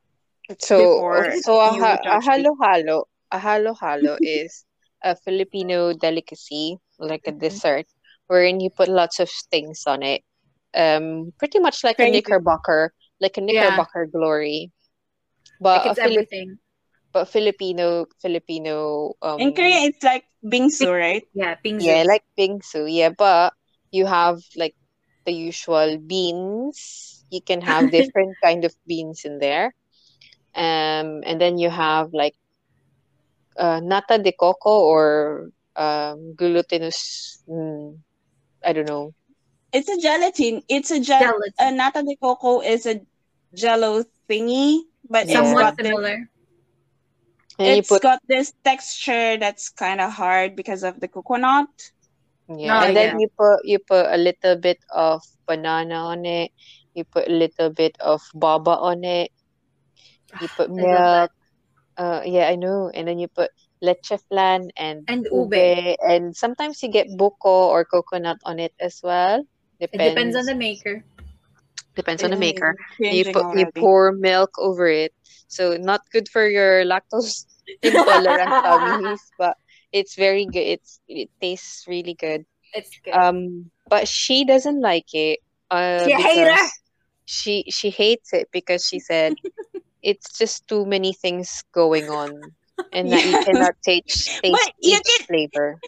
so. 0.60 1.26
So 1.42 1.60
a, 1.60 1.74
you 1.74 1.80
ha- 1.82 2.00
a 2.06 2.22
judge 2.22 2.28
me. 2.38 2.44
halo 2.44 2.56
halo, 2.62 3.06
a 3.32 3.40
halo 3.40 3.74
halo 3.74 4.18
is 4.22 4.66
a 5.04 5.16
Filipino 5.16 5.94
delicacy, 5.94 6.78
like 7.00 7.26
a 7.28 7.32
Mhm. 7.32 7.40
dessert, 7.40 7.86
wherein 8.28 8.60
you 8.60 8.70
put 8.70 8.88
lots 8.88 9.20
of 9.20 9.30
things 9.50 9.84
on 9.88 10.04
it. 10.04 10.22
Um, 10.76 11.34
pretty 11.40 11.60
much 11.60 11.84
like 11.84 12.02
a 12.02 12.06
knickerbocker, 12.08 12.94
like 13.20 13.38
a 13.38 13.42
Yeah. 13.48 13.82
knickerbocker 13.82 14.06
glory. 14.08 14.72
But 15.60 15.86
Like 15.86 15.86
it's 15.86 16.00
Fili- 16.00 16.30
everything. 16.30 16.60
but 17.14 17.28
Filipino 17.30 18.06
Filipino 18.22 19.14
um 19.22 19.44
In 19.44 19.54
Korea, 19.54 19.80
it's 19.88 20.04
like 20.04 20.26
bingsu, 20.44 20.92
right? 20.92 21.28
Yeah, 21.34 21.56
bingsu. 21.66 21.96
Yeah, 21.96 22.04
like 22.08 22.24
bingsu. 22.38 22.86
Yeah, 22.90 23.10
but 23.18 23.54
you 23.92 24.06
have 24.06 24.40
like 24.56 24.76
the 25.26 25.32
usual 25.34 25.98
beans. 25.98 27.24
You 27.30 27.42
can 27.42 27.62
have 27.62 27.90
different 27.92 28.38
kind 28.44 28.66
of 28.66 28.76
beans 28.88 29.24
in 29.26 29.40
there. 29.40 29.74
Um, 30.56 31.24
and 31.26 31.40
then 31.40 31.58
you 31.58 31.70
have 31.70 32.14
like 32.14 32.36
uh, 33.58 33.80
nata 33.82 34.18
de 34.18 34.32
coco 34.34 34.70
or 34.92 35.50
um, 35.76 36.36
glutinous. 36.36 37.44
Mm, 37.50 38.00
I 38.66 38.74
don't 38.74 38.88
know. 38.88 39.14
It's 39.74 39.90
a 39.90 39.98
gelatin. 39.98 40.64
It's 40.68 40.92
a 40.92 41.00
gel. 41.00 41.20
Gelatin. 41.20 41.54
A 41.60 41.72
nata 41.72 42.04
de 42.04 42.16
coco 42.18 42.62
is 42.62 42.86
a 42.86 43.02
jello 43.56 44.04
thingy, 44.30 44.82
but 45.10 45.28
Yeah. 45.28 45.42
it's 45.44 45.54
got 45.56 45.76
Somewhat 45.76 45.78
this, 45.78 45.88
similar. 45.88 46.18
And 47.60 47.68
you 47.68 47.84
it's 47.84 47.90
put 47.90 48.02
got 48.02 48.20
this 48.28 48.54
texture 48.64 49.38
that's 49.38 49.70
kind 49.70 50.02
of 50.02 50.12
hard 50.12 50.56
because 50.56 50.84
of 50.84 51.00
the 51.00 51.08
coconut. 51.08 51.70
yeah, 52.50 52.82
Oh, 52.82 52.88
and 52.88 52.96
then 52.96 53.16
yeah. 53.16 53.20
you 53.20 53.28
put 53.38 53.60
you 53.66 53.80
put 53.80 54.06
a 54.12 54.18
little 54.18 54.56
bit 54.58 54.80
of 54.92 55.24
banana 55.48 55.96
on 55.96 56.26
it. 56.26 56.52
You 56.94 57.04
put 57.06 57.28
a 57.28 57.32
little 57.32 57.70
bit 57.70 57.96
of 58.00 58.22
baba 58.36 58.72
on 58.76 59.04
it. 59.04 59.32
You 60.42 60.48
put 60.58 60.70
milk. 60.72 61.32
Uh, 61.98 62.22
yeah, 62.26 62.48
I 62.50 62.56
know. 62.56 62.90
And 62.94 63.08
then 63.08 63.20
you 63.20 63.28
put 63.28 63.52
leche 63.82 64.14
flan 64.30 64.72
and 64.76 65.04
And 65.08 65.28
ube, 65.32 65.54
ube. 65.54 65.96
and 66.02 66.36
sometimes 66.36 66.82
you 66.84 66.90
get 66.90 67.08
buko 67.14 67.70
or 67.72 67.86
coconut 67.86 68.38
on 68.44 68.60
it 68.60 68.74
as 68.80 69.00
well. 69.04 69.44
It 69.82 69.90
Depends. 69.92 70.14
depends 70.14 70.36
on 70.38 70.46
the 70.46 70.56
maker. 70.56 71.04
depends 71.96 72.24
on 72.24 72.30
the 72.30 72.38
maker. 72.38 72.78
You 73.00 73.26
changing 73.26 73.34
put 73.34 73.58
you 73.58 73.66
pour 73.76 74.14
milk 74.14 74.52
over 74.62 74.88
it, 74.88 75.12
so 75.50 75.76
not 75.76 76.02
good 76.14 76.30
for 76.30 76.46
your 76.48 76.86
lactose 76.86 77.46
intolerant 77.82 78.50
tummies, 78.64 79.20
but 79.42 79.58
it's 79.92 80.14
very 80.16 80.46
good. 80.46 80.78
It's 80.80 81.02
it 81.10 81.30
tastes 81.42 81.88
really 81.90 82.14
good. 82.14 82.46
It's 82.78 82.94
good. 83.04 83.12
Um, 83.18 83.72
but 83.90 84.08
she 84.08 84.46
doesn't 84.46 84.80
like 84.80 85.10
it. 85.18 85.40
Uh, 85.74 86.06
She 86.06 86.14
a 86.14 86.18
because 86.22 86.72
she 87.26 87.54
she 87.74 87.90
hates 87.90 88.32
it 88.38 88.48
because 88.54 88.86
she 88.86 89.00
said 89.02 89.34
it's 90.06 90.38
just 90.38 90.68
too 90.70 90.86
many 90.86 91.12
things 91.12 91.64
going 91.74 92.08
on, 92.10 92.54
and 92.94 93.12
that 93.12 93.26
you 93.26 93.36
cannot 93.44 93.74
taste 93.84 94.30
taste 94.46 94.54
But 94.54 94.72
you 94.80 94.96
each 94.96 95.10
can- 95.10 95.26
flavor. 95.28 95.80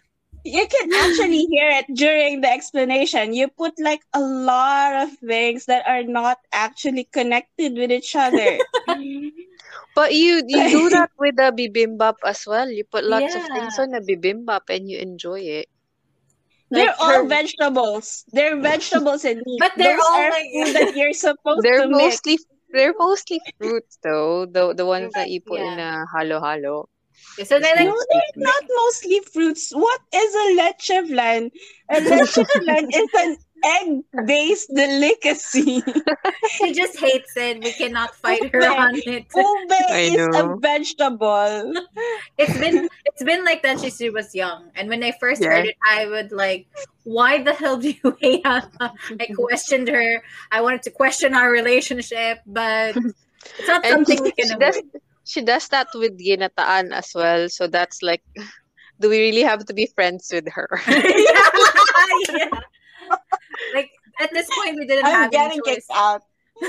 You 0.44 0.66
can 0.68 0.92
actually 0.92 1.44
hear 1.50 1.70
it 1.80 1.86
during 1.94 2.40
the 2.42 2.50
explanation. 2.52 3.32
You 3.34 3.48
put 3.48 3.72
like 3.80 4.02
a 4.12 4.20
lot 4.20 4.94
of 5.08 5.16
things 5.18 5.66
that 5.66 5.88
are 5.88 6.04
not 6.04 6.38
actually 6.52 7.04
connected 7.10 7.74
with 7.76 7.90
each 7.90 8.14
other. 8.16 8.58
But 9.94 10.12
you 10.14 10.42
you 10.46 10.62
do 10.70 10.90
that 10.94 11.10
with 11.18 11.36
the 11.36 11.54
bibimbap 11.54 12.18
as 12.26 12.42
well. 12.46 12.68
You 12.68 12.84
put 12.84 13.04
lots 13.06 13.34
of 13.34 13.42
things 13.46 13.78
on 13.78 13.90
the 13.94 14.02
bibimbap 14.02 14.66
and 14.68 14.90
you 14.90 14.98
enjoy 14.98 15.40
it. 15.40 15.68
They're 16.70 16.86
Like 16.90 16.98
all 16.98 17.22
her- 17.22 17.28
vegetables. 17.28 18.24
They're 18.32 18.58
vegetables 18.58 19.24
and 19.24 19.38
meat. 19.46 19.60
But 19.60 19.72
they're 19.78 19.96
Those 19.96 20.06
all 20.10 20.30
like- 20.30 20.50
food 20.50 20.70
that 20.74 20.96
you're 20.96 21.14
supposed 21.14 21.62
They're 21.62 21.82
to 21.86 21.88
mix. 21.88 21.98
mostly 22.26 22.38
they're 22.74 22.94
mostly 22.98 23.38
fruits 23.58 23.98
though. 24.02 24.46
The 24.46 24.74
the 24.74 24.84
ones 24.86 25.14
that 25.14 25.30
you 25.30 25.40
put 25.40 25.60
in 25.62 25.78
Yeah. 25.78 26.02
a 26.02 26.06
halo 26.10 26.42
halo. 26.42 26.88
So 27.44 27.58
they 27.60 27.74
like 27.74 27.86
No, 27.86 27.94
they're 28.10 28.36
not 28.36 28.62
mostly 28.76 29.20
fruits. 29.32 29.70
What 29.72 30.00
is 30.14 30.34
a 30.34 30.54
leche 30.56 31.08
flan? 31.08 31.50
A 31.90 32.00
leche 32.00 32.38
flan 32.64 32.88
is 32.92 33.08
an 33.14 33.36
egg-based 33.64 34.70
delicacy. 34.74 35.82
she 36.46 36.72
just 36.72 36.98
hates 36.98 37.36
it. 37.36 37.62
We 37.62 37.72
cannot 37.72 38.14
fight 38.14 38.44
her 38.52 38.68
on 38.68 38.94
it. 39.06 39.26
Ube 39.34 39.72
is 40.04 40.28
a 40.34 40.56
vegetable. 40.58 41.72
it's 42.38 42.56
been 42.58 42.88
it's 43.04 43.22
been 43.22 43.44
like 43.44 43.62
that 43.62 43.80
since 43.80 43.96
she 43.96 44.10
was 44.10 44.34
young. 44.34 44.70
And 44.76 44.88
when 44.88 45.02
I 45.02 45.12
first 45.20 45.42
Yeah. 45.42 45.50
heard 45.50 45.66
it, 45.66 45.76
I 45.88 46.06
would 46.06 46.32
like, 46.32 46.66
why 47.04 47.42
the 47.42 47.52
hell 47.54 47.76
do 47.78 47.90
you 47.90 48.16
hate 48.20 48.44
us? 48.46 48.66
I 48.80 49.26
questioned 49.34 49.88
her. 49.88 50.22
I 50.50 50.60
wanted 50.60 50.82
to 50.82 50.90
question 50.90 51.34
our 51.34 51.50
relationship, 51.50 52.38
but 52.46 52.96
it's 53.58 53.68
not 53.68 53.84
And 53.84 54.04
something 54.06 54.22
we 54.22 54.32
she 54.32 54.32
can 54.32 54.50
does 54.58 54.80
avoid. 54.80 54.84
She 55.24 55.42
does 55.42 55.68
that 55.68 55.88
with 55.94 56.18
ginataan 56.20 56.92
as 56.92 57.10
well. 57.14 57.48
So 57.48 57.66
that's 57.66 58.02
like, 58.02 58.22
do 59.00 59.08
we 59.08 59.18
really 59.20 59.42
have 59.42 59.64
to 59.66 59.74
be 59.74 59.86
friends 59.94 60.30
with 60.32 60.48
her? 60.52 60.68
yeah. 60.88 61.48
yeah. 62.32 62.60
Like 63.74 63.90
at 64.20 64.30
this 64.32 64.48
point, 64.56 64.76
we 64.78 64.86
didn't 64.86 65.06
I'm 65.06 65.12
have 65.28 65.30
getting 65.30 65.58
any 65.58 65.60
choice. 65.64 65.86
kicked 65.86 65.92
out. 65.94 66.22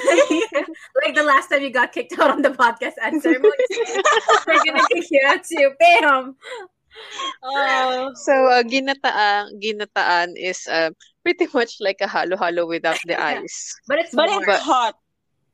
like 1.05 1.13
the 1.13 1.23
last 1.23 1.47
time 1.49 1.61
you 1.61 1.69
got 1.69 1.91
kicked 1.93 2.17
out 2.17 2.31
on 2.31 2.41
the 2.41 2.49
podcast 2.49 2.97
answer, 3.03 3.37
we're 3.37 4.63
gonna 4.65 4.81
kick 4.91 5.05
you 5.11 5.21
out 5.27 5.43
too. 5.45 5.71
Bam. 5.79 6.35
Oh, 7.43 8.11
so 8.15 8.33
uh, 8.49 8.63
ginataan, 8.63 9.59
ginataan 9.61 10.33
is 10.39 10.65
uh, 10.67 10.89
pretty 11.23 11.45
much 11.53 11.77
like 11.81 11.99
a 12.01 12.07
halo-halo 12.07 12.65
without 12.65 12.97
the 13.05 13.13
Yeah. 13.13 13.43
ice. 13.43 13.75
but 13.87 13.99
it's 13.99 14.15
But 14.15 14.29
warm. 14.29 14.43
it's 14.47 14.63
hot. 14.63 14.95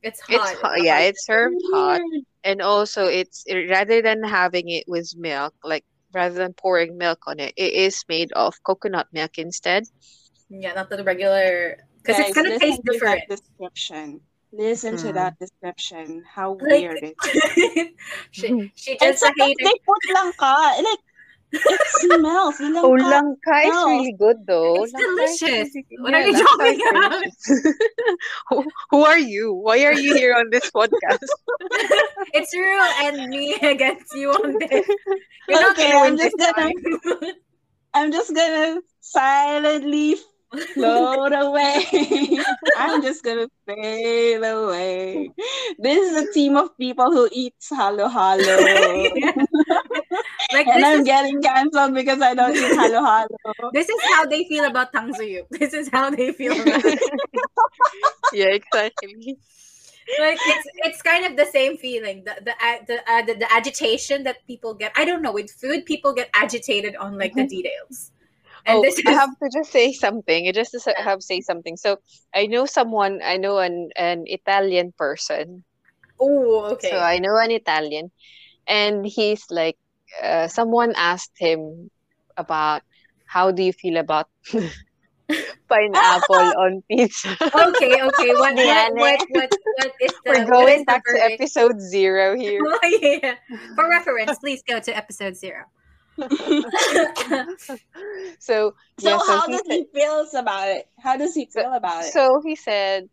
It's 0.03 0.19
hot. 0.21 0.51
It's 0.51 0.61
hot. 0.61 0.81
Yeah, 0.83 0.99
it's 0.99 1.25
served 1.25 1.61
hot. 1.73 2.01
and 2.43 2.61
also 2.61 3.05
it's 3.05 3.45
rather 3.69 4.01
than 4.01 4.23
having 4.23 4.69
it 4.69 4.85
with 4.87 5.13
milk 5.17 5.53
like 5.63 5.85
rather 6.13 6.35
than 6.35 6.53
pouring 6.53 6.97
milk 6.97 7.19
on 7.27 7.39
it 7.39 7.53
it 7.55 7.73
is 7.73 8.03
made 8.09 8.31
of 8.33 8.53
coconut 8.63 9.07
milk 9.13 9.37
instead 9.37 9.83
Yeah, 10.49 10.73
not 10.73 10.89
the 10.89 11.03
regular 11.03 11.77
because 12.01 12.17
it's 12.19 12.33
Guys, 12.33 12.35
gonna 12.35 12.49
listen 12.49 12.67
taste 12.69 12.81
to 12.85 12.91
different. 12.91 13.21
That 13.29 13.35
description. 13.37 14.21
Listen 14.51 14.97
to 14.97 15.07
Hmm. 15.09 15.13
that 15.15 15.33
description. 15.39 16.23
How 16.27 16.57
Like- 16.59 16.61
weird 16.83 16.99
it 17.03 17.15
she, 18.31 18.47
she 18.75 18.91
And 18.99 18.99
just 19.15 19.23
a 19.23 19.27
sometimes 19.31 19.55
hater. 19.55 19.63
they 19.63 19.77
put 19.87 20.01
langka. 20.17 20.83
Like, 20.83 21.03
it 21.53 21.81
smells. 21.99 22.57
The 22.57 22.71
oh 22.83 22.91
langka. 22.95 23.41
langka 23.45 23.57
is 23.67 23.75
really 23.85 24.15
good 24.17 24.37
though 24.47 24.83
It's 24.83 24.93
delicious. 24.93 25.75
really- 25.75 25.85
What 25.99 26.13
are 26.13 26.21
you 26.27 26.33
talking 26.37 26.79
delicious. 26.79 27.73
who, 28.49 28.63
who 28.89 29.03
are 29.05 29.19
you 29.19 29.53
why 29.53 29.83
are 29.85 29.93
you 29.93 30.15
here 30.15 30.33
on 30.35 30.49
this 30.49 30.69
podcast 30.71 31.19
It's 32.33 32.55
Ryeo 32.55 32.87
and 33.03 33.29
me 33.29 33.55
against 33.61 34.13
you 34.15 34.31
on 34.31 34.57
this. 34.59 34.87
You're 35.49 35.61
not 35.61 35.71
Okay, 35.71 35.91
I'm 35.93 36.17
just 36.17 36.37
gonna- 36.37 36.53
time. 36.53 37.33
I'm 37.93 38.11
just 38.11 38.33
gonna 38.33 38.79
silently 39.01 40.15
float 40.73 41.31
away. 41.33 41.83
I'm 42.77 43.01
just 43.01 43.23
gonna 43.23 43.47
fade 43.67 44.43
away. 44.43 45.29
This 45.79 45.99
is 46.11 46.29
a 46.29 46.31
team 46.33 46.55
of 46.55 46.75
people 46.77 47.11
who 47.11 47.27
eats 47.31 47.69
halo 47.69 48.07
halo. 48.07 48.57
Like 50.53 50.67
and 50.67 50.83
this 50.83 50.85
I'm 50.85 50.99
is 50.99 51.05
getting 51.05 51.41
cancelled 51.41 51.93
because 51.93 52.21
I 52.21 52.33
don't 52.33 52.55
eat 52.55 52.75
halo 52.75 53.03
halo. 53.03 53.27
this 53.73 53.89
is 53.89 54.01
how 54.13 54.25
they 54.25 54.43
feel 54.45 54.65
about 54.65 54.91
Tangsuyuk. 54.93 55.47
This 55.49 55.73
is 55.73 55.89
how 55.89 56.09
they 56.09 56.31
feel 56.31 56.59
about 56.59 56.83
yeah 58.33 58.47
exactly 58.51 59.37
like 60.19 60.37
it's 60.45 60.67
it's 60.87 61.01
kind 61.01 61.25
of 61.25 61.37
the 61.37 61.45
same 61.45 61.77
feeling 61.77 62.23
the 62.23 62.35
the 62.43 62.51
uh, 62.51 62.77
the, 62.87 62.97
uh, 63.11 63.21
the, 63.23 63.33
the 63.35 63.53
agitation 63.53 64.23
that 64.23 64.37
people 64.47 64.73
get 64.73 64.91
i 64.95 65.05
don't 65.05 65.21
know 65.21 65.31
with 65.31 65.51
food 65.51 65.85
people 65.85 66.13
get 66.13 66.29
agitated 66.33 66.95
on 66.95 67.17
like 67.17 67.33
the 67.35 67.45
details 67.45 68.11
and 68.65 68.77
oh, 68.77 68.81
this 68.81 68.99
is 68.99 69.05
I 69.07 69.13
have 69.13 69.31
to 69.41 69.49
just 69.51 69.71
say 69.71 69.91
something. 69.91 70.47
I 70.47 70.51
just 70.51 70.71
have 70.73 70.83
to 70.83 71.01
have 71.01 71.23
say 71.23 71.41
something. 71.41 71.77
So 71.77 71.97
I 72.31 72.45
know 72.45 72.67
someone. 72.67 73.19
I 73.23 73.37
know 73.37 73.57
an 73.57 73.89
an 73.95 74.25
Italian 74.27 74.93
person. 74.97 75.63
oh 76.19 76.65
okay 76.73 76.91
So 76.91 76.99
I 76.99 77.17
know 77.17 77.37
an 77.37 77.49
Italian, 77.49 78.11
and 78.67 79.01
he's 79.01 79.49
like, 79.49 79.80
uh, 80.23 80.47
someone 80.47 80.93
asked 80.95 81.33
him 81.37 81.89
about 82.37 82.81
how 83.25 83.51
do 83.51 83.63
you 83.63 83.73
feel 83.73 83.97
about 83.97 84.27
pineapple 85.69 86.35
on 86.63 86.83
pizza. 86.89 87.31
okay 87.41 88.01
okay 88.01 88.31
what 88.41 88.55
what, 88.55 88.91
what 88.95 89.21
what 89.29 89.51
what 89.77 89.91
is 90.01 90.11
the 90.25 90.31
We're 90.31 90.45
going 90.45 90.79
the 90.79 90.85
back 90.85 91.03
to 91.05 91.23
episode 91.23 91.79
zero 91.79 92.35
here. 92.35 92.59
oh, 92.63 92.99
yeah. 93.01 93.35
for 93.75 93.87
reference 93.89 94.37
please 94.39 94.61
go 94.67 94.79
to 94.79 94.91
episode 94.95 95.35
zero 95.35 95.63
So 96.19 97.77
So 98.39 98.75
yeah, 98.99 99.17
so 99.17 99.25
how 99.25 99.45
he 99.47 99.53
does 99.53 99.61
said, 99.65 99.73
he 99.73 99.85
feels 99.93 100.33
about 100.33 100.67
it? 100.69 100.87
How 100.99 101.15
does 101.17 101.33
he 101.33 101.45
feel 101.45 101.73
about 101.73 102.03
it? 102.05 102.11
so 102.13 102.41
he 102.43 102.55
said, 102.55 103.09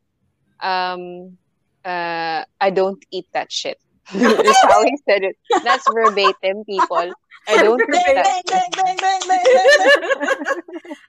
um, 0.60 1.38
uh, 1.84 2.44
I 2.60 2.70
don't 2.70 3.02
eat 3.10 3.26
that 3.32 3.52
shit. 3.52 3.78
That's 4.12 4.62
how 4.62 4.84
he 4.84 4.96
said 5.08 5.22
it. 5.22 5.36
That's 5.64 5.86
verbatim, 5.92 6.64
people. 6.64 7.12
I 7.48 7.62
don't 7.62 7.78
Bang, 7.78 8.14
that. 8.14 8.42
bang, 8.50 8.70
bang, 8.76 8.96
bang, 9.00 9.20
bang, 9.28 9.38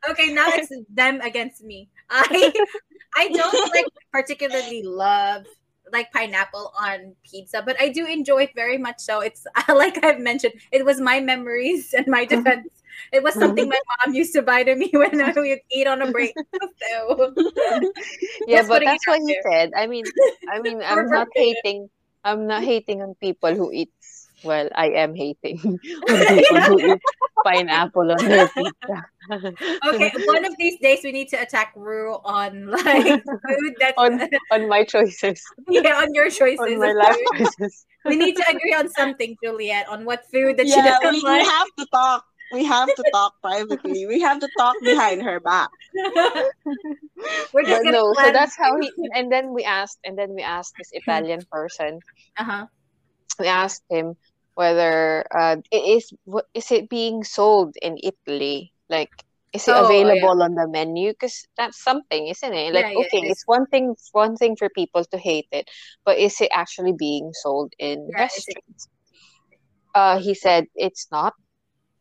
okay 0.09 0.33
now 0.33 0.47
it's 0.49 0.71
them 0.89 1.19
against 1.21 1.63
me 1.63 1.89
i 2.09 2.53
i 3.17 3.27
don't 3.29 3.73
like 3.73 3.85
particularly 4.11 4.81
love 4.83 5.45
like 5.91 6.11
pineapple 6.13 6.71
on 6.79 7.15
pizza 7.29 7.61
but 7.65 7.79
i 7.81 7.89
do 7.89 8.05
enjoy 8.05 8.43
it 8.43 8.51
very 8.55 8.77
much 8.77 8.99
so 8.99 9.19
it's 9.19 9.45
like 9.69 10.03
i've 10.03 10.19
mentioned 10.19 10.53
it 10.71 10.85
was 10.85 11.01
my 11.01 11.19
memories 11.19 11.93
and 11.93 12.07
my 12.07 12.25
defense 12.25 12.69
it 13.11 13.23
was 13.23 13.33
something 13.33 13.67
my 13.67 13.79
mom 14.05 14.13
used 14.13 14.33
to 14.33 14.41
buy 14.41 14.63
to 14.63 14.75
me 14.75 14.89
when 14.93 15.19
i 15.21 15.33
would 15.35 15.59
eat 15.71 15.87
on 15.87 16.01
a 16.01 16.11
break 16.11 16.33
so 16.81 17.33
Yeah, 18.47 18.63
but 18.67 18.83
that's 18.83 19.05
what 19.05 19.21
he 19.21 19.37
said. 19.43 19.71
I 19.75 19.87
mean, 19.87 20.05
I 20.49 20.59
mean, 20.59 20.81
I'm 20.85 21.07
not 21.07 21.27
hating. 21.35 21.89
I'm 22.23 22.47
not 22.47 22.63
hating 22.63 23.01
on 23.01 23.15
people 23.21 23.55
who 23.55 23.71
eat. 23.71 23.93
Well, 24.43 24.69
I 24.75 24.89
am 25.03 25.15
hating 25.15 25.59
on 26.09 26.19
people 26.27 26.61
who 26.61 26.93
eat 26.93 27.01
pineapple 27.43 28.11
on 28.11 28.23
their 28.23 28.47
pizza. 28.47 29.05
okay 29.85 30.11
one 30.25 30.45
of 30.45 30.55
these 30.57 30.79
days 30.79 30.99
we 31.03 31.11
need 31.11 31.27
to 31.29 31.37
attack 31.37 31.75
Ryeo 31.75 32.19
on 32.23 32.67
like 32.67 33.05
food 33.23 33.73
that's 33.79 33.93
on 33.97 34.19
on 34.49 34.67
my 34.67 34.83
choices, 34.83 35.45
yeah 35.69 36.01
on 36.01 36.13
your 36.13 36.29
choices 36.29 36.59
on 36.59 36.79
my 36.79 36.91
life 36.91 37.15
choices. 37.37 37.85
we 38.05 38.15
need 38.15 38.35
to 38.35 38.43
agree 38.49 38.73
on 38.73 38.89
something 38.89 39.37
juliet 39.43 39.87
on 39.87 40.05
what 40.05 40.25
food 40.31 40.57
that 40.57 40.67
she 40.67 40.73
Yeah, 40.73 40.97
doesn't 40.99 41.21
we, 41.21 41.21
we 41.23 41.45
have 41.45 41.67
to 41.77 41.85
talk. 41.93 42.25
We 42.51 42.65
have 42.65 42.93
to 42.95 43.03
talk 43.03 43.35
privately. 43.41 44.05
We 44.05 44.21
have 44.21 44.39
to 44.39 44.49
talk 44.57 44.77
behind 44.83 45.23
her 45.23 45.39
back. 45.39 45.69
We're 47.53 47.65
just 47.65 47.81
But 47.81 47.83
gonna 47.83 47.97
no, 47.97 48.13
so 48.15 48.31
that's 48.31 48.55
how 48.57 48.77
he. 48.79 48.93
And 49.13 49.31
then 49.31 49.53
we 49.53 49.63
asked, 49.63 49.99
and 50.03 50.17
then 50.17 50.33
we 50.35 50.41
asked 50.41 50.75
this 50.77 50.89
Italian 50.91 51.45
person. 51.51 52.03
Uh-huh. 52.37 52.65
We 53.39 53.47
asked 53.47 53.83
him 53.89 54.15
whether 54.55 55.25
uh, 55.35 55.57
it 55.71 55.83
is 55.97 56.13
what 56.25 56.45
is 56.53 56.71
it 56.71 56.89
being 56.89 57.23
sold 57.23 57.75
in 57.81 57.97
Italy? 58.03 58.73
Like, 58.89 59.11
is 59.53 59.67
it 59.67 59.75
Oh, 59.75 59.77
available 59.77 60.41
on 60.43 60.55
the 60.55 60.67
menu? 60.67 61.11
Because 61.13 61.45
that's 61.57 61.81
something, 61.81 62.27
isn't 62.27 62.53
it? 62.53 62.73
Like, 62.73 62.87
Yeah, 62.87 62.91
yeah, 62.91 63.05
okay, 63.05 63.19
it 63.21 63.25
is. 63.29 63.33
it's 63.33 63.43
one 63.47 63.65
thing, 63.67 63.91
it's 63.93 64.09
one 64.13 64.35
thing 64.35 64.55
for 64.55 64.69
people 64.69 65.03
to 65.05 65.17
hate 65.17 65.47
it, 65.51 65.69
but 66.05 66.17
is 66.17 66.39
it 66.41 66.49
actually 66.53 66.93
being 66.97 67.31
sold 67.33 67.73
in 67.79 68.11
Yeah, 68.11 68.17
restaurants? 68.17 68.89
Uh, 69.93 70.19
he 70.19 70.33
said 70.33 70.65
it's 70.75 71.07
not. 71.11 71.33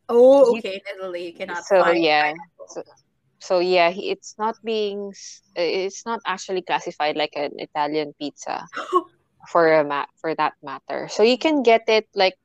Oh, 0.09 0.51
okay. 0.53 0.75
In 0.75 0.97
Italy, 0.97 1.27
you 1.27 1.33
cannot 1.33 1.63
So, 1.65 1.77
find 1.77 2.03
yeah. 2.03 2.33
So, 2.67 2.83
so 3.39 3.59
yeah, 3.59 3.89
he, 3.91 4.11
it's 4.11 4.35
not 4.37 4.55
being, 4.63 5.11
uh, 5.57 5.61
it's 5.61 6.05
not 6.05 6.19
actually 6.25 6.61
classified 6.63 7.17
like 7.17 7.33
an 7.35 7.51
Italian 7.57 8.13
pizza 8.19 8.67
for 9.49 9.71
a 9.73 9.83
mat 9.85 10.09
for 10.21 10.35
that 10.35 10.53
matter. 10.63 11.07
So 11.09 11.23
you 11.23 11.37
can 11.37 11.63
get 11.63 11.83
it 11.87 12.07
like 12.15 12.35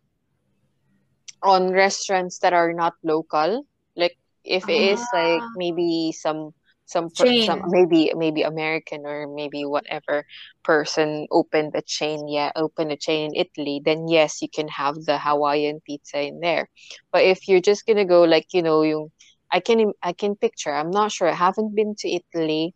on 1.42 1.70
restaurants 1.72 2.38
that 2.40 2.52
are 2.52 2.72
not 2.72 2.94
local. 3.04 3.64
Like 3.96 4.16
if 4.44 4.68
it 4.68 4.80
is 4.94 5.00
like 5.12 5.42
Ah. 5.42 5.48
maybe 5.56 6.12
some 6.12 6.52
some 6.86 7.08
some 7.14 7.62
maybe 7.66 8.12
maybe 8.14 8.42
American 8.42 9.06
or 9.06 9.26
maybe 9.26 9.64
whatever 9.64 10.24
person 10.62 11.26
opened 11.30 11.72
a 11.74 11.82
chain, 11.82 12.28
yeah, 12.28 12.52
open 12.56 12.90
a 12.90 12.96
chain 12.96 13.32
in 13.32 13.46
Italy, 13.46 13.80
then 13.84 14.08
yes, 14.08 14.42
you 14.42 14.48
can 14.48 14.68
have 14.68 14.96
the 15.04 15.18
Hawaiian 15.18 15.80
pizza 15.86 16.20
in 16.20 16.40
there. 16.40 16.68
But 17.12 17.24
if 17.24 17.48
you're 17.48 17.60
just 17.60 17.86
gonna 17.86 18.04
go 18.04 18.24
like, 18.24 18.48
you 18.52 18.62
know, 18.62 18.82
yung 18.82 19.10
I 19.50 19.60
can 19.60 19.92
I 20.02 20.12
can 20.12 20.36
picture, 20.36 20.72
I'm 20.74 20.90
not 20.90 21.12
sure, 21.12 21.28
I 21.28 21.34
haven't 21.34 21.74
been 21.74 21.94
to 22.00 22.08
Italy 22.08 22.74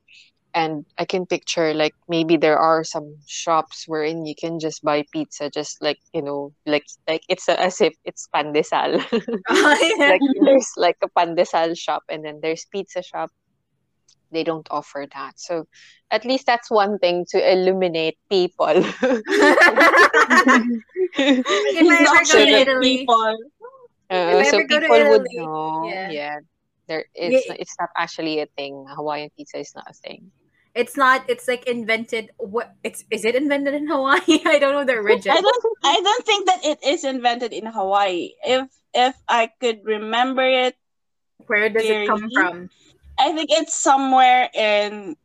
and 0.55 0.85
I 0.97 1.05
can 1.05 1.27
picture 1.27 1.75
like 1.75 1.95
maybe 2.09 2.37
there 2.37 2.59
are 2.59 2.83
some 2.85 3.17
shops 3.27 3.85
wherein 3.87 4.25
you 4.27 4.35
can 4.35 4.59
just 4.59 4.83
buy 4.83 5.05
pizza 5.13 5.51
just 5.51 5.83
like, 5.83 5.99
you 6.15 6.23
know, 6.23 6.53
like 6.67 6.87
like 7.07 7.23
it's 7.29 7.49
a, 7.49 7.61
as 7.61 7.81
if 7.81 7.95
it's 8.05 8.29
pandesal. 8.35 8.99
Oh, 9.51 9.93
like 9.99 10.23
there's 10.41 10.71
like 10.77 10.97
a 11.03 11.09
pandesal 11.11 11.79
shop 11.79 12.03
and 12.09 12.25
then 12.25 12.41
there's 12.43 12.67
pizza 12.73 13.03
shop 13.03 13.31
they 14.31 14.45
don't 14.45 14.67
offer 14.71 15.07
that 15.15 15.39
so 15.39 15.67
at 16.11 16.25
least 16.25 16.47
that's 16.47 16.71
one 16.71 16.99
thing 16.99 17.25
to 17.29 17.39
illuminate 17.41 18.17
people 18.31 18.67
If 21.19 21.87
I 21.91 22.05
ever 22.05 22.25
go 22.25 22.25
to 22.25 22.39
Italy- 22.39 22.99
people. 22.99 23.37
Uh, 24.11 24.43
so 24.45 24.57
ever 24.59 24.65
go 24.67 24.81
people 24.81 25.09
would 25.11 25.27
know 25.33 25.85
yeah. 25.89 26.11
yeah, 26.11 26.37
there 26.87 27.05
it's 27.15 27.47
Yeah. 27.47 27.57
it's 27.59 27.77
not 27.79 27.91
actually 27.97 28.41
a 28.41 28.47
thing 28.57 28.87
hawaiian 28.89 29.31
pizza 29.37 29.59
is 29.59 29.75
not 29.75 29.85
a 29.89 29.93
thing 29.93 30.33
it's 30.79 30.97
not. 30.97 31.27
It's 31.29 31.49
like 31.49 31.67
invented. 31.67 32.31
What? 32.39 32.71
It's 32.85 33.03
is 33.11 33.25
it 33.25 33.35
invented 33.35 33.75
in 33.75 33.89
Hawaii? 33.89 34.39
I 34.47 34.59
don't 34.63 34.75
know 34.79 34.85
the 34.85 34.95
origin. 34.95 35.33
I 35.33 35.41
don't 35.41 35.65
I 35.83 36.01
don't 36.01 36.25
think 36.25 36.47
that 36.47 36.61
it 36.63 36.79
is 36.87 37.03
invented 37.03 37.53
in 37.53 37.67
Hawaii. 37.67 38.31
If 38.45 38.71
if 38.95 39.17
I 39.27 39.51
could 39.59 39.83
remember 39.83 40.47
it, 40.47 40.77
Where 41.51 41.69
does 41.69 41.83
it 41.83 42.07
come 42.07 42.31
from? 42.31 42.71
I 43.19 43.33
think 43.33 43.51
it's 43.51 43.75
somewhere 43.75 44.49
in 44.55 45.17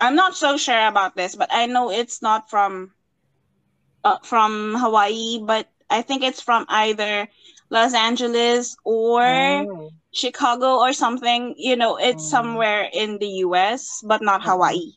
I'm 0.00 0.14
not 0.16 0.36
so 0.36 0.56
sure 0.56 0.86
about 0.86 1.14
this, 1.16 1.34
but 1.36 1.50
I 1.52 1.66
know 1.66 1.90
it's 1.90 2.22
not 2.22 2.48
from 2.50 2.94
uh, 4.04 4.18
from 4.24 4.74
Hawaii, 4.78 5.40
but 5.44 5.68
I 5.90 6.02
think 6.02 6.22
it's 6.22 6.40
from 6.40 6.66
either 6.68 7.28
Los 7.70 7.94
Angeles 7.94 8.76
or 8.84 9.22
Oh. 9.24 9.90
Chicago 10.12 10.78
or 10.78 10.92
something. 10.92 11.54
You 11.56 11.76
know, 11.76 11.96
it's 11.96 12.24
Mm. 12.24 12.30
somewhere 12.30 12.88
in 12.92 13.18
the 13.18 13.28
US, 13.46 14.02
but 14.04 14.22
not 14.22 14.42
Hawaii. 14.42 14.92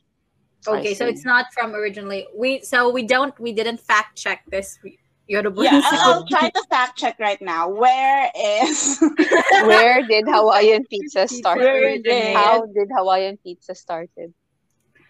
Okay, 0.67 0.93
so 0.93 1.05
it's 1.05 1.25
not 1.25 1.45
from 1.53 1.75
originally. 1.75 2.27
We 2.35 2.61
so 2.61 2.89
we 2.89 3.03
don't 3.03 3.37
we 3.39 3.51
didn't 3.51 3.79
fact 3.79 4.17
check 4.17 4.43
this. 4.49 4.79
Yoruba. 5.27 5.63
Yeah, 5.63 5.81
I'll, 5.83 6.13
I'll 6.13 6.27
try 6.27 6.49
to 6.49 6.63
fact 6.69 6.97
check 6.97 7.17
right 7.19 7.41
now. 7.41 7.69
Where 7.69 8.29
is 8.35 8.99
Where 9.63 10.05
did 10.05 10.25
Hawaiian 10.27 10.83
pizza 10.89 11.27
start? 11.27 11.59
Did- 11.59 12.35
How 12.35 12.65
did 12.65 12.89
Hawaiian 12.95 13.37
pizza 13.37 13.73
started? 13.75 14.33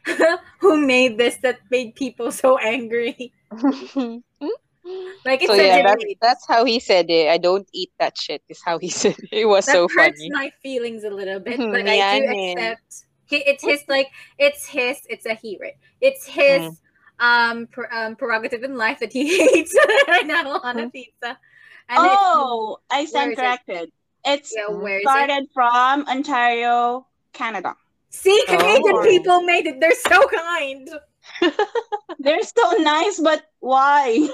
Who 0.60 0.78
made 0.86 1.18
this 1.18 1.38
that 1.38 1.60
made 1.72 1.96
people 1.96 2.32
so 2.32 2.58
angry? 2.58 3.34
Like 5.26 5.42
it's 5.42 5.48
so 5.48 5.54
a 5.54 5.66
yeah, 5.66 5.82
that's 5.82 6.04
that's 6.20 6.46
how 6.46 6.66
he 6.66 6.80
said 6.80 7.10
it. 7.10 7.30
I 7.30 7.38
don't 7.38 7.68
eat 7.72 7.92
that 8.00 8.18
shit. 8.20 8.44
Is 8.50 8.60
how 8.64 8.78
he 8.80 8.90
said 8.90 9.16
it. 9.18 9.30
It 9.32 9.46
was 9.46 9.66
that 9.66 9.72
so 9.72 9.88
hurts 9.88 10.20
funny. 10.20 10.30
my 10.30 10.52
feelings 10.62 11.06
a 11.06 11.10
little 11.10 11.40
bit, 11.40 11.58
but 11.58 11.88
I 11.88 12.20
do 12.20 12.26
yanin. 12.28 12.52
accept. 12.52 13.06
He, 13.28 13.38
it's 13.38 13.64
his 13.64 13.84
like 13.88 14.10
it's 14.38 14.68
his. 14.68 14.98
It's 15.08 15.26
a 15.26 15.36
he, 15.36 15.58
right? 15.62 15.76
It's 16.02 16.28
his 16.28 16.64
Hmm. 16.64 16.70
Um, 17.20 17.68
per, 17.68 17.88
um 17.92 18.16
prerogative 18.16 18.64
in 18.64 18.76
life 18.78 19.00
that 19.00 19.12
he 19.14 19.38
hates 19.50 19.76
banana 20.08 20.60
on 20.64 20.80
a 20.80 20.84
Hmm. 20.84 20.90
pizza. 20.90 21.38
And 21.90 22.00
Oh, 22.00 22.78
I 22.92 23.00
Where 23.00 23.08
stand 23.08 23.32
is 23.34 23.38
it? 23.38 23.42
corrected. 23.42 23.92
It's 24.26 24.54
yeah, 24.56 24.68
where 24.74 24.98
is 24.98 25.04
it? 25.04 25.10
started 25.10 25.48
from 25.54 26.08
Ontario, 26.08 27.06
Canada. 27.34 27.76
See, 28.10 28.42
Canadian 28.48 28.96
Oh. 28.98 29.04
people 29.04 29.42
made 29.44 29.66
it. 29.68 29.80
They're 29.82 29.96
so 29.96 30.28
kind. 30.28 30.90
They're 32.20 32.44
so 32.44 32.72
nice, 32.80 33.20
but 33.20 33.44
why? 33.60 34.28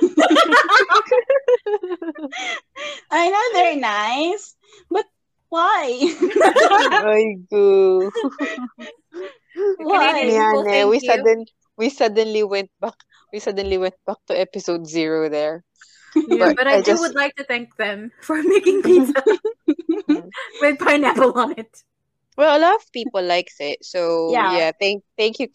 I 3.12 3.30
know 3.30 3.46
they're 3.54 3.78
nice, 3.78 4.56
but 4.92 5.06
why? 5.50 5.98
Ay, 7.02 7.38
go. 7.50 8.10
why? 9.78 10.08
Canadian- 10.12 10.34
Yeah, 10.34 10.52
Well, 10.54 10.64
ne, 10.64 10.70
thank 10.72 10.90
we 10.92 11.00
you. 11.02 11.12
Sudden 11.88 12.16
we 12.16 12.24
suddenly 12.26 12.44
went 12.44 12.70
back. 12.82 12.96
We 13.32 13.40
suddenly 13.40 13.78
went 13.78 13.96
back 14.06 14.18
to 14.28 14.34
episode 14.40 14.88
zero 14.88 15.30
there. 15.30 15.64
Yeah, 16.16 16.38
But 16.40 16.56
but 16.58 16.68
I, 16.68 16.74
I 16.74 16.82
do 16.82 16.92
just- 16.92 17.02
would 17.02 17.16
like 17.16 17.36
to 17.36 17.44
thank 17.44 17.76
them 17.78 18.12
for 18.22 18.42
making 18.56 18.82
pizza 18.82 19.24
with 20.62 20.80
pineapple 20.80 21.34
on 21.38 21.54
it. 21.58 21.84
Well, 22.38 22.56
a 22.58 22.62
lot 22.62 22.76
of 22.76 22.92
people 22.96 23.22
likes 23.22 23.60
it, 23.60 23.84
so 23.84 24.32
Yeah. 24.32 24.58
yeah. 24.58 24.72
thank 24.80 25.04
thank 25.18 25.40
you, 25.40 25.48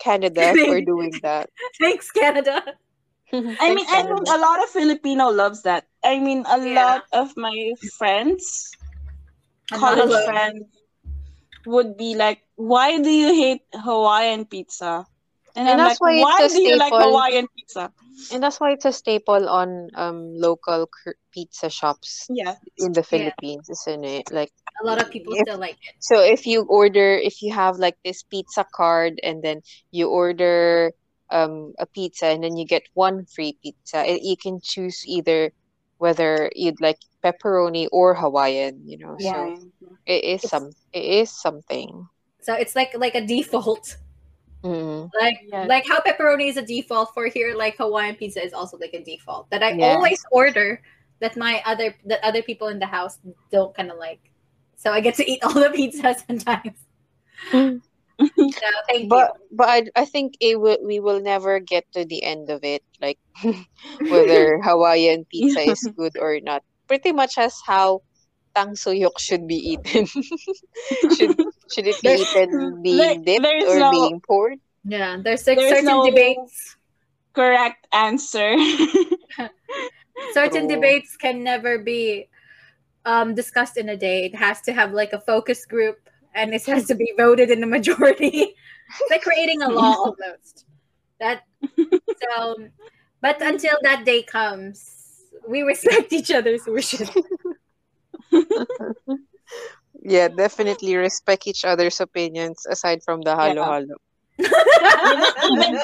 Canada, 0.00 0.54
for 0.56 0.80
doing 0.80 1.12
that. 1.22 1.50
Thanks, 1.80 2.10
Canada. 2.10 2.64
I 3.32 3.74
mean, 3.76 3.86
I 3.86 4.02
think 4.02 4.26
a 4.26 4.38
lot 4.40 4.58
of 4.64 4.70
Filipino 4.72 5.28
loves 5.30 5.62
that. 5.62 5.84
I 6.02 6.18
mean, 6.18 6.42
a 6.48 6.56
Yeah. 6.58 6.74
lot 6.80 7.02
of 7.12 7.36
my 7.36 7.54
friends, 8.00 8.72
college 9.70 10.10
friends, 10.24 10.64
would 11.68 11.96
be 12.00 12.16
like, 12.16 12.40
"Why 12.56 12.98
do 12.98 13.10
you 13.12 13.30
hate 13.36 13.62
Hawaiian 13.76 14.48
pizza?" 14.48 15.04
And, 15.56 15.68
And 15.68 15.78
that's 15.80 16.00
like, 16.00 16.00
why 16.00 16.20
"Why 16.22 16.38
it's 16.44 16.54
a 16.54 16.56
do 16.56 16.62
you 16.62 16.76
like 16.76 16.92
staple. 16.92 17.10
Hawaiian 17.10 17.46
pizza?" 17.56 17.92
and 18.32 18.42
that's 18.42 18.60
why 18.60 18.72
it's 18.72 18.84
a 18.84 18.92
staple 18.92 19.48
on 19.48 19.88
um 19.94 20.34
local 20.36 20.86
cr- 20.86 21.16
pizza 21.32 21.68
shops 21.70 22.26
Yeah, 22.30 22.54
in 22.78 22.92
the 22.92 23.00
Yeah. 23.00 23.10
Philippines, 23.12 23.66
isn't 23.70 24.04
it? 24.04 24.30
Like 24.30 24.52
A 24.82 24.86
lot 24.86 25.00
of 25.02 25.10
people 25.10 25.32
If- 25.34 25.42
still 25.48 25.58
like 25.58 25.76
it. 25.82 25.94
so, 25.98 26.20
if 26.22 26.46
you 26.46 26.62
order, 26.68 27.16
if 27.18 27.42
you 27.42 27.52
have 27.52 27.76
like 27.78 27.96
this 28.04 28.22
pizza 28.22 28.64
card, 28.72 29.18
and 29.22 29.42
then 29.42 29.62
you 29.90 30.08
order 30.08 30.92
um 31.30 31.74
a 31.78 31.86
pizza, 31.86 32.26
and 32.26 32.42
then 32.44 32.56
you 32.56 32.64
get 32.66 32.82
one 32.94 33.24
free 33.26 33.56
pizza, 33.62 34.04
it, 34.06 34.22
you 34.22 34.36
can 34.36 34.60
choose 34.60 35.02
either 35.06 35.50
whether 35.98 36.50
you'd 36.54 36.80
like 36.80 36.98
pepperoni 37.24 37.88
or 37.92 38.14
Hawaiian. 38.14 38.80
You 38.86 38.98
know, 38.98 39.16
yeah. 39.18 39.54
so 39.56 39.90
it 40.06 40.24
is 40.24 40.44
It's- 40.44 40.50
some 40.50 40.70
it 40.92 41.04
is 41.24 41.30
something. 41.30 42.06
So 42.40 42.54
it's 42.54 42.74
like 42.76 42.92
like 42.96 43.14
a 43.14 43.24
default. 43.26 43.96
Mm. 44.62 45.10
Like 45.20 45.38
Yeah. 45.48 45.66
like 45.66 45.84
how 45.88 46.00
pepperoni 46.00 46.48
is 46.48 46.56
a 46.56 46.62
default 46.62 47.14
for 47.14 47.26
here, 47.26 47.54
like 47.54 47.76
Hawaiian 47.78 48.16
pizza 48.16 48.44
is 48.44 48.52
also 48.52 48.76
like 48.78 48.94
a 48.94 49.02
default 49.02 49.50
that 49.50 49.62
I 49.62 49.74
Yeah. 49.74 49.94
always 49.94 50.22
order 50.30 50.82
that 51.20 51.36
my 51.36 51.62
other 51.66 51.94
that 52.06 52.20
other 52.22 52.42
people 52.42 52.68
in 52.68 52.78
the 52.78 52.86
house 52.86 53.18
don't 53.50 53.74
kind 53.74 53.90
of 53.90 53.98
like. 53.98 54.20
So 54.76 54.92
I 54.92 55.00
get 55.00 55.14
to 55.16 55.24
eat 55.30 55.40
all 55.44 55.54
the 55.54 55.70
pizza 55.70 56.14
sometimes. 56.26 56.78
So 58.50 58.66
thank 58.88 59.08
But 59.08 59.32
but 59.50 59.68
I 59.68 59.78
I 59.96 60.04
think 60.04 60.34
it 60.40 60.60
will 60.60 60.78
we 60.84 61.00
will 61.00 61.20
never 61.20 61.58
get 61.60 61.84
to 61.94 62.04
the 62.04 62.22
end 62.22 62.50
of 62.50 62.62
it, 62.64 62.82
like 63.00 63.18
whether 64.10 64.60
Hawaiian 64.60 65.24
pizza 65.30 65.62
is 65.62 65.88
good 65.96 66.18
or 66.18 66.38
not. 66.42 66.62
Pretty 66.88 67.12
much 67.12 67.38
as 67.38 67.54
how 67.66 68.02
tangsuyuk 68.64 69.18
should 69.18 69.46
be 69.46 69.56
eaten. 69.56 70.06
should 71.16 71.36
should 71.72 71.86
it 71.86 72.00
be 72.02 72.08
eaten 72.20 72.82
being 72.82 72.96
there- 72.96 73.14
dipped 73.18 73.42
there's 73.42 73.64
or 73.64 73.78
no- 73.78 73.90
being 73.90 74.20
poured? 74.20 74.58
Yeah, 74.84 75.18
there's 75.22 75.46
like 75.46 75.58
There's 75.58 75.70
certain 75.70 75.84
no- 75.86 76.06
debates. 76.06 76.76
Correct 77.32 77.86
answer. 77.92 78.56
Certain 80.32 80.66
True. 80.68 80.76
debates 80.76 81.16
can 81.16 81.42
never 81.44 81.78
be 81.78 82.28
um 83.06 83.34
discussed 83.34 83.76
in 83.76 83.88
a 83.88 83.96
day. 83.96 84.24
It 84.26 84.34
has 84.34 84.60
to 84.62 84.72
have 84.72 84.92
like 84.92 85.12
a 85.12 85.20
focus 85.20 85.64
group 85.64 85.96
and 86.34 86.52
it 86.52 86.64
has 86.66 86.86
to 86.86 86.94
be 86.94 87.12
voted 87.16 87.50
in 87.50 87.60
the 87.60 87.66
majority. 87.66 88.52
it's 89.00 89.10
like 89.10 89.22
creating 89.22 89.62
a 89.62 89.68
law 89.70 89.94
almost. 90.12 90.66
That 91.20 91.42
so 91.76 92.56
but 93.22 93.40
until 93.40 93.76
that 93.82 94.04
day 94.04 94.22
comes, 94.22 94.80
we 95.48 95.62
respect 95.62 96.12
each 96.12 96.30
other's 96.30 96.66
wishes. 96.66 97.08
Yeah, 100.02 100.28
definitely 100.28 100.96
respect 100.96 101.46
each 101.46 101.64
other's 101.64 102.00
opinions 102.00 102.64
aside 102.64 103.02
from 103.04 103.20
the 103.20 103.36
halo 103.36 103.64
halo. 103.64 103.96
even, 105.44 105.76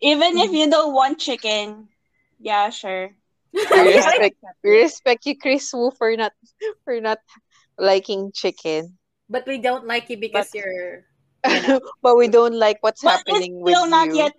even 0.00 0.38
if 0.38 0.50
you 0.50 0.68
don't 0.70 0.92
want 0.92 1.18
chicken, 1.20 1.88
yeah, 2.40 2.70
sure. 2.70 3.10
We 3.54 3.62
respect 3.94 4.36
we 4.64 4.70
respect 4.82 5.26
you, 5.26 5.38
Kris 5.38 5.72
Wu, 5.72 5.90
for 5.94 6.10
not 6.16 6.32
for 6.84 7.00
not 7.00 7.18
liking 7.78 8.32
chicken. 8.34 8.98
but 9.30 9.46
we 9.46 9.58
don't 9.58 9.86
like 9.86 10.08
you 10.10 10.16
because 10.16 10.50
But- 10.50 10.58
you're 10.58 11.04
but 12.02 12.16
we 12.18 12.26
don't 12.26 12.58
like 12.58 12.78
what's 12.80 13.04
But 13.04 13.22
it's 13.22 13.30
happening 13.30 13.60
with 13.62 13.70
still 13.76 13.86
not 13.86 14.08
you. 14.10 14.26
yet. 14.26 14.34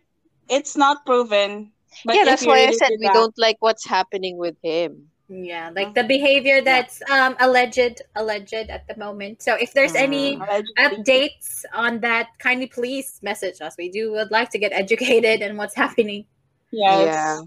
It's 0.49 0.75
not 0.75 1.05
proven. 1.05 1.71
But 2.03 2.15
yeah, 2.17 2.25
that's 2.25 2.43
why 2.45 2.67
I 2.67 2.71
said 2.75 2.91
we 2.99 3.07
that- 3.07 3.13
don't 3.15 3.37
like 3.39 3.55
what's 3.63 3.87
happening 3.87 4.35
with 4.35 4.57
him. 4.61 5.07
Yeah, 5.29 5.69
like 5.75 5.93
the 5.93 6.03
behavior 6.03 6.61
that's 6.61 7.01
um 7.09 7.35
alleged 7.39 8.01
alleged 8.15 8.53
at 8.53 8.87
the 8.87 8.97
moment. 8.97 9.41
So 9.41 9.55
if 9.55 9.73
there's 9.73 9.95
any 9.95 10.35
Mm. 10.37 10.47
Allegedly. 10.47 10.73
updates 10.77 11.65
on 11.73 11.99
that, 12.01 12.29
kindly 12.39 12.67
please 12.67 13.19
message 13.21 13.61
us. 13.61 13.75
We 13.77 13.89
do 13.89 14.11
would 14.13 14.31
like 14.31 14.49
to 14.51 14.59
get 14.59 14.73
educated 14.73 15.41
and 15.41 15.57
what's 15.57 15.75
happening. 15.83 16.25
Yes. 16.71 17.05
Yeah. 17.05 17.41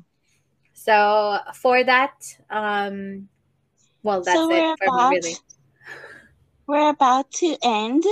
So 0.75 1.39
for 1.55 1.83
that, 1.85 2.15
um, 2.51 3.29
well, 4.03 4.23
that's 4.23 4.37
So 4.41 4.51
it 4.51 4.63
we're 4.63 4.77
for 4.77 4.89
about, 4.89 5.11
me, 5.11 5.17
really. 5.17 5.37
we're 6.67 6.89
about 6.91 7.31
to 7.43 7.57
end 7.63 8.05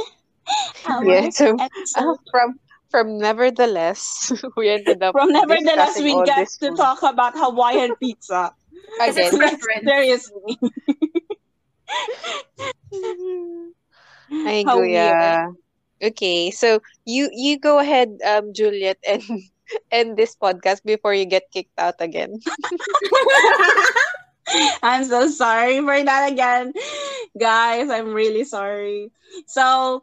our 0.88 1.04
Yeah, 1.06 1.30
so 1.30 1.56
uh, 1.96 2.14
from 2.30 2.58
from 2.90 3.18
nevertheless, 3.18 4.32
we 4.56 4.68
ended 4.68 5.02
up 5.02 5.12
From 5.12 5.30
nevertheless, 5.30 5.98
we 6.00 6.12
all 6.12 6.24
get 6.24 6.48
to 6.60 6.68
food. 6.70 6.76
talk 6.76 7.02
about 7.02 7.34
Hawaiian 7.36 7.94
pizza. 7.96 8.52
Again. 9.00 9.38
reference. 9.38 9.84
Seriously. 9.84 10.58
I 14.30 14.62
go, 14.64 14.82
yeah. 14.82 15.50
Okay, 16.02 16.50
so 16.50 16.80
you 17.04 17.28
you 17.32 17.58
go 17.58 17.78
ahead, 17.78 18.18
um, 18.24 18.54
Juliet, 18.54 18.98
and 19.06 19.22
end 19.90 20.16
this 20.16 20.36
podcast 20.36 20.82
before 20.84 21.14
you 21.14 21.26
get 21.26 21.50
kicked 21.52 21.78
out 21.78 21.96
again. 22.00 22.40
I'm 24.82 25.04
so 25.04 25.28
sorry 25.28 25.78
for 25.78 26.02
that 26.02 26.32
again. 26.32 26.72
Guys, 27.38 27.88
I'm 27.88 28.12
really 28.12 28.42
sorry. 28.44 29.12
So, 29.46 30.02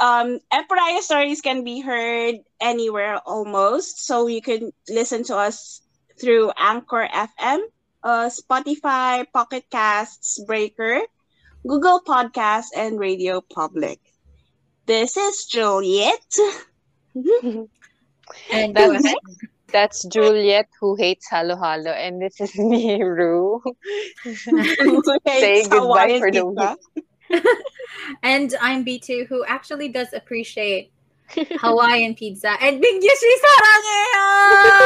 um, 0.00 0.38
Air 0.52 0.64
Fryer 0.68 1.02
Stories 1.02 1.42
can 1.42 1.62
be 1.64 1.80
heard 1.80 2.36
anywhere 2.60 3.18
almost. 3.26 4.06
So 4.06 4.28
you 4.28 4.40
can 4.40 4.72
listen 4.88 5.24
to 5.24 5.36
us 5.36 5.82
through 6.18 6.52
Anchor 6.56 7.06
FM, 7.12 7.60
uh, 8.06 8.30
Spotify, 8.30 9.26
Pocket 9.32 9.66
Casts, 9.68 10.38
Breaker, 10.46 11.00
Google 11.66 12.00
Podcasts, 12.06 12.70
and 12.76 13.00
Radio 13.00 13.40
Public. 13.42 13.98
This 14.86 15.16
is 15.16 15.46
Juliet. 15.46 16.22
and 18.52 18.74
go 18.74 18.92
That's 18.92 19.14
that's 19.72 20.06
Juliet 20.06 20.68
who 20.80 20.94
hates 20.94 21.26
halo 21.28 21.56
halo, 21.56 21.90
and 21.90 22.22
this 22.22 22.40
is 22.40 22.56
me, 22.70 23.00
Ryeo. 23.02 23.60
who 24.22 25.02
Say 25.26 25.66
goodbye 25.66 26.20
for 26.20 26.30
the 26.30 26.46
pizza. 26.46 26.76
And 28.22 28.54
I'm 28.60 28.84
B2 28.84 29.26
who 29.26 29.44
actually 29.44 29.88
does 29.88 30.12
appreciate 30.12 30.92
Hawaiian 31.34 32.14
pizza 32.14 32.54
and 32.62 32.80
Big 32.80 33.02
Yushi 33.02 33.32
Sarangeyo! 33.42 34.76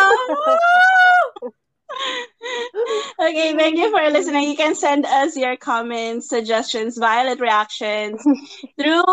Okay, 3.20 3.54
thank 3.56 3.76
you 3.78 3.90
for 3.90 4.10
listening. 4.10 4.48
You 4.48 4.56
can 4.56 4.74
send 4.74 5.04
us 5.06 5.36
your 5.36 5.56
comments, 5.56 6.28
suggestions, 6.28 6.96
violent 6.98 7.40
reactions 7.40 8.22
through 8.80 9.04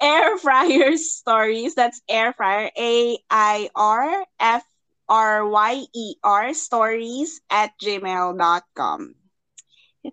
Air 0.00 0.38
Fryer 0.38 0.96
Stories. 0.96 1.74
That's 1.74 2.00
Air 2.08 2.32
Fryer, 2.32 2.70
A 2.78 3.18
I 3.30 3.68
R 3.74 4.24
F 4.38 4.64
R 5.08 5.48
Y 5.48 5.84
E 5.94 6.14
R 6.22 6.54
Stories 6.54 7.40
at 7.50 7.72
gmail.com. 7.82 9.14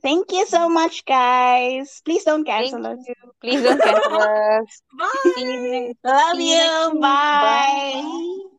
Thank 0.01 0.31
you 0.31 0.45
so 0.47 0.67
much, 0.67 1.05
guys. 1.05 2.01
Please 2.03 2.23
don't 2.23 2.43
Thank 2.43 2.71
cancel 2.71 2.87
us. 2.87 2.99
you. 3.07 3.15
Please 3.39 3.61
don't 3.61 3.81
cancel 3.81 4.13
us. 4.21 4.81
Bye. 4.97 5.31
See 5.35 5.41
you 5.43 5.71
next- 5.71 5.99
Love 6.03 6.39
you 6.39 6.55
next 6.55 6.93
you. 6.95 6.99
Bye. 7.01 8.54